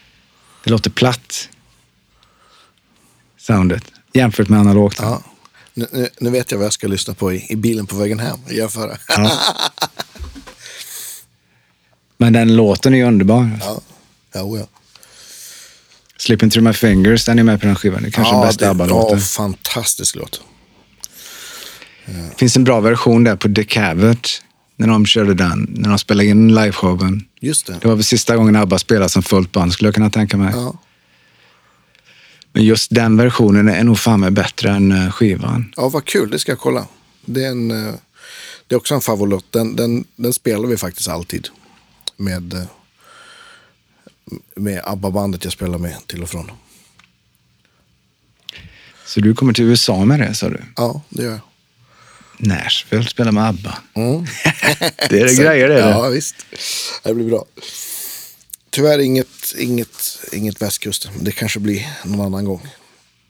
[0.64, 1.48] Det låter platt.
[3.38, 3.84] Soundet.
[4.12, 4.98] Jämfört med analogt.
[5.00, 5.22] Ja.
[5.74, 8.18] Nu, nu, nu vet jag vad jag ska lyssna på i, i bilen på vägen
[8.18, 8.38] hem.
[8.50, 8.96] Jämföra.
[9.08, 9.38] Ja.
[12.16, 13.50] Men den låten är ju underbar.
[13.60, 13.80] Ja.
[14.32, 14.66] Ja, ja.
[16.26, 18.02] Slipping through my fingers, den är med på den skivan.
[18.02, 19.18] Det är kanske ja, den bästa ABBA-låten.
[19.18, 20.40] Ja, fantastisk låt.
[22.06, 24.42] Det finns en bra version där på The Cavert.
[24.76, 27.24] När de körde den, när de spelade in liveshowen.
[27.40, 27.78] Just det.
[27.80, 30.52] Det var väl sista gången ABBA spelade som fullt band, skulle jag kunna tänka mig.
[30.54, 30.78] Ja.
[32.52, 35.72] Men just den versionen är nog fan med bättre än eh, skivan.
[35.76, 36.30] ja, vad kul.
[36.30, 36.86] Det ska jag kolla.
[37.24, 37.94] Det är, en, eh,
[38.66, 39.44] det är också en favorit.
[39.50, 41.48] Den, den, den spelar vi faktiskt alltid.
[42.16, 42.62] Med, eh,
[44.56, 46.50] med ABBA-bandet jag spelar med till och från.
[49.06, 50.62] Så du kommer till USA med det, sa du?
[50.76, 51.40] Ja, det gör jag.
[52.38, 53.78] Nashville spelar med ABBA.
[53.94, 54.20] Mm.
[55.10, 55.78] Det är det grejer det.
[55.78, 56.36] Ja, visst.
[57.02, 57.44] Det blir bra.
[58.70, 61.12] Tyvärr inget, inget, inget västkusten.
[61.20, 62.68] Det kanske blir någon annan gång.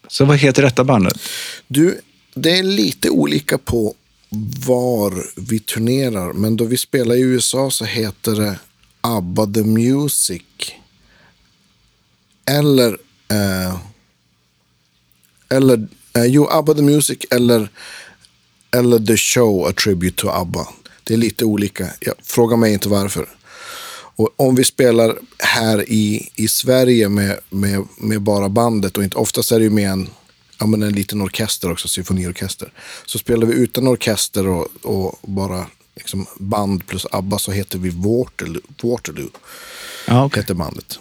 [0.09, 1.19] Så vad heter detta bandet?
[1.67, 2.01] Du,
[2.35, 3.95] det är lite olika på
[4.67, 6.33] var vi turnerar.
[6.33, 8.59] Men då vi spelar i USA så heter det
[9.01, 10.43] ABBA The Music.
[12.47, 12.99] Eller...
[13.29, 13.77] Eh,
[15.49, 17.69] eller eh, jo, ABBA The Music eller,
[18.77, 20.69] eller The Show A Tribute to ABBA.
[21.05, 21.87] Det är lite olika.
[22.01, 23.29] Jag, fråga mig inte varför.
[24.17, 29.17] Och om vi spelar här i, i Sverige med, med, med bara bandet och inte,
[29.17, 30.09] oftast är det ju med en,
[30.59, 32.73] ja, men en liten orkester också, symfoniorkester.
[33.07, 35.67] Så spelar vi utan orkester och, och bara
[35.97, 38.63] liksom band plus ABBA så heter vi Waterloo.
[38.83, 39.31] Waterloo
[40.07, 40.43] Ja, okej.
[40.43, 40.99] heter bandet.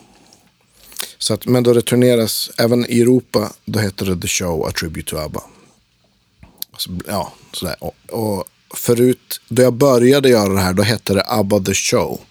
[1.24, 4.72] Så att, men då det turneras även i Europa, då heter det The Show, A
[4.80, 5.44] Tribute to ABBA.
[6.78, 7.76] Så, ja, sådär.
[7.80, 8.44] Och, och
[8.74, 12.22] förut, då jag började göra det här, då hette det ABBA The Show.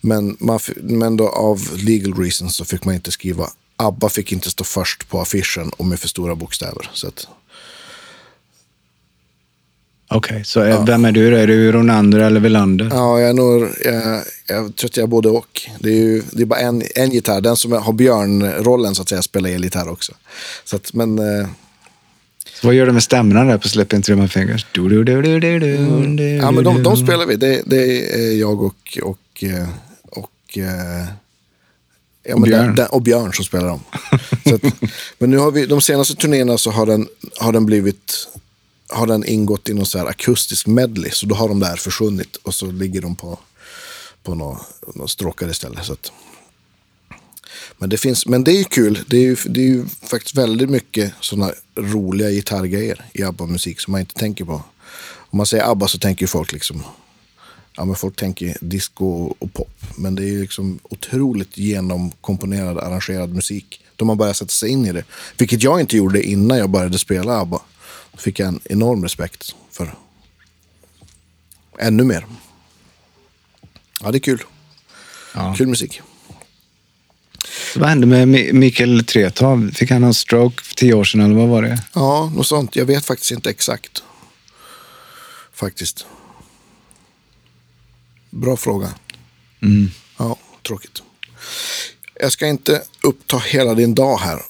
[0.00, 4.50] Men, man, men då av legal reasons så fick man inte skriva, ABBA fick inte
[4.50, 6.90] stå först på affischen och med för stora bokstäver.
[6.92, 7.28] Så att,
[10.12, 11.38] Okej, så eh, vem är du?
[11.38, 12.88] Är du Ronander eller Welander?
[12.90, 15.60] Ja, jag, är nog, jag, jag tror att jag är både och.
[15.78, 17.40] Det är ju det är bara en, en gitarr.
[17.40, 20.12] Den som har björnrollen så att säga spelar elgitarr också.
[20.64, 21.48] Så att, men eh,
[22.60, 24.66] Så vad gör du med stämmorna där på Slipping Through My Fingers?
[24.72, 25.76] Du, du, du, du, du, du,
[26.16, 27.36] du, ja, men de, de spelar vi.
[27.36, 29.68] Det, det är jag och, och, eh,
[30.10, 31.04] och, eh,
[32.22, 32.66] ja, Och Björn.
[32.66, 33.80] Den, den, och Björn som spelar dem.
[34.54, 38.28] att, men nu har vi, de senaste turnéerna så har den, har den blivit
[38.92, 41.10] har den ingått i någon så här akustisk medley.
[41.10, 43.38] Så då har de där försvunnit och så ligger de på,
[44.22, 44.58] på några,
[44.94, 45.84] några stråkar istället.
[45.84, 46.12] Så att,
[47.78, 49.04] men, det finns, men det är ju kul.
[49.06, 53.92] Det är ju, det är ju faktiskt väldigt mycket sådana roliga gitarrgrejer i ABBA-musik som
[53.92, 54.62] man inte tänker på.
[55.32, 56.82] Om man säger ABBA så tänker folk liksom
[57.76, 59.82] ja, men folk tänker disco och pop.
[59.96, 63.80] Men det är ju liksom otroligt genomkomponerad, arrangerad musik.
[63.96, 65.04] Då man börjar sätta sig in i det.
[65.38, 67.60] Vilket jag inte gjorde innan jag började spela ABBA.
[68.14, 69.94] Fick jag en enorm respekt för
[71.78, 72.26] ännu mer.
[74.02, 74.42] Ja, det är kul.
[75.34, 75.54] Ja.
[75.58, 76.00] Kul musik.
[77.76, 79.70] Vad hände med Mi- Mikael Tretow?
[79.70, 81.82] Fick han en stroke för tio år sedan eller vad var det?
[81.94, 82.76] Ja, något sånt.
[82.76, 84.02] Jag vet faktiskt inte exakt.
[85.52, 86.06] Faktiskt.
[88.30, 88.94] Bra fråga.
[90.18, 91.02] Ja, tråkigt.
[92.14, 94.42] Jag ska inte uppta hela din dag här.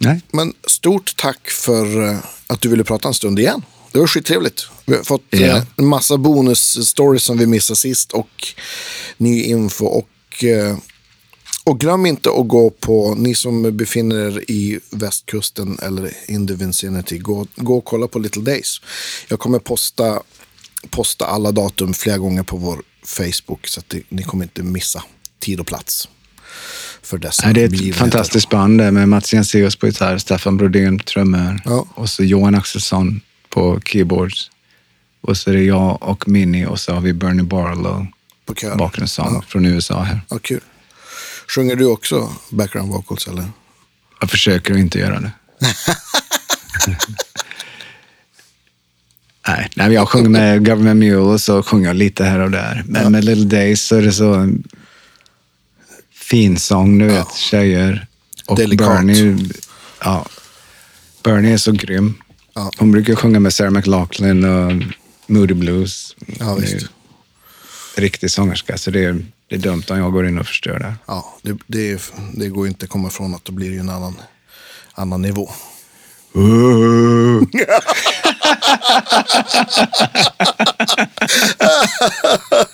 [0.00, 0.20] Nej.
[0.32, 3.62] Men stort tack för eh, att du ville prata en stund igen.
[3.92, 4.66] Det var skittrevligt.
[4.84, 8.54] Vi har fått eh, en massa bonus-stories som vi missade sist och
[9.16, 9.86] ny info.
[9.86, 10.76] Och, eh,
[11.64, 16.54] och glöm inte att gå på, ni som befinner er i västkusten eller in the
[16.54, 18.80] vicinity, gå, gå och kolla på Little Days.
[19.28, 20.22] Jag kommer posta,
[20.90, 25.04] posta alla datum flera gånger på vår Facebook så att det, ni kommer inte missa
[25.38, 26.08] tid och plats.
[27.02, 27.98] För dessa Nej, det är ett begivenheter.
[28.00, 31.86] fantastiskt band med Mats Jenseus på gitarr, Staffan Brodén på trummor Ja.
[31.94, 34.50] och så Johan Axelsson på keyboards.
[35.20, 38.06] Och så är det jag och Minnie och så har vi Bernie Barlow,
[38.46, 38.76] På kör.
[38.76, 39.42] bakgrundssång Ja.
[39.48, 40.20] från USA här.
[40.30, 40.60] Ja, kul.
[41.54, 43.44] Sjunger du också background vocals eller?
[44.20, 45.32] Jag försöker att inte göra det.
[49.76, 52.82] nej, jag sjunger med Government Mule och så sjunger jag lite här och där.
[52.86, 54.48] Men med Little Days så är det så
[56.30, 58.06] en fin sång, du vet, tjejer.
[58.46, 58.86] Och Delikat.
[58.88, 59.36] Bernie,
[60.04, 60.26] ja,
[61.22, 62.14] Bernie är så grym.
[62.54, 62.70] Ja.
[62.78, 64.82] Hon brukar sjunga med Sarah McLachlan och
[65.26, 66.16] Moody Blues.
[66.38, 66.86] Ja, visst.
[67.96, 70.94] Riktig sångerska, så det är, det är dumt om jag går in och förstör det.
[71.06, 72.00] Ja, det, det, är-
[72.34, 74.14] det går inte att komma ifrån att blir det ju en annan,
[74.94, 75.50] annan nivå.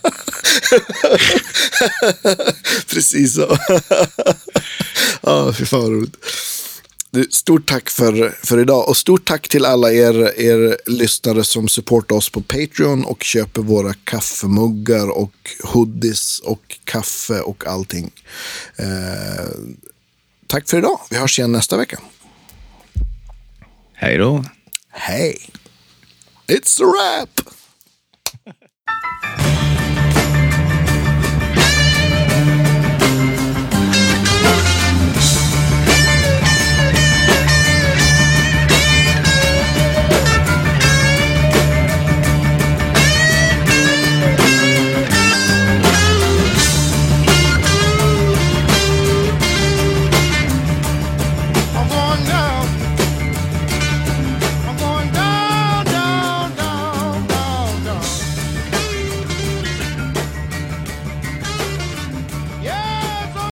[2.90, 3.42] Precis så.
[5.22, 6.16] ja, fy fan roligt.
[7.10, 11.68] Du, Stort tack för, för idag och stort tack till alla er, er lyssnare som
[11.68, 15.32] supportar oss på Patreon och köper våra kaffemuggar och
[15.62, 18.10] hoodies och kaffe och allting.
[18.76, 19.46] Eh,
[20.46, 21.00] tack för idag.
[21.10, 21.98] Vi hörs igen nästa vecka.
[23.94, 24.44] Hej då.
[24.90, 25.50] Hej!
[26.46, 27.40] It's a wrap!